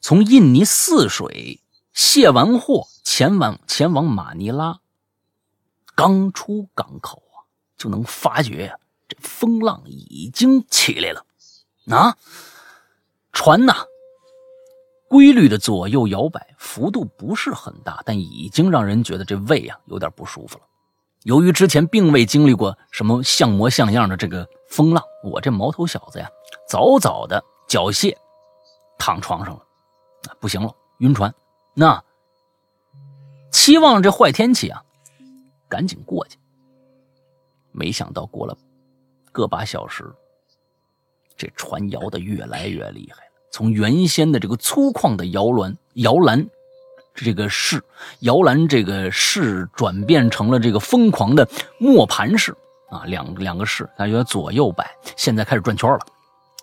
[0.00, 1.60] 从印尼泗水
[1.92, 4.80] 卸完货，前往前往马尼拉。
[5.94, 7.44] 刚出港口啊，
[7.76, 11.26] 就能发觉，这风浪已经起来了。
[11.94, 12.16] 啊，
[13.36, 13.74] 船呐，
[15.08, 20.64] 规律的左右摇摆，幅度不是很大，但已经让人觉得这胃啊有点不舒服了。
[21.24, 26.26] 由于之前并未经历过什么像模像样的这个风浪，我这毛头小子呀，
[26.66, 28.16] 早早的缴械，
[28.98, 29.62] 躺床上了，
[30.40, 31.32] 不行了，晕船。
[31.74, 32.02] 那
[33.52, 34.82] 期望这坏天气啊，
[35.68, 36.38] 赶紧过去。
[37.70, 38.56] 没想到过了
[39.30, 40.10] 个把小时，
[41.36, 43.25] 这船摇得越来越厉害，
[43.56, 46.46] 从原先的这个粗犷的摇篮摇篮。
[47.14, 47.82] 这个式
[48.20, 52.54] 摇篮，这个式转变成了这个疯狂的磨盘式
[52.90, 56.00] 啊，两两个式，感觉左右摆，现在开始转圈了，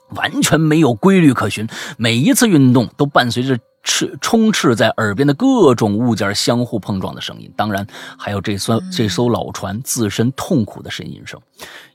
[0.10, 1.68] 完全没有规律可循。
[1.98, 11.42] 每一次运动都伴随着斥充斥在耳边的各种物件相互碰撞的声音，当然还有这艘这艘老船自身痛苦的呻吟声。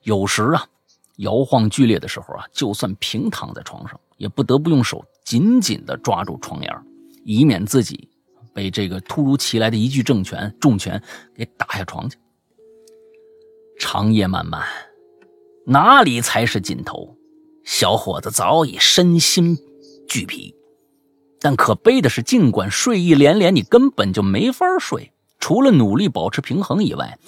[0.02, 0.66] 有时啊，
[1.18, 6.70] 摇晃剧烈的时候啊，就算平躺在床上，也不得不用手紧紧地抓住床沿，
[7.24, 8.10] 以免自己。
[8.54, 11.00] 被这个突如其来的一句重拳重拳
[11.34, 12.18] 给打下床去。
[13.78, 14.66] 长夜漫漫，
[15.64, 17.16] 哪里才是尽头？
[17.62, 19.56] 小伙子早已身心
[20.08, 20.52] 俱疲。
[21.40, 25.12] 但可悲的是，尽管睡意连连，你根本就没法睡。
[25.38, 27.18] 除了努力保持平衡以外，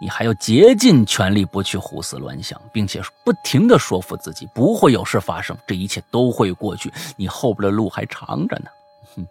[0.00, 8.70] 你还要竭尽全力不去胡思乱想，并且不停的说服自己不会有事发生，这一切都会过去，你后边的路还长着呢。
[9.14, 9.26] 哼，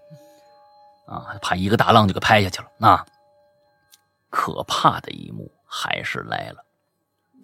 [1.14, 2.68] 啊，怕一个大浪就给拍下去了。
[2.78, 3.06] 那
[4.30, 6.64] 可怕的一幕还是来了，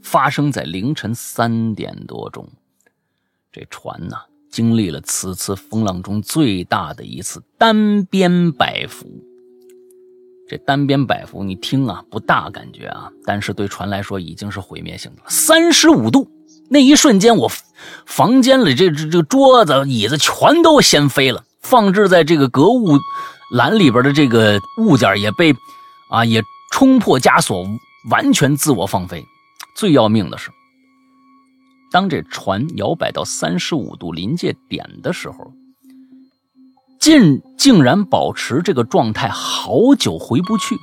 [0.01, 2.47] 发生在凌晨三点多钟，
[3.51, 4.18] 这船呢？
[4.49, 9.05] 经历了此次风浪中最大的一次单边摆浮，
[10.47, 15.25] 这单边摆幅你听啊不大感觉啊，但是对船来说已经是毁灭性的了。
[15.29, 16.29] 三十五度，
[16.69, 17.51] 那一瞬间我
[18.05, 22.97] 房间里这这这桌子椅子全都掀飞了，放置在这个隔物
[23.53, 25.53] 栏里边的这个物件也被
[26.09, 26.41] 啊也
[26.71, 27.65] 冲破枷锁，
[28.09, 29.25] 完全自我放飞。
[29.75, 30.49] 最要命的是。
[31.91, 35.53] 当这船摇摆到三十五度临界点的时候，
[36.99, 40.77] 竟竟然保持这个状态好久回不去，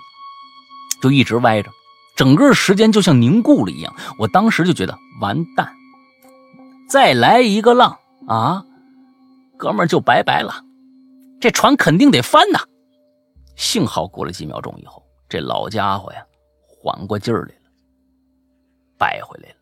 [1.03, 1.71] 就一直歪着，
[2.17, 3.95] 整个时间就像凝固了一样。
[4.19, 5.73] 我当时就觉得完蛋，
[6.89, 8.65] 再来一个浪啊，
[9.57, 10.65] 哥们儿就拜拜了，
[11.41, 12.61] 这船肯定得翻呐。
[13.57, 16.25] 幸好过了几秒钟以后，这老家伙呀
[16.67, 17.71] 缓过劲儿来了，
[18.99, 19.55] 掰回来了。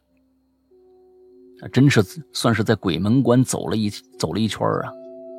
[1.72, 2.02] 真是
[2.32, 3.88] 算是在鬼门关走了一
[4.18, 4.92] 走了一圈啊，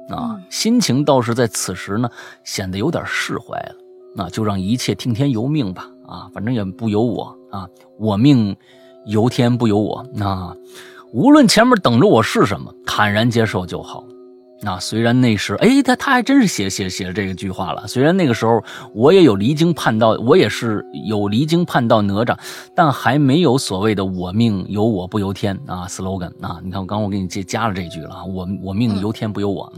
[0.10, 2.10] 啊，心情倒是在此时呢
[2.44, 3.76] 显得有点释怀了。
[4.16, 7.68] 那就让一切听天由命吧，啊，反正也不由我啊，
[7.98, 8.56] 我命
[9.08, 10.06] 由天不由我。
[10.20, 10.56] 啊
[11.12, 14.04] 无论前面等着我是什么，坦然接受就好。
[14.65, 17.85] 那虽然那时，哎，他他还真是写写写了这个句话了。
[17.85, 18.64] 虽然那个时候
[18.94, 22.38] 我也有离经叛道，我也是有离经叛道哪吒，
[22.73, 26.61] 但还没有所谓的“我命由我不由天”啊 slogan 啊。
[26.64, 29.72] 你看，我刚我给你加加了这句了啊，我我命由天不由我。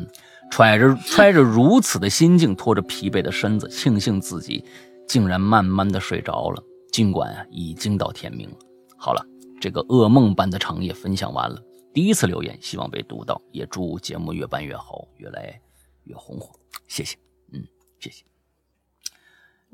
[0.51, 4.63] 揣着揣着如此的心境，拖着疲惫的身子，庆幸自己
[5.07, 8.55] 竟然慢慢的睡着了，尽管啊已经到天明了。
[8.95, 9.25] 好了，
[9.59, 11.57] 这个噩梦般的长夜分享完了。
[11.95, 15.61] 第一次留言，希望被读到，也祝节目越办越好，越来
[16.03, 16.59] 越红火。
[16.89, 17.17] 谢谢，
[17.53, 17.65] 嗯，
[18.01, 18.25] 谢谢。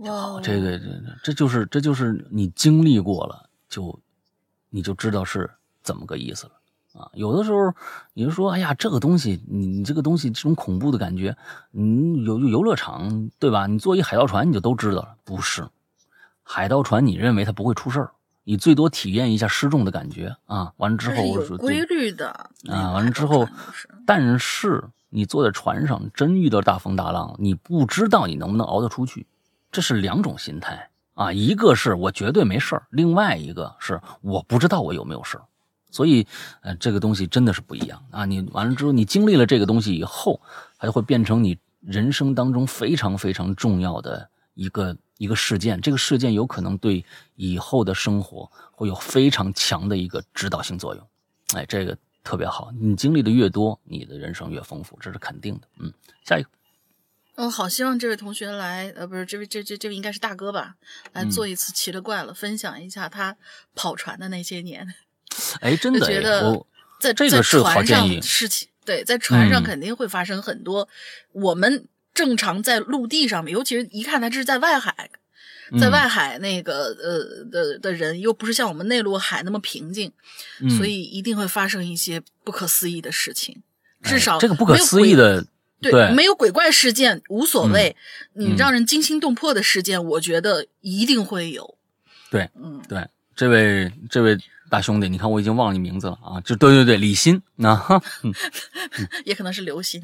[0.07, 0.85] 哇，这个这
[1.23, 3.99] 这就是这就是你经历过了，就
[4.69, 5.49] 你就知道是
[5.81, 6.51] 怎么个意思了
[6.93, 7.09] 啊。
[7.15, 7.73] 有的时候
[8.13, 11.35] 你就说，哎呀，这个东西，你你这个东西这种恐怖的感觉，
[11.71, 13.65] 你游游乐场对吧？
[13.65, 15.67] 你坐一海盗船你就都知道了，不是
[16.43, 18.11] 海盗船，你认为它不会出事儿。
[18.43, 20.73] 你最多体验一下失重的感觉啊！
[20.77, 22.29] 完了之后有规律的
[22.67, 22.91] 啊！
[22.91, 23.47] 完了之后，
[24.05, 29.27] 但是你坐在船上，真遇到大风大浪，你不知道你能不能熬得出去，
[29.71, 31.31] 这是两种心态啊！
[31.31, 35.43] 一个是我绝对没事儿，另外一个是我不知道我有没有事儿，
[35.91, 36.25] 所以
[36.61, 38.25] 呃，这个东西真的是不一样啊！
[38.25, 40.41] 你完了之后，你经历了这个东西以后，
[40.79, 44.97] 它就会变成你人生当中非常非常重要的一个。
[45.21, 51.07] 一个事件，这个事件有可能对以后的生活会有非常强的一个指导性作用。
[51.53, 55.67] 哎，这个特别好，你经历的越多，你的人生越丰富，这是肯定的。
[55.77, 55.93] 嗯，
[56.25, 56.49] 下一个。
[57.35, 60.77] 哦，好希望这位同学来，呃，不是这位，这这这位应该是大哥吧？
[61.13, 63.37] 来做一次奇了怪了，分享一下他
[63.75, 64.91] 跑船的那些年。
[65.59, 66.65] 哎，真的，觉得
[66.99, 68.19] 在这个是好建议。
[68.23, 70.89] 事情对，在船上肯定会发生很多
[71.33, 71.87] 我们。
[72.13, 75.09] 正常在陆地上面，尤其是一看他这是在外海，
[75.79, 80.11] 在外海那个呃的的人，又不是像我们内陆海那么平静，
[80.77, 83.61] 所以一定会发生一些不可思议的事情。
[84.03, 85.45] 至少这个不可思议的，
[85.81, 87.95] 对，没有鬼怪事件无所谓，
[88.33, 91.77] 你让人惊心动魄的事件，我觉得一定会有。
[92.29, 94.37] 对，嗯，对，这位这位。
[94.71, 96.39] 大兄弟，你看我已经忘了你名字了啊！
[96.45, 98.01] 就对对对，李欣啊，
[99.25, 100.01] 也可能是刘鑫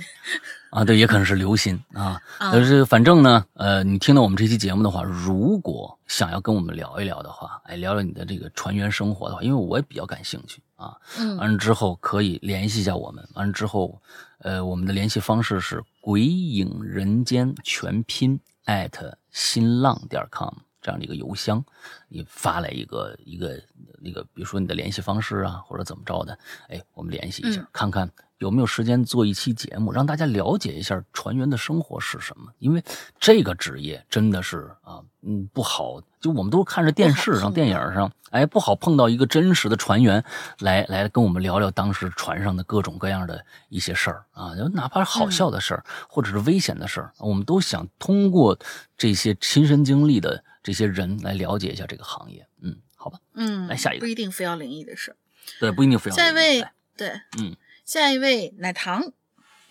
[0.71, 2.21] 啊，对，也可能是刘鑫啊。
[2.51, 10.97] 就是反正呢，呃，你听到我们这期节目的话，如果想要跟我们聊一聊的话，哎，聊聊你的这个船员生活的话，因为我也比较感兴趣啊。
[11.17, 11.37] 嗯。
[11.37, 13.25] 完了之后可以联系一下我们。
[13.35, 14.01] 完了之后，
[14.39, 20.53] 呃，我们的联系方式是“鬼影人间”全拼艾特新浪点 com。
[20.81, 21.63] 这样的一个邮箱，
[22.07, 23.61] 你发来一个一个
[23.99, 26.37] 那个，比如说你的联系方式啊，或者怎么着的，
[26.69, 32.51] 哎，我们联系一下，看看有没有时间做一期节目，让大家了解一下船员的生活是什么。
[32.59, 32.83] 因为
[33.19, 40.23] 这个职业真的是啊，嗯，不好，就我们都看着电视上、电影上，哎，不好碰到一个真实的船员
[40.59, 48.57] 来来跟我们聊聊当时船上的各种各样的一些事儿啊，哪怕是好笑的事儿，或者是危险的事儿，我们都想通过
[48.95, 50.43] 这些亲身经历的。
[50.67, 55.15] 这些人来了解一下这个行业，嗯，好吧，嗯，来下一个，不一定非要灵异的事
[55.61, 59.13] 对，不一定非要下一位哎，对，嗯，下一位奶糖，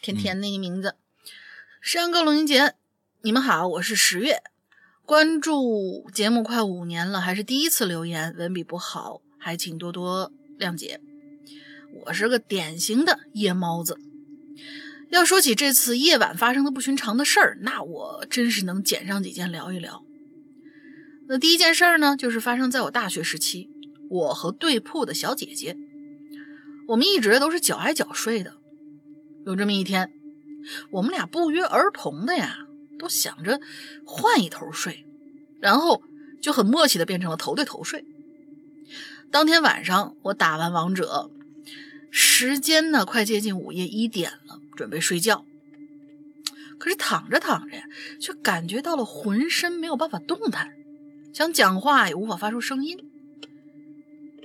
[0.01, 0.97] 甜甜那个名字。
[1.83, 2.73] 石阳哥、龙英杰，
[3.21, 4.43] 你们好，我是十月，
[5.05, 11.03] 关注节目快五年了，还是第一次留言，文笔不好，还请多多谅解。
[12.07, 13.99] 我是个典型的夜猫子。
[15.11, 20.03] 要说起这次夜晚发生的不寻常的事儿，那我真是能捡上几件聊一聊。
[21.29, 23.69] 那第一件事儿呢，就是发生在我大学时期，
[24.09, 25.77] 我和对铺的小姐姐，
[26.89, 28.55] 我们一直都是脚挨脚睡的。
[29.45, 30.13] 有这么一天，
[30.91, 32.67] 我们俩不约而同的呀，
[32.99, 33.61] 都想着
[34.05, 35.05] 换一头睡，
[35.61, 36.03] 然后
[36.41, 38.05] 就很默契的变成了头对头睡。
[39.33, 41.31] 当天晚上，我打完王者，
[42.11, 45.45] 时间呢快接近午夜一点了，准备睡觉。
[46.79, 47.83] 可是躺着躺着呀，
[48.21, 50.76] 却感觉到了浑身没有办法动弹，
[51.37, 52.97] 想讲话也无法发出声音。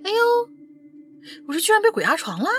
[0.03, 0.17] 哎呦，
[1.47, 2.49] 我这居然被鬼压床了！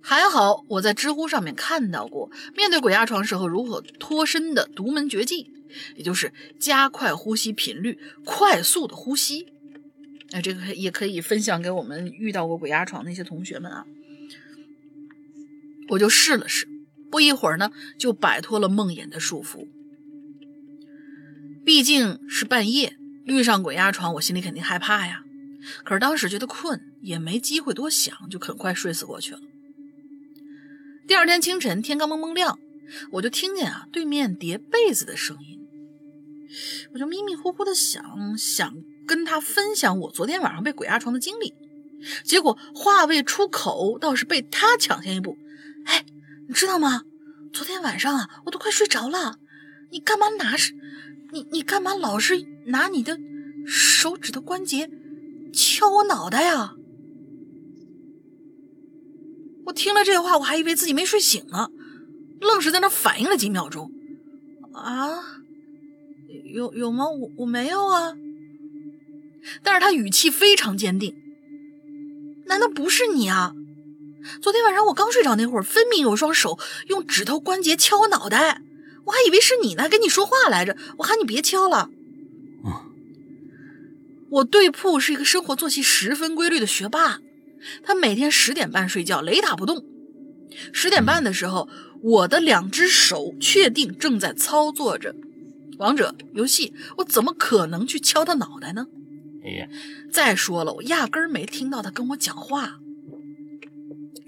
[0.00, 5.52] 还好我在知乎上面看到过，面对鬼压床时候如何脱身的独门绝技，
[5.96, 9.52] 也就是加快呼吸频率，快速的呼吸。
[10.30, 13.84] 哎，这个也可以分享给我们遇到过鬼压床那些同学们啊。
[15.90, 16.66] 我就试了试，
[17.10, 19.68] 不一会儿呢，就摆脱了梦魇的束缚。
[21.64, 25.22] 毕竟是半夜，遇上鬼压床，我心里肯定害怕呀。
[25.82, 29.40] 可是当时觉得困，也没机会多想，就很快睡死过去了。
[31.06, 32.58] 第二天清晨，天刚蒙蒙亮，
[33.12, 35.58] 我就听见啊对面叠被子的声音，
[36.92, 38.74] 我就迷迷糊糊的想想
[39.06, 41.54] 跟他分享我昨天晚上被鬼压床的经历，
[42.24, 45.38] 结果话未出口，倒是被他抢先一步。
[45.86, 46.04] 哎，
[46.46, 47.04] 你知道吗？
[47.54, 49.38] 昨天晚上啊，我都快睡着了，
[49.90, 50.74] 你干嘛拿是？
[51.34, 53.18] 你你干嘛老是拿你的
[53.66, 54.88] 手指头关节
[55.52, 56.76] 敲我脑袋呀？
[59.66, 61.70] 我听了这话，我还以为自己没睡醒呢，
[62.40, 63.90] 愣是在那反应了几秒钟。
[64.72, 65.40] 啊，
[66.52, 67.08] 有有吗？
[67.08, 68.14] 我我没有啊。
[69.64, 71.16] 但是他语气非常坚定。
[72.46, 73.52] 难道不是你啊？
[74.40, 78.62] 昨天晚上我刚睡着那会儿，分明有双手用指头关节敲我脑袋，
[79.04, 80.76] 我还以为是你呢，跟你说话来着。
[80.98, 81.90] 我喊你别敲了。
[84.30, 87.20] 我对铺是一个生活作息十分规律的学霸。
[87.82, 89.84] 他每天十点半睡觉，雷打不动。
[90.72, 91.68] 十点半的时候，
[92.02, 95.14] 我的两只手确定正在操作着
[95.78, 98.86] 王者游戏，我怎么可能去敲他脑袋呢？
[99.44, 99.68] 哎呀，
[100.10, 102.80] 再说了，我压根儿没听到他跟我讲话。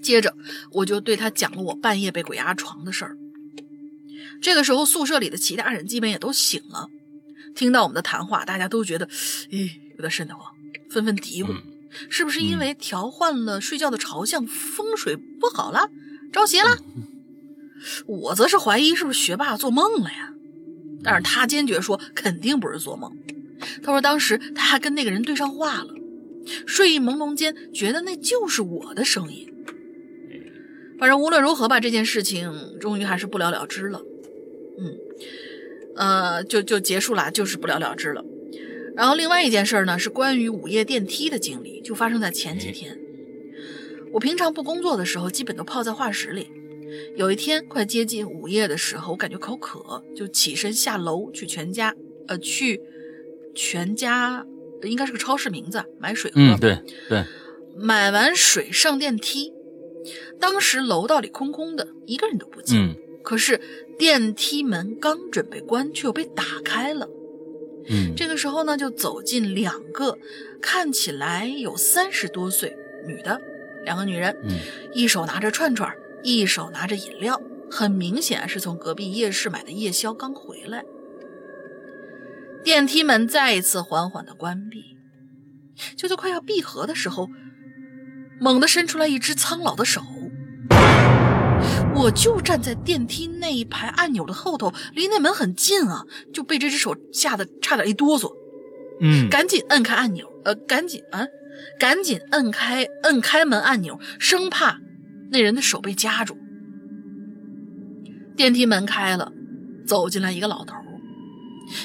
[0.01, 0.35] 接着，
[0.71, 3.17] 我就对他讲了我半夜被鬼压床的事儿。
[4.41, 6.89] 这个时候，宿舍里的其他人基本也都醒了，
[7.55, 9.07] 听到我们的谈话，大家都觉得，
[9.49, 10.51] 咦，有点瘆得慌，
[10.89, 11.51] 纷纷嘀咕。
[11.51, 11.61] 嗯
[12.09, 15.89] 是不是因为调换了睡觉的朝向，风水不好了，
[16.31, 16.77] 招邪了？
[18.05, 20.31] 我则是怀疑是不是学霸做梦了呀？
[21.01, 23.17] 但是他坚决说肯定不是做梦。
[23.81, 25.95] 他说当时他还跟那个人对上话了，
[26.67, 29.51] 睡意朦胧间觉得那就是我的声音。
[30.99, 34.01] 反正无论如何吧，这件事情终于还是不了了之了。
[34.79, 34.97] 嗯，
[35.95, 38.23] 呃，就就结束了，就是不了了之了。
[38.95, 42.99] 然后另外一件事呢，是关于午夜电梯的经历，就发生在前几天。
[44.13, 46.49] 我平常不工作的时候，基本都泡在画室里。
[47.15, 51.93] 有一天快接近午夜的时候，我感觉口渴，就起身下楼去全家，
[52.27, 52.81] 呃，去
[53.53, 54.45] 全家
[54.83, 56.39] 应该是个超市名字，买水喝。
[56.39, 56.79] 嗯，对
[57.09, 57.23] 对，
[57.77, 59.51] 买完水上电梯，
[60.39, 62.79] 当时楼道里空空的，一个人都不见。
[62.79, 63.59] 嗯可是
[63.97, 67.09] 电梯门刚准备关，却又被打开了。
[67.89, 70.17] 嗯，这个时候呢，就走进两个
[70.61, 72.75] 看起来有三十多岁
[73.07, 73.41] 女的，
[73.83, 74.59] 两个女人，嗯
[74.93, 77.41] 一手拿着串串，一手拿着饮料，
[77.71, 80.83] 很明显是从隔壁夜市买的夜宵刚回来。
[82.63, 84.97] 电梯门再一次缓缓的关闭，
[85.95, 87.29] 就在快要闭合的时候，
[88.39, 90.01] 猛地伸出来一只苍老的手。
[91.97, 98.31] 我就站在电梯那一排按钮的后头，离那门很近啊，就被这只手吓得差点一哆嗦，
[99.01, 101.25] 嗯，赶紧摁开按钮，呃，赶紧啊，
[101.79, 104.79] 赶紧摁开摁开门按钮，生怕
[105.31, 106.37] 那人的手被夹住。
[108.35, 109.33] 电梯门开了，
[109.87, 110.85] 走进来一个老头儿，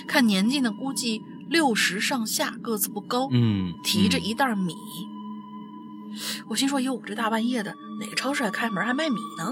[0.06, 4.74] 看年纪呢，估计六十上下，个子不高，嗯，提着一袋米。
[6.50, 9.50] 我心说：“哟，这大半夜的，哪个超市还开门还卖米呢？”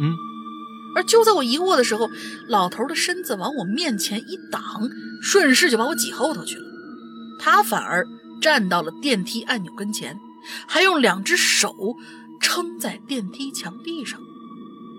[0.00, 0.14] 嗯，
[0.94, 2.08] 而就在我疑惑的时候，
[2.48, 4.62] 老头的身子往我面前一挡，
[5.22, 6.64] 顺势就把我挤后头去了。
[7.38, 8.06] 他反而
[8.40, 10.18] 站到了电梯按钮跟前，
[10.66, 11.74] 还用两只手
[12.40, 14.20] 撑在电梯墙壁上，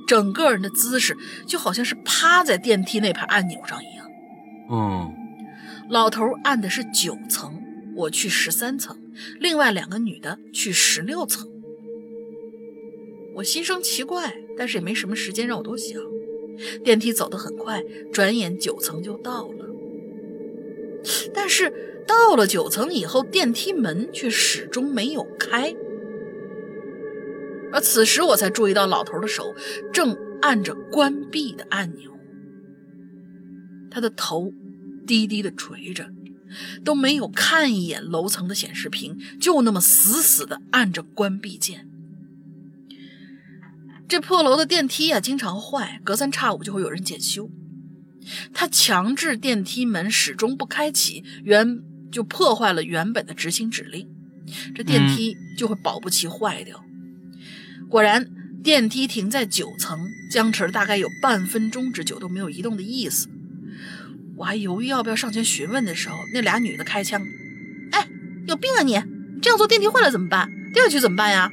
[0.07, 4.07] 整个人的姿势就好像是趴在电梯那排按钮上一样。
[4.71, 5.13] 嗯
[5.89, 7.61] 老头按的是九层，
[7.95, 8.97] 我去十三层，
[9.39, 11.47] 另外两个女的去十六层。
[13.37, 16.01] 我心生奇怪，但是也没什么时间让我多想。
[16.83, 19.65] 电梯走得很快，转眼九层就到了。
[21.33, 25.75] 但是到了九层以后，电梯门却始终没有开。
[27.71, 29.53] 而此时我才注意到，老头的手
[29.93, 32.11] 正按着关闭的按钮，
[33.91, 34.51] 他的头
[35.05, 36.09] 低低的垂着，
[36.83, 41.87] 都没有看一眼楼层的显示屏，就那么死死的按着关闭键。
[44.07, 47.49] 这破楼的电梯啊，经常坏，隔三差五就会有人检修。
[48.53, 51.79] 他强制电梯门始终不开启，原
[52.11, 54.07] 就破坏了原本的执行指令，
[54.73, 56.83] 这电梯就会保不齐坏掉。
[57.89, 58.29] 果然，
[58.63, 59.99] 电梯停在九层，
[60.31, 63.29] 僵持了大概有半分钟之久都没有移动的意思。
[64.37, 67.21] 我还犹豫要不要上前询问的时候，那俩女的开枪
[67.91, 68.07] ：“哎，
[68.45, 68.93] 有病啊你！
[69.41, 70.49] 这样坐电梯坏了怎么办？
[70.73, 71.51] 掉下去怎么办呀？”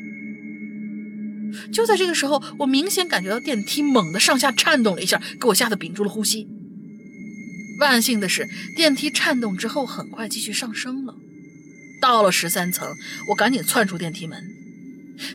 [1.73, 6.49] 就在这个时候，我明显感觉到电梯猛地上下颤动了一下，给我吓得屏住了呼吸。
[7.81, 11.15] 万幸的是，电梯颤动之后很快继续上升了。
[12.01, 12.89] 到了十三层，
[13.31, 14.45] 我赶紧窜出电梯门。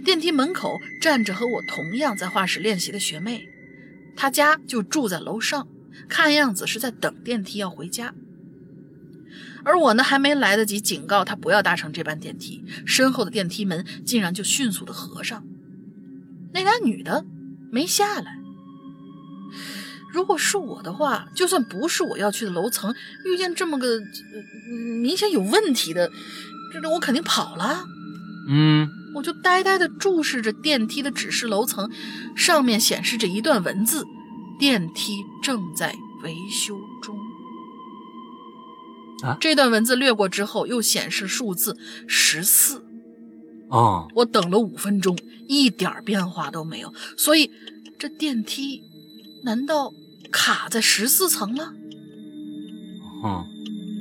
[0.04, 3.48] 电梯门口站着和我同样在画室练习的学妹，
[4.16, 5.68] 她家就住在楼上，
[6.08, 8.14] 看样子是在等电梯要回家。
[9.66, 15.44] 而我呢，还没来得及警告她不要搭乘这班电梯，身后的电梯门竟然就迅速的合上。
[16.54, 17.26] 那俩女的
[17.72, 18.36] 没下来。
[20.12, 22.96] 如果是我的话，就算不是我要去的楼层，
[23.26, 26.10] 遇见这么个、呃、明显有问题的，
[26.74, 27.86] 这我肯定跑了。
[28.50, 31.92] 嗯我就呆呆的注视着电梯的指示楼层，
[32.36, 34.06] 上面显示着一段文字：
[34.60, 37.18] 电梯正在维修中。
[39.22, 41.78] 啊这段文字略过之后，又显示数字
[42.08, 42.89] 十四。
[43.70, 45.18] 哦，我等了五分钟，
[45.48, 46.94] 一点变化都没有。
[47.16, 47.52] 所以，
[47.98, 48.84] 这电梯
[49.44, 49.94] 难道
[50.32, 51.74] 卡在十四层了？
[53.24, 53.46] 嗯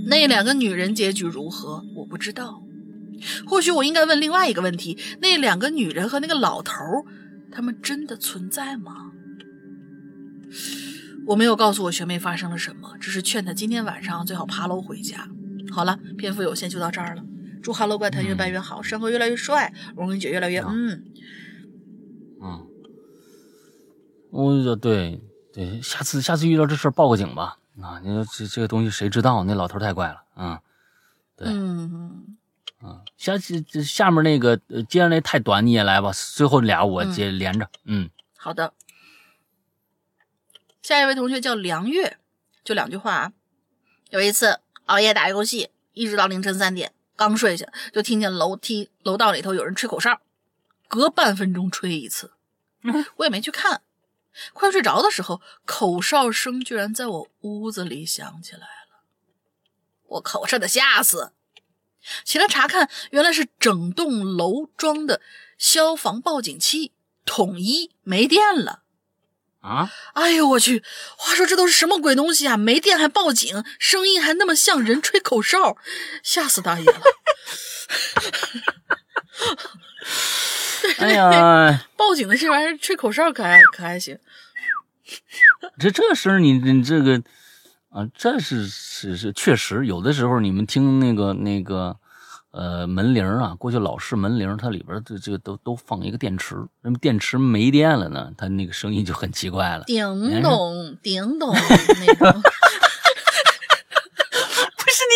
[0.07, 1.85] 那两个女人结局如何？
[1.97, 2.62] 我不知道。
[3.47, 7.05] 或许我应该问另外一个问题：那两个女人和那个老头儿，
[7.53, 9.12] 他们真的存在吗？
[11.27, 15.28] 我没有告诉我学妹发生了什么，只是劝她今天晚上最好爬楼回家。
[15.70, 17.23] 好了，篇幅有限，就到这儿了。
[17.62, 21.05] 祝《哈喽怪谈》越办越好，山哥越来越帅，龙云姐越来越嗯。
[22.40, 22.66] 嗯，
[24.30, 25.20] 我就对
[25.52, 27.59] 对，下次下次遇到这事儿报个警吧。
[27.80, 29.44] 啊，你说这这个东西谁知道？
[29.44, 30.22] 那老头太怪了。
[30.36, 30.59] 嗯，
[31.36, 32.36] 对，嗯，
[32.82, 36.12] 嗯，下次这下面那个呃接着那太短，你也来吧。
[36.12, 37.68] 最后俩我接连着。
[37.85, 38.72] 嗯好的。
[40.82, 42.18] 下一位同学叫梁月，
[42.64, 43.32] 就两句话啊。
[44.10, 50.20] 有一次熬夜打游戏，一直到凌晨三点，刚睡下就听见楼梯楼道里头有人吹口哨，
[50.86, 52.32] 隔半分钟吹一次。
[53.16, 53.82] 我也没去看，
[54.53, 59.03] 快睡着的时候，口哨声居然在我屋子里响起来了，
[60.05, 61.32] 我口哨的吓死。
[62.24, 65.20] 起来查看，原来是整栋楼装的
[65.59, 66.93] 消防报警器
[67.24, 68.85] 统一没电了。
[69.60, 70.82] 啊，哎呦我去！
[71.16, 72.56] 话说这都是什么鬼东西啊？
[72.56, 75.76] 没电还报警，声音还那么像人吹口哨，
[76.22, 77.01] 吓死大爷了！
[80.98, 84.18] 哎呀，报警的这玩意儿吹口哨可还可还行？
[85.78, 87.20] 这这声儿你你这个
[87.90, 91.97] 啊，这是是是确实有的时候你们听那个那个
[92.50, 99.84] 呃门铃啊，过去老式门铃，它里边儿这这个都都放一个电池，那么电池没电了呢，它那个声音就很奇怪了。
[99.84, 102.42] 叮咚叮咚那种。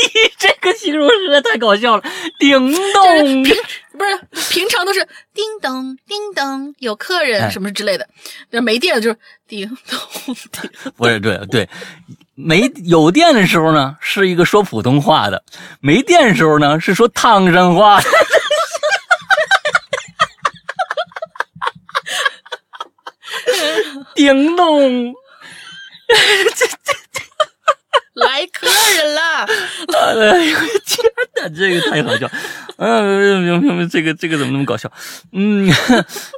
[0.38, 2.02] 这个形容实在太搞笑了，
[2.38, 4.18] 叮咚，不是
[4.50, 7.50] 平常都是叮咚叮咚，有客人哎。
[7.50, 8.08] 什么之类的，
[8.50, 9.16] 那没电了就是
[9.46, 10.70] 叮咚叮。
[10.96, 11.68] 不是对对，
[12.34, 15.38] 没有电的时候呢，是一个说普通话的；
[15.80, 18.08] 没电的时候呢，是说唐山话的。
[24.14, 25.14] 叮咚，
[28.14, 29.20] 来客人了，
[30.28, 32.28] 哎呦天哪，这个太好笑！
[32.76, 34.90] 嗯，这个这个怎么那么搞笑？
[35.32, 35.70] 嗯，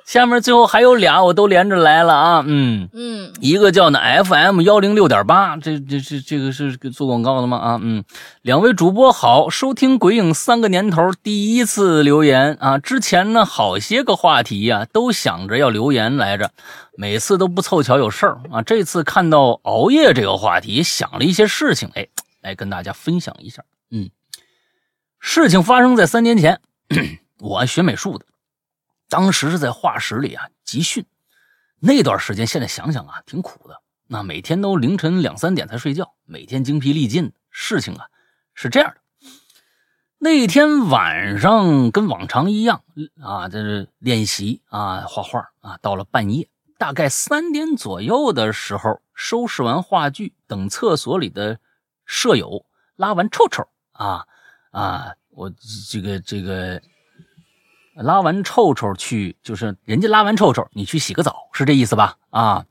[0.07, 2.45] 下面最后还有俩，我都连着来了啊。
[2.47, 7.57] 嗯嗯，一个叫呢 FM 幺零六点八，这这这这个是做广告的吗？
[7.57, 8.05] 啊，嗯，
[8.43, 12.79] 两位主播好，收听鬼影三个年头，第一次留言啊。
[12.79, 16.51] 之前呢，好些个话题呀，都想着要留言来着，
[16.97, 18.63] 每次都不凑巧有事儿啊。
[18.63, 22.09] 这次看到熬夜这个话题，想了一些事情，哎，
[22.41, 23.65] 来跟大家分享一下。
[23.91, 24.11] 嗯。
[25.19, 26.61] 事情发生在三年前，
[27.39, 28.27] 我学美术的，
[29.09, 31.07] 当时是在画室里啊集训，
[31.81, 37.33] 那段时间现在想想啊挺苦的，那每天都凌晨两三点才睡觉，每天精疲力尽。
[37.49, 38.07] 事情啊
[38.53, 39.01] 是这样的，
[40.19, 42.85] 那天晚上跟往常一样
[43.23, 46.49] 啊，这是练习啊画画啊，到了半夜，
[46.85, 51.59] 大概三点左右的时候，收拾完话剧，等厕所里的
[52.05, 54.27] 舍友拉完臭臭啊。
[54.71, 55.51] 啊，我
[55.91, 56.83] 这个这个
[57.95, 62.19] 拉完臭臭去，就是人家拉完臭臭，你去洗个澡，是这意思吧？
[62.29, 62.67] 啊，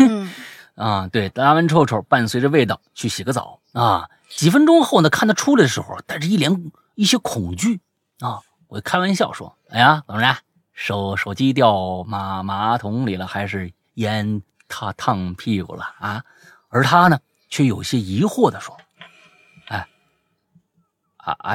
[0.74, 4.08] 啊，对，拉完臭臭，伴随着味道去洗个澡啊。
[4.30, 7.82] 几分钟后呢，看他出来的时候，带着一脸一些恐惧
[8.20, 8.40] 啊。
[8.68, 10.38] 我开玩笑说：“哎呀，怎么着？
[10.76, 16.22] 手手机掉马马桶里了，还是烟他烫屁股了啊？”
[16.68, 18.76] 而他呢，却有些疑惑的说。
[19.68, 19.88] 哎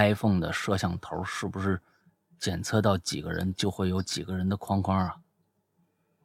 [0.10, 1.82] iPhone 的摄像头是不是
[2.38, 5.16] 检测到几个人就会有几个人的框框啊？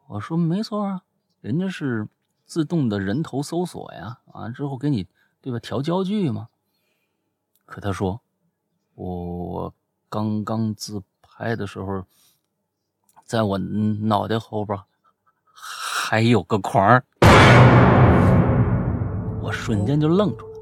[0.09, 1.02] 我说没错啊，
[1.40, 2.09] 人家是
[2.44, 5.06] 自动的人头搜索呀，完了之后给你
[5.40, 6.48] 对吧调焦距嘛。
[7.66, 8.20] 可他说
[8.94, 9.74] 我我
[10.09, 12.05] 刚刚自拍的时候，
[13.27, 14.78] 在我脑袋后边
[15.53, 17.03] 还有个框
[19.43, 20.53] 我瞬间就愣住了。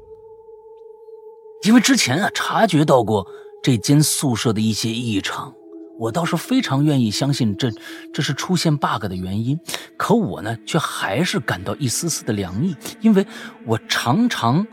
[1.63, 3.27] 因为之前啊察觉到过
[3.61, 5.53] 这间宿舍的一些异常，
[5.99, 7.71] 我倒是非常愿意相信这
[8.11, 9.59] 这是出现 bug 的原因。
[9.95, 13.27] 可我呢，却还是感到一丝丝的凉意，因为
[13.67, 14.65] 我常常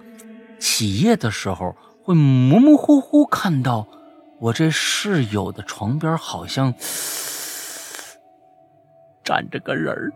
[0.58, 3.86] 起夜的时候会模模糊糊看到
[4.40, 6.72] 我这室友的床边好像
[9.24, 10.12] 站着个人儿，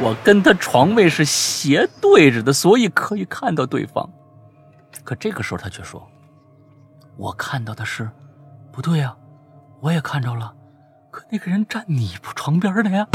[0.00, 4.08] 我跟他床位是斜对着的，所以可以看到对方。
[5.04, 6.06] 可这个时候，他却说
[7.16, 8.10] ：“我看到的是，
[8.72, 9.14] 不对呀，
[9.80, 10.54] 我也看着了，
[11.10, 13.06] 可那个人站你床边的呀。”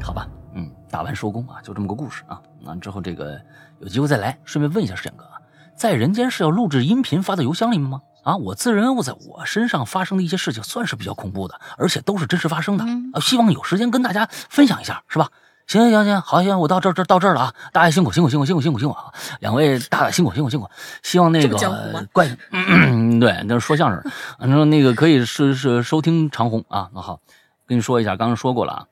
[0.00, 2.40] 好吧，嗯，打完收工啊，就这么个故事啊。
[2.62, 3.40] 完之后，这个
[3.80, 5.38] 有机会再来，顺便问一下石哥啊，
[5.74, 8.00] 在人间是要录制音频发到邮箱里面吗？
[8.24, 15.28] 啊，我自认为我在我身上发生的一些事情算是比较恐怖的，而且都是真实发生的啊，希望有时间跟大家分享一下，是吧？
[15.66, 17.54] 行行行行，好行，我到这这到这儿了啊！
[17.72, 19.12] 大家辛苦辛苦辛苦辛苦辛苦辛苦啊！
[19.40, 20.68] 两位大大辛苦辛苦辛苦，
[21.02, 21.56] 希望那个
[22.12, 22.28] 怪
[23.18, 26.90] 对，那是说相声，反正那个可以是是收听长虹啊。
[26.94, 27.18] 那好，
[27.66, 28.84] 跟你说一下，刚刚说过了啊，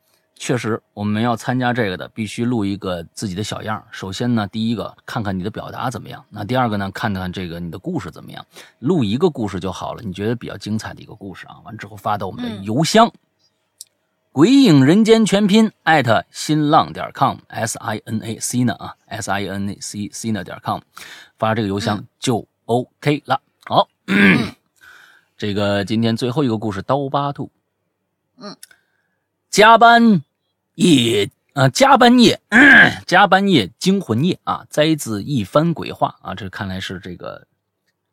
[0.43, 3.81] 确实我们要参加这个的，必须录一个自己的小样。
[3.93, 8.45] 首先呢，第一个看看你的表达怎么样，那第二个呢，看看这个你的故事怎么样。
[8.81, 13.13] 录一个故事就好了，你觉得比较精彩的一个故事啊，完之后发到我们的邮箱。
[14.33, 20.81] 鬼影人间全拼艾特新浪点 com s i n a c 呢啊 s i n a c c 呢点 com
[21.39, 23.41] 发这个邮箱就 OK 了。
[23.67, 23.87] 好，
[25.39, 27.49] 这个今天最后一个故事刀疤兔。
[28.39, 28.57] 嗯，
[29.49, 30.25] 加班
[30.75, 32.41] 夜啊，加班夜，
[33.07, 37.47] 加班夜惊魂夜啊，摘自一番鬼话啊，这看来是这个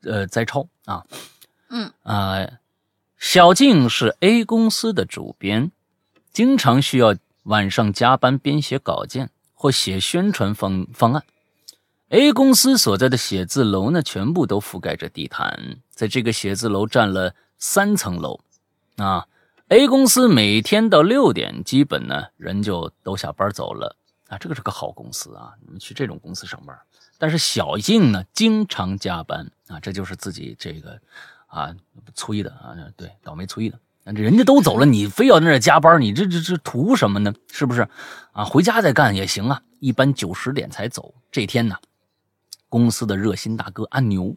[0.04, 1.06] 呃摘抄啊。
[1.70, 2.48] 嗯啊，
[3.18, 5.72] 小静是 A 公司的主编。
[6.32, 11.24] 经常需要晚上加班编写稿件或写宣传方方案。
[12.10, 18.42] A 公司所在的写字楼呢，全部都覆盖着地毯，在这个写字楼占了三层楼。
[18.98, 19.26] 啊
[19.70, 23.96] ，A 公司每天到六点，基本呢人就都下班走了。
[24.28, 26.78] 啊，这个是个好公司啊，你们去这种公司上班。
[27.18, 31.00] 但是小静呢，经常加班啊，这就是自己这个
[31.48, 31.76] 啊
[32.14, 33.80] 催的啊，对，倒霉催的。
[34.04, 37.34] 人家都走了，你非要在那加班，你这这这图什么呢？
[37.52, 37.88] 是不是？
[38.32, 39.62] 啊，回家再干也行啊。
[39.80, 41.14] 一般九十点才走。
[41.32, 41.76] 这天呢，
[42.70, 44.36] 公司的热心大哥阿牛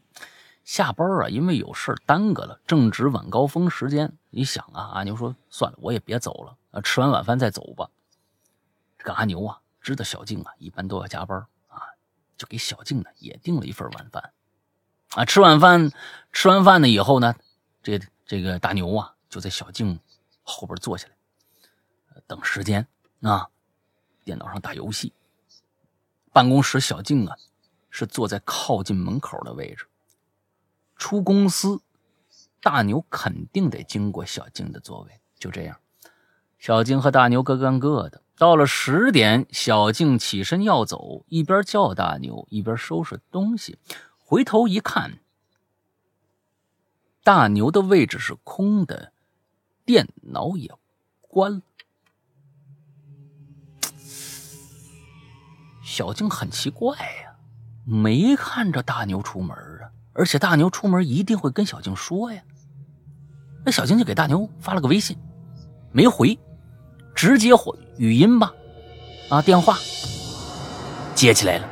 [0.64, 4.16] 下班啊，因为有事耽搁了，正值晚高峰时间。
[4.30, 7.90] 你想啊，阿牛说算了，我也别走了啊，吃完晚饭再走吧。
[8.98, 11.82] 这个阿牛啊，知道小静啊一般都要加班啊，
[12.36, 14.32] 就给小静呢也订了一份晚饭。
[15.10, 15.90] 啊，吃晚饭，
[16.32, 17.34] 吃完饭呢以后呢，
[17.82, 19.14] 这这个大牛啊。
[19.28, 19.98] 就在小静
[20.42, 22.86] 后边坐下来，等时间
[23.22, 23.48] 啊，
[24.24, 25.14] 电脑上打游戏。
[26.34, 27.34] 办公室小静啊，
[27.88, 29.86] 是坐在靠近门口的位置。
[31.02, 31.80] 出公司，
[32.60, 35.20] 大牛肯定得经过小静的座位。
[35.36, 35.80] 就这样，
[36.60, 38.22] 小静和大牛各干各的。
[38.38, 43.78] 到了十点，小静起身要走，一边叫大牛，一边收拾东西。
[44.16, 45.18] 回头一看，
[47.24, 49.12] 大牛的位置是空的，
[49.84, 50.70] 电脑也
[51.20, 51.62] 关了。
[55.82, 57.36] 小静很奇怪呀，
[57.84, 59.71] 没看着大牛出门，
[60.14, 62.40] 而且大牛出门一定会跟小静说呀。
[63.64, 65.16] 那小静就给大牛发了个微信，
[65.92, 66.38] 没回，
[67.14, 68.52] 直接回语音吧，
[69.28, 69.78] 啊，电话
[71.14, 71.68] 接起来了。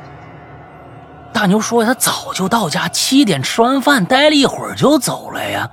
[1.33, 5.69] 大牛说他早就到家，七点吃完饭，待了一会儿就走了呀。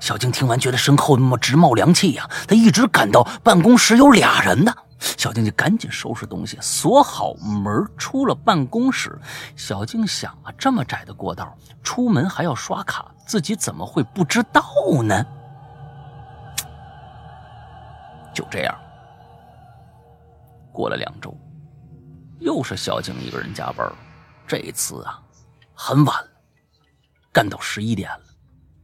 [0.00, 4.74] 小静听完觉得身后那么直冒凉气呀，他一直感到办公室有俩人呢。
[5.02, 9.18] 小静就赶紧收拾东西，锁好门，出了办公室。
[9.56, 14.62] 小静想啊，这么窄的过道，出门还要刷卡，自己怎么会不知道
[15.02, 15.24] 呢？
[18.32, 18.74] 就这样，
[20.72, 21.36] 过了两周，
[22.38, 23.92] 又是小静一个人加班。
[24.46, 25.20] 这一次啊，
[25.74, 26.30] 很晚了，
[27.32, 28.24] 干到十一点了。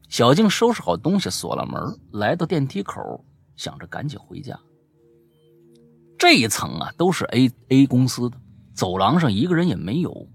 [0.09, 1.81] 小静收拾好东西，锁了门，
[2.13, 3.25] 来到电梯口，
[3.57, 4.59] 想着赶紧回家。
[6.19, 8.37] 这一层啊，都是 A A 公司的，
[8.75, 10.29] 走廊上一个人也没有。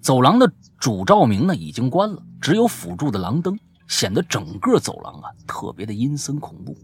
[0.00, 3.58] 走廊的主照明呢已经关了，只有辅助的廊灯，
[3.88, 6.76] 显得整个走廊啊特别的阴森恐怖。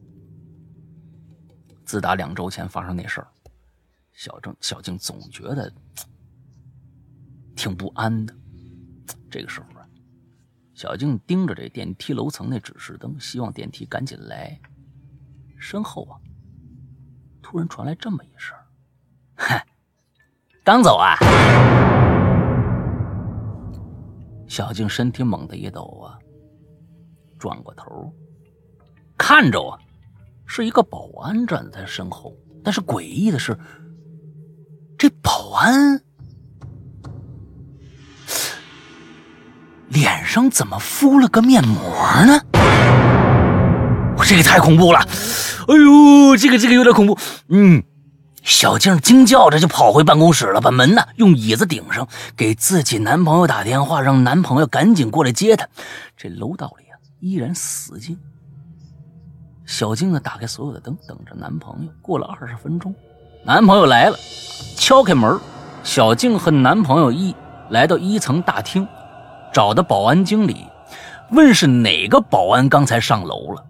[1.84, 3.28] 自打两周前发生那事儿，
[4.12, 5.72] 小郑小静总觉得
[7.54, 8.34] 挺不安的。
[9.30, 9.86] 这个时候啊，
[10.74, 14.60] 小静盯着这电梯楼层那指示灯，希望电梯赶紧来。
[15.58, 16.18] 身后啊。
[17.52, 18.56] 突然传来这么一声
[19.36, 19.60] ：“哼，
[20.64, 21.18] 刚走啊！”
[24.48, 26.16] 小静身体猛地一抖啊，
[27.38, 28.10] 转过头，
[29.18, 29.78] 看着我，
[30.46, 32.34] 是一个保安站在身后。
[32.64, 33.54] 但是诡异的是，
[34.96, 36.02] 这保安
[39.88, 41.78] 脸上怎么敷了个面膜
[42.24, 42.40] 呢？
[44.24, 45.00] 这个太恐怖了！
[45.68, 47.18] 哎呦，这个这个有点恐怖。
[47.48, 47.82] 嗯，
[48.42, 55.68] 小静惊叫着就跑回办公室了，把门呢用椅子顶上，给自己男朋友打电话，让男朋友赶紧过来接她。
[56.16, 58.18] 这楼道里啊依然死静。
[59.64, 61.90] 小静呢打开所有的灯，等着男朋友。
[62.02, 62.94] 过了二十分钟，
[63.44, 64.18] 男朋友来了，
[64.76, 65.38] 敲开门，
[65.84, 67.34] 小静和男朋友一
[67.70, 68.86] 来到一层大厅，
[69.52, 70.66] 找的保安经理，
[71.30, 73.64] 问是哪个保安刚才上楼了。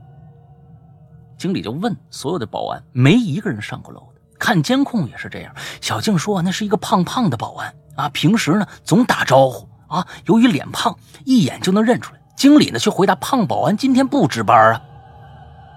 [1.42, 4.20] 经理就问所有的保安，没一个人上过楼的。
[4.38, 5.52] 看监控也是这样。
[5.80, 12.20] 小静说，那是一个胖胖的保安啊，平时呢总打招呼啊，由于脸胖，一眼就能认出来。
[12.36, 14.80] 经理呢却回答，胖保安今天不值班啊。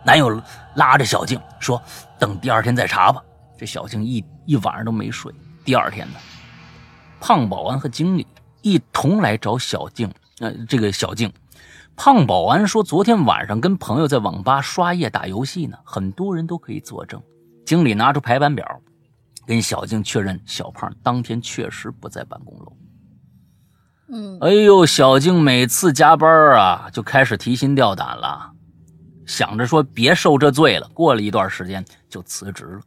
[0.06, 0.40] 男友
[0.76, 1.82] 拉着小静说，
[2.20, 3.20] 等第二天再查吧。
[3.58, 5.34] 这小静一一晚上都没睡。
[5.64, 6.20] 第二天呢，
[7.20, 8.28] 胖保安和经理
[8.62, 11.34] 一同来找小静，呃，这个小静。
[11.96, 17.22] 胖保安说：“昨天晚上跟朋友在网吧刷夜打游戏呢，很多人都可以作证。”
[17.66, 18.82] 经理拿出排班表，
[19.48, 22.78] 跟小静确认，小胖当天确实不在办公楼。
[24.10, 28.52] 嗯，哎呦，小静每次加班啊，就开始提心吊胆了，
[29.26, 30.88] 想着说别受这罪了。
[30.94, 32.82] 过了一段时间就辞职了，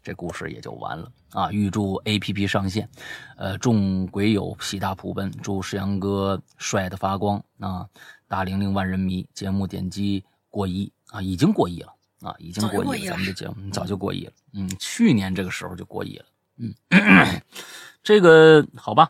[0.00, 1.50] 这故事也就完了啊！
[1.50, 2.88] 预祝 A P P 上线，
[3.36, 7.84] 呃，众鬼友喜大普奔，祝石阳哥帅的发光啊！
[8.34, 13.10] 大玲玲万人迷节目点击过亿啊，已经过亿了啊，已经过亿了。
[13.10, 16.24] 咱们的节目早就过亿了，嗯，去年这个时候就过亿了，
[16.56, 16.74] 嗯，
[18.02, 19.08] 这个好吧。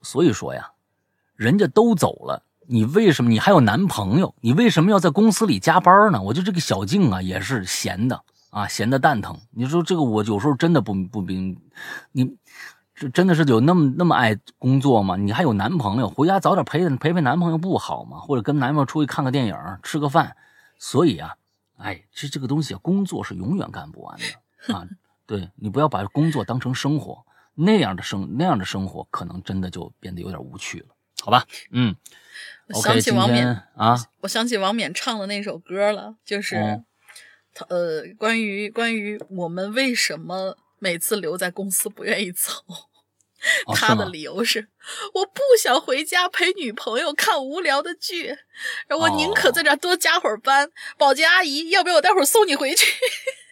[0.00, 0.70] 所以说呀，
[1.36, 4.34] 人家都走了，你为什么你还有男朋友？
[4.40, 6.22] 你为什么要在公司里加班呢？
[6.22, 9.38] 我就这个小静啊，也是闲的啊，闲的蛋疼。
[9.50, 11.60] 你说这个我有时候真的不不明，
[12.12, 12.38] 你。
[13.02, 15.16] 这真的是有那么那么爱工作吗？
[15.16, 18.20] 你还有男朋友，回家早点陪陪陪男朋友不好吗？
[18.20, 20.36] 或者跟男朋友出去看个电影，吃个饭。
[20.78, 21.34] 所以啊，
[21.78, 24.24] 哎，这这个东西，工作是永远干不完的
[24.72, 24.86] 啊。
[25.26, 27.24] 对你不要把工作当成生活，
[27.56, 30.86] 那样的生那样的生活，可能真的就变得有点无趣了，
[31.22, 31.44] 好吧？
[31.72, 31.96] 嗯。
[32.68, 36.84] 我想起王冕啊，我想起王冕唱的那首歌了，就是
[37.52, 40.56] 他呃，关于关于我们为什么。
[40.84, 42.50] 每次留在公司不愿意走，
[43.74, 44.68] 他的理由是
[45.14, 48.36] 我不想回家陪女朋友看无聊的剧，
[48.98, 50.70] 我宁可在这多加会儿班。
[50.96, 52.86] 保洁阿姨，要不要我待会儿送你回去？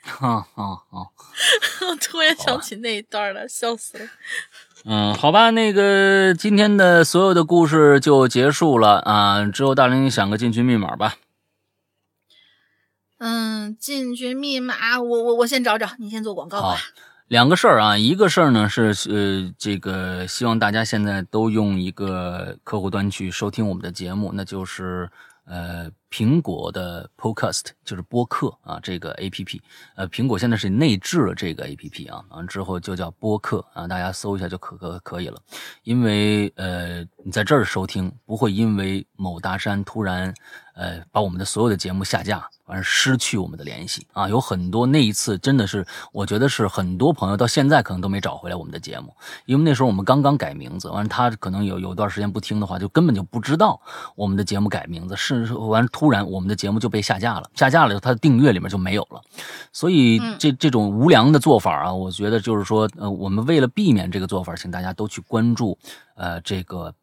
[0.02, 1.10] 哈哈哈！
[2.00, 4.08] 突然想起那一段了，笑死了。
[4.84, 9.44] 嗯，好吧，那个今天的所有的故事就结束了啊。
[9.44, 11.16] 之后大玲想个进群密码吧。
[13.18, 16.78] 嗯，进群密码，我我我先找找，你先做广告吧。
[17.30, 25.08] 两个事儿啊，一个事儿呢是呃，这个希望大家现在都用一个客户端去收听我们的节目，那就是
[25.44, 29.62] 呃苹果的 Podcast，就是播客啊这个 A P P，
[29.94, 35.40] 呃苹果现在是内置了这个 A P P 啊，完之后就叫播客啊，大家搜一下就可可可以了，
[35.84, 40.34] 因为呃你在这儿收听不会因为某大山突然
[40.74, 42.48] 呃把我们的所有的节目下架。
[42.72, 49.12] 而失去我们的联系啊，有很多那一次真的是，我觉得是很多朋友到现在可能都没找回来我们的节目，
[49.44, 53.80] 因为那时候我们刚刚改名字，完他可能有有段时间不听的话，就根本就不知道
[54.14, 59.20] 我们的节目改名字，是完突然我们的节目就被下架了，下架了以后他的订阅里面就没有了，
[59.70, 65.76] 所以这这种无良的做法啊，我觉得就是说，呃，我们为了避免这个做法，请大家都去关注，
[66.14, 66.94] 呃，这个。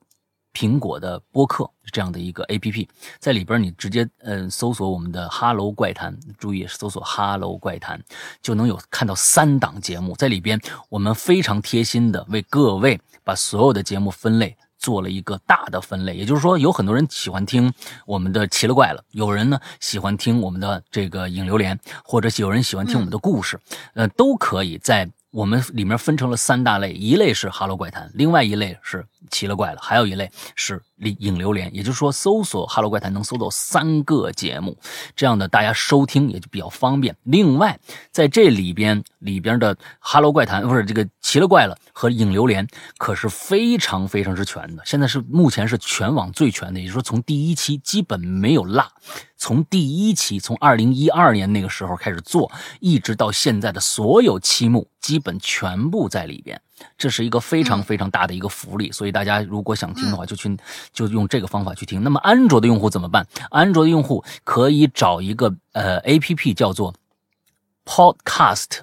[0.54, 8.02] 苹果的播客这样的一个 A P P，在里边你直接嗯搜索我们的哈喽怪谈，注意搜索哈喽怪谈，
[8.42, 10.60] 就能有看到三档节目在里边。
[10.90, 17.74] 我们非常贴心的为各位把所有的节目分类做了一个大的分类，也就是说，有很多人喜欢听
[18.06, 23.60] 我们的奇了怪了，有人呢喜欢听我们的这个影流连，或者有人喜欢听我们的故事，
[23.94, 25.10] 呃，都可以在。
[25.32, 30.82] 我们里面分成了三大类，一类是哈喽怪谈，另外一类是奇了怪了，还有一类是
[31.20, 31.74] 影流连。
[31.76, 34.78] 也就是说，搜索哈喽怪谈能搜到三个节目，
[35.16, 37.16] 这样的大家收听也就比较方便。
[37.24, 37.78] 另外，
[38.12, 42.66] 在这里边里边的哈喽怪谈不是这个奇了怪了和影流连，
[42.98, 44.84] 可是非常非常之全的。
[44.86, 48.84] 现在是目前是全网最全的，也就是说从第一期基本没有落。
[49.38, 56.60] 从第一期，从二零一二年那个时候开始做，一直到现在的所有期目，基本全部在里边。
[56.98, 60.58] 这是一个非常非常大的一个福利，所以大家如果想听的话，就去
[60.92, 62.04] 就用这个方法去听。
[62.04, 63.26] 那么安卓的用户怎么办？
[63.52, 66.94] 安卓的用户可以找一个呃 A P P 叫做
[67.86, 68.80] Podcast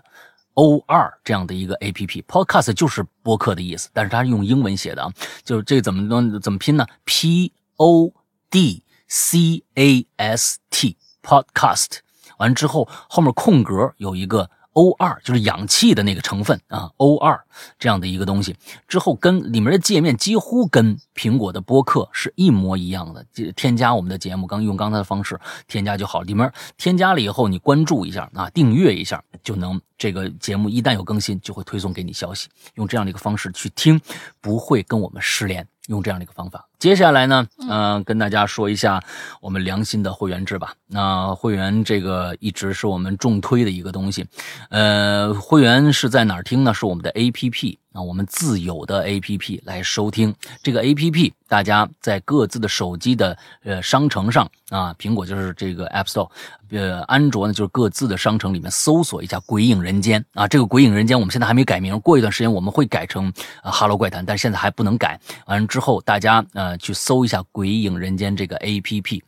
[0.55, 5.13] O 二这样的一个 A P P，Podcast 就是播客的意思，但是它是用英文写的啊，
[5.43, 8.13] 就是这怎么能怎么拼呢？P O
[8.51, 8.84] D。
[9.09, 11.99] C A S T podcast
[12.39, 17.41] 完之后，后面空格有一个 O 二，就是氧气的那个成分啊，O 二
[17.79, 18.57] 这样的一个东西。
[18.89, 23.25] 之后跟里面的界面几乎跟苹果的播客是一模一样的。
[23.33, 26.23] 就添加我们的节目，刚用刚才的方式添加就好。
[26.23, 29.81] 里面添加了以后，你关注一下啊，订阅一下就能。
[29.97, 32.49] 这个节目一旦有更新，就会推送给你消息。
[32.75, 33.99] 用这样的一个方式去听，
[34.41, 35.67] 不会跟我们失联。
[35.89, 36.67] 用这样的一个方法。
[36.79, 39.03] 接下来呢，嗯，跟大家说一下
[39.41, 40.75] 我们良心的会员制吧。
[40.87, 44.27] 那会员这个一直是我们重推的一个东西。
[44.71, 46.75] 呃，会员是在哪儿听呢？
[46.75, 50.35] 是我们的 APP 啊，我们自有的 APP 来收听。
[50.63, 56.29] 这个 APP 大家在各自的手机的呃商城上啊，苹果就是这个 App Store，
[56.71, 60.47] 呃，安卓呢就是各自的商城里面搜索一下“鬼影人间”啊。
[60.47, 65.19] 这个“鬼影人间”我们现在还没改名，过一段时间我们会改成“哈喽怪谈”，但现在还不能改。
[65.47, 66.75] 完了之后大家呃。
[66.85, 69.23] 去搜一下《鬼影人间》这个 A P P，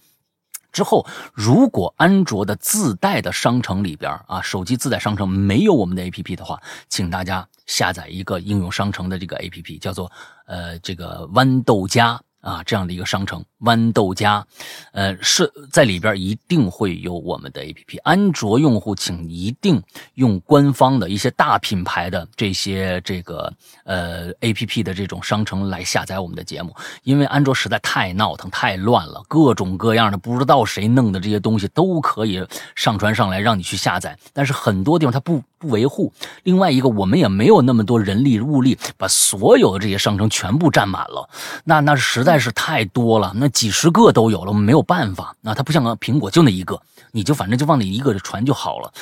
[0.77, 10.13] 之后如果安卓的自带的商城里边啊，手机自带商城没有我们的 A P P 的话，请大家下载一个应用商城的这个 A P P，叫做
[10.45, 12.21] 呃这个豌豆荚。
[12.47, 14.47] 啊，这样的一个商城豌豆荚，
[14.93, 17.99] 呃，是在里边一定会有我们的 A P P。
[17.99, 19.83] 安卓用户请一定
[20.15, 23.53] 用官方的一些大品牌的这些这个
[23.85, 32.47] 呃 A P P 的这种商城来下载我们的节目，因为安卓实在太闹腾、太乱了，各种各样的不知道谁弄的这些东西都可以
[32.77, 36.13] 上传上来让你去下载，但是很多地方它不维护。
[36.45, 41.29] 另外一个，我们也没有那么多人力物力把所有的这些商城全部占满了，
[41.65, 42.37] 那那实在。
[42.39, 45.35] 是太多了，那几十个都有了，我们没有办法。
[45.41, 46.79] 那它不像个苹果，就那一个，
[47.13, 48.93] 你就反正就往那一个传就好了。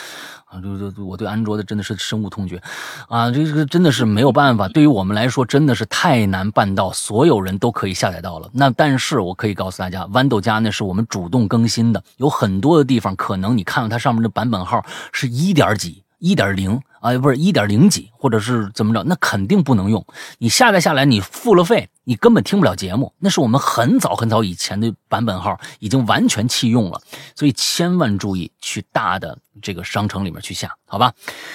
[0.46, 2.62] 啊，就就我对安卓的真的是深恶痛绝，
[3.08, 4.68] 啊，这个真的是没有办法。
[4.68, 8.48] 对于我们来说，真的是太难办到，所有人都可以下载到了。
[8.52, 16.03] 那但是我可以告诉大家，豌豆荚那是我们主动更新的，有很多的地方可能你看到它上面的版本号是一点几。
[16.24, 19.04] 一点零啊，不是一点零几，或者是怎么着？
[19.04, 20.02] 那肯定不能用。
[20.38, 23.12] 你下载下来，你付了费，你根本听不了节目。
[23.18, 26.98] 那是我们很早很早以前的版本号，已经完全弃用了。
[27.36, 31.12] 所以千万注意，去大的这个商城里面去下，好吧？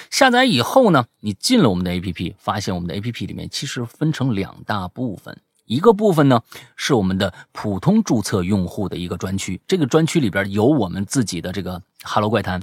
[0.08, 6.40] 下载以后呢，你进了我们的 APP，发现我们的 APP 里面其实分成两大部分，一个部分呢
[6.76, 12.60] 是我们的普通注册用户的一个专区，这个专区里边有我们自己的这个《哈喽怪谈》。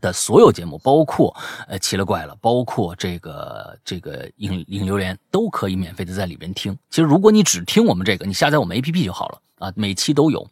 [0.00, 1.34] 的所有节目，包括
[1.68, 6.76] 呃奇了怪了，包括这个这个影影留言，都可以免费的在里边听。
[6.90, 10.48] 其实如果你只听我们这个，你下载我们 APP 就好了啊，每期都有。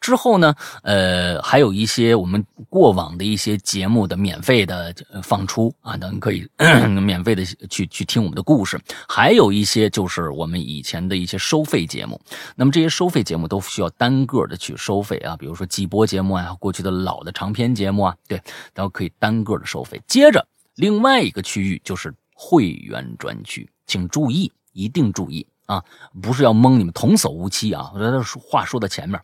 [0.00, 6.46] 之后呢，呃，还有一些我们过往的一些节目的免费的放出啊，等可以
[7.00, 8.80] 免费的去去听我们的故事。
[9.08, 12.20] 还有一些就是我们以前的一些收费节目，
[12.54, 18.40] 那么这些收费节目都需要单个的去收费啊，比如说季播节目啊，过去的老的长篇节目啊，对，
[18.74, 20.00] 然后可以单个的收费。
[20.06, 25.46] 接着另外一个区域就是会员专区，请注意，一定注意。
[25.66, 25.84] 啊，
[26.20, 27.90] 不是要蒙你们童叟无欺啊！
[27.94, 29.20] 我觉得话说到前面，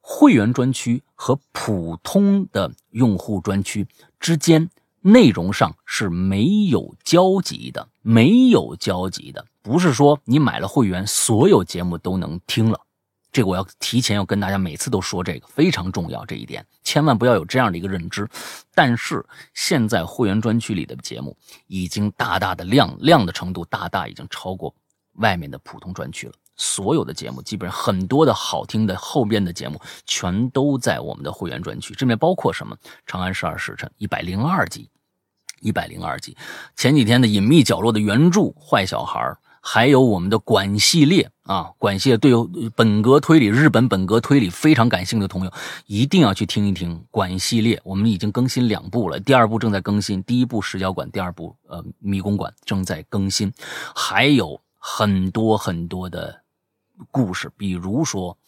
[0.00, 3.86] 会员专区和普通的用户专区
[4.18, 4.68] 之间
[5.00, 9.46] 内容上是没有交集的，没有交集的。
[9.62, 12.80] 不是说你买了会员，所有节目都能听了。
[13.32, 18.28] 这个我要提前要跟大家每次都说，这个非常重要，这一点千万不要有这样的一个认知。
[18.74, 21.36] 但是现在会员专区里的节目
[21.66, 24.74] 已经大大的量量的程度大大已经超过。
[25.18, 32.76] 外面的普通专区了，所有的节目基本上很多的好听的后边的节目全都在我们的会员专区，这面包括什么？
[33.06, 34.88] 《长安十二时辰》一百零二集，
[35.60, 36.36] 一百零二集，
[36.76, 39.20] 前几天的《隐秘角落》的原著《坏小孩》，
[39.60, 42.32] 还有我们的管系列啊，管系列对
[42.74, 45.52] 本格推理、日本本格推理非常感兴趣的朋友，
[45.86, 47.80] 一定要去听一听管系列。
[47.84, 53.52] 我们已经更新两部了，第二部正在更新，第一部《石角馆》，第二部呃《迷宫馆》正在更新，
[53.94, 54.60] 还有。
[54.88, 56.42] 很多很多的
[57.10, 58.38] 故事，比如说，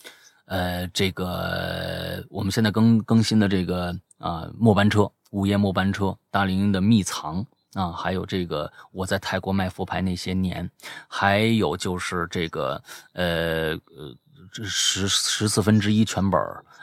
[0.44, 10.70] 呃，这个我们现在更更新的这个啊末班车，午夜末班车，大林的秘藏啊，还有这个我在泰国卖佛牌那些年，
[11.08, 12.80] 还有就是这个
[13.14, 14.14] 呃呃
[14.52, 16.40] 这十十四分之一全本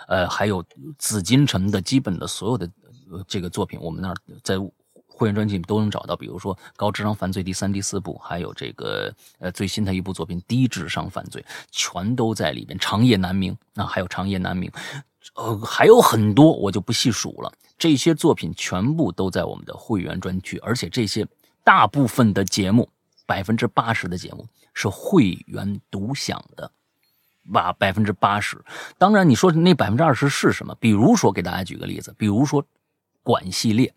[0.09, 0.61] 呃，还有
[0.97, 2.69] 紫禁城的基本的所有的
[3.25, 4.55] 这个作品，我们那儿在。
[5.17, 12.77] 会员专辑都能找到，比如说《高智商犯罪》第三、第四部，还有这个呃最新的一部作品《低智商犯罪》，全都在里边。
[12.77, 14.69] 长夜难明啊，还有长夜难明，
[15.35, 17.49] 呃，还有很多我就不细数了。
[17.77, 21.25] 这些作品全部都在我们的会员专区，而且这些
[21.63, 22.89] 大部分的节目，
[23.25, 26.69] 百分之八十的节目是会员独享的，
[27.53, 28.61] 把百分之八十。
[28.97, 30.75] 当然，你说那百分之二十是什么？
[30.77, 32.61] 比如说，给大家举个例子，比如说
[33.23, 33.87] 《管系列》。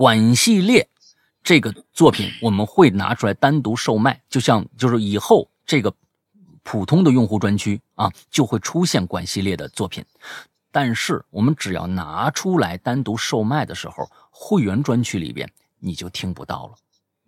[0.00, 0.88] 管系列
[1.42, 5.94] 这个作品我们会拿出来单独售卖，就像就是以后这个
[6.62, 10.02] 普通的用户专区啊就会出现管系列的作品，
[10.72, 15.46] 但是我们只要拿出来单独售卖的时候，会员专区里边
[15.78, 16.74] 你就听不到了，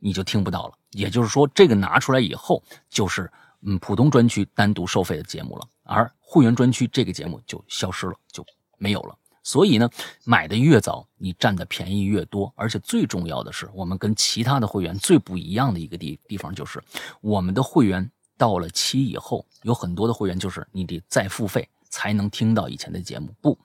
[0.01, 0.73] 你就听不到了。
[0.93, 3.31] 也就是说，这个拿出来以后就是
[3.61, 8.43] 嗯普通专区单独收费的节目了，而会员专区这个节目就消失了，就
[8.79, 9.15] 没有了。
[9.43, 9.91] 所以呢，
[10.25, 12.53] 买的越早，你占的便宜越多。
[12.57, 16.83] 而且最重要的是，我们跟其他的会员最不一样的一个地地方就是，
[17.21, 23.35] 我们的会员到了期以后，有很多的会员就是你得再付费才能听到以前的节目。
[23.41, 23.59] 不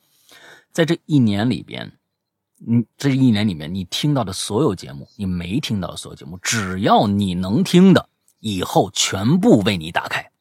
[0.72, 1.92] 在这一年里边，
[2.68, 8.10] 嗯，这一年里面你听到的所有节目，你没听到的所有节目，只要你能听的，
[8.40, 10.32] 以后全部为你打开。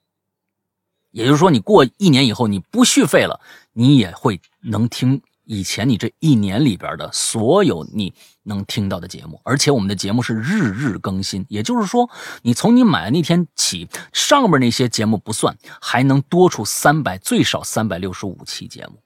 [1.10, 3.40] 也就是说，你过一年以后，你不续费了，
[3.72, 8.12] 你也会能听以前你这一年里边的所有你
[8.43, 11.47] 能听到的节目，而且我们的节目是日日更新。
[11.48, 12.10] 也就是说，
[12.43, 19.01] 你从你买的那天起，上面那些节目不算，还能多出三百最少三百六十五期节目，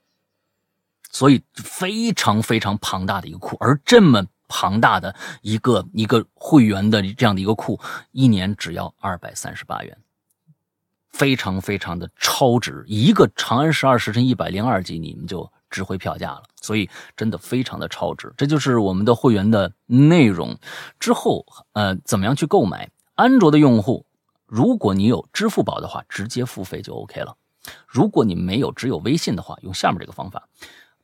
[1.12, 3.56] 所以非常非常庞大的一个库。
[3.60, 7.78] 而这么庞大的一个一个会员的这样的一个库，
[8.12, 9.98] 一年只要二百三十八元。
[11.12, 16.42] 非常非常的超值，一个《长安十二时辰》一百零二集，你们就值回票价了。
[16.60, 20.58] 所以真的非常的超值，这就是我们的会员的内容。
[20.98, 22.90] 之后，呃，怎么样去购买？
[23.14, 24.06] 安卓的用户，
[24.46, 27.36] 如果你有支付宝的话，直接付费就 OK 了。
[27.86, 30.48] 如果你没有，只有微信的话，用下面这个方法。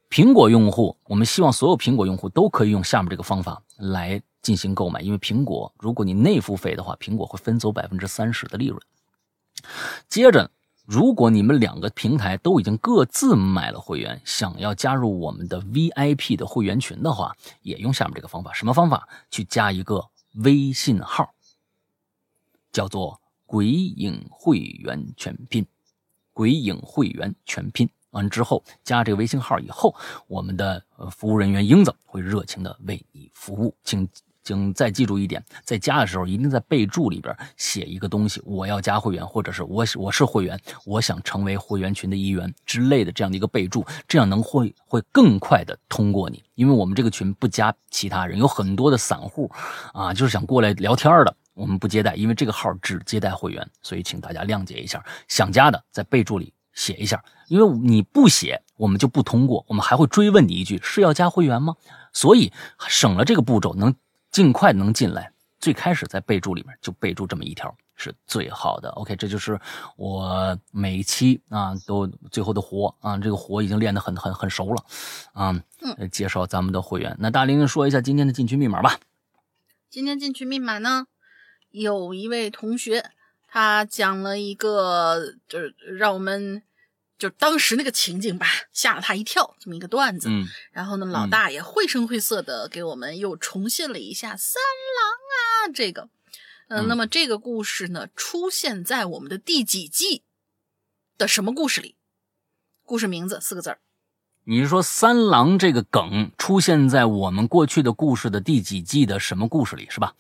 [0.09, 8.81] 苹果用户，我们希望所有苹果用户都可以用下面这个方法来进行购买，因为苹果，如果你内付费的话，苹果会分走百分之三十的利润。
[10.09, 10.51] 接着，
[10.87, 18.53] 如果你们两个平台都已经各自买了会员，想要加入我们的 VIP 的会员群的话，也用下面这个方法。
[18.53, 19.09] 什么方法？
[19.29, 20.09] 去加一个
[20.45, 21.35] 微信号，
[22.71, 25.67] 叫做“鬼影会员全拼”。
[26.33, 29.93] 鬼影会员全拼完之后，加这个微信号以后，
[30.29, 34.09] 我们的服务人员英子会热情的为你服务，请。
[34.47, 49.51] 请再记住一点，在加的时候一定在备注里边写一个东西，我要加会员，或者是我我是会员，我想成为会员群的一员之类的这样的一个备注，这样能会会更快的通过你，因为我们这个群不加其他人，有很多的散户
[49.93, 51.37] 啊，就是想过来聊天的。
[51.55, 55.05] 我们不接待，因为这个号只接待会员，所以请大家谅解一下。
[55.27, 61.75] 想加的在备注里写一下，因为你不写，我们就不通过，我们还会追问你一句是要加会员吗？
[62.13, 62.53] 所以
[62.87, 63.95] 省了这个步骤，能
[64.37, 65.33] 尽快能进来。
[65.59, 68.91] 最开始在备注里面就备注这么一条是最好的。
[68.91, 69.59] OK，这就是
[69.97, 74.85] 我每期啊都最后的活啊，这个活已经练得很很很熟了
[75.33, 75.59] 啊。
[76.13, 79.01] 介绍咱们的会员，那大玲玲说一下今天的进群密码吧。
[79.89, 81.07] 今天进群密码呢？
[81.71, 83.13] 有一位同学，
[83.49, 86.63] 他讲了一个，就是让我们
[87.19, 90.29] 就当时那个情景吧，吓了他一跳，这么一个段子。
[90.31, 94.61] 嗯，然后呢，老大也绘声绘色的给我们又重现了一下三
[94.99, 96.09] 郎啊这个。
[96.69, 100.25] 嗯，那么这个故事呢，出现在我们的第几季
[101.17, 101.97] 的什么故事里？
[102.83, 103.81] 故事名字四个字儿。
[104.45, 110.15] 你是说三郎这个梗出现在我们过去的故事的第几季的什么故事里，是吧？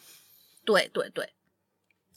[0.64, 1.32] 对对对。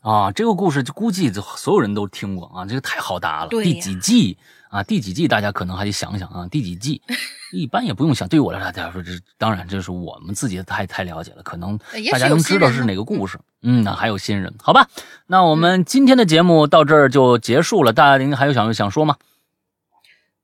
[0.01, 3.49] 啊，这个故事就估计所有人都听过啊，这个太好答了。
[3.49, 4.37] 第几季
[4.69, 4.81] 啊？
[4.81, 5.27] 第几季？
[5.27, 6.47] 大家可能还得想想啊。
[6.49, 7.01] 第几季？
[7.51, 8.25] 一般也不用想。
[8.27, 11.77] 对于我来说，大家说这当然这是我们自己太太了解了，可能
[12.11, 13.37] 大家能知道是哪个故事。
[13.61, 14.87] 嗯，那还有新人，好吧？
[15.27, 17.91] 那我们今天的节目到这儿就结束了。
[17.91, 19.17] 大家您还有想想说吗？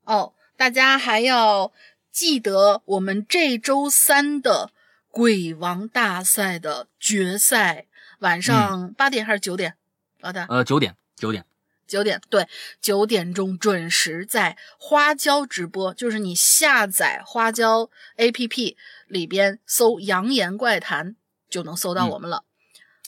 [0.04, 1.72] 哦，大家还要
[2.12, 4.72] 记得我们这周三的
[5.10, 7.85] 鬼王大赛的决赛。
[8.20, 9.76] 晚上八点还是九点？
[10.22, 11.46] 老大，呃，九点，九点，
[11.88, 12.48] 九点，对，
[12.82, 18.76] 九点钟准时在花椒直播，就是你下载花椒 APP
[19.08, 21.16] 里边搜“扬言怪谈”
[21.50, 22.44] 就能搜到我们了。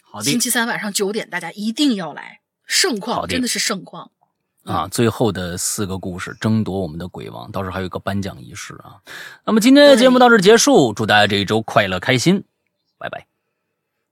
[0.03, 4.11] 好的，星期三晚上九点，大家一定要来，盛况真的是盛况
[4.63, 4.87] 啊！
[4.87, 9.01] 最后的四个故事争夺我们的鬼王，到时候还有一个颁奖仪式啊。
[9.45, 12.43] 那么今天的节目到这结束，祝大家这一周快乐开心，
[12.97, 13.25] 拜拜，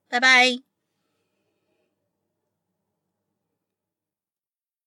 [0.09, 0.64] 拜拜。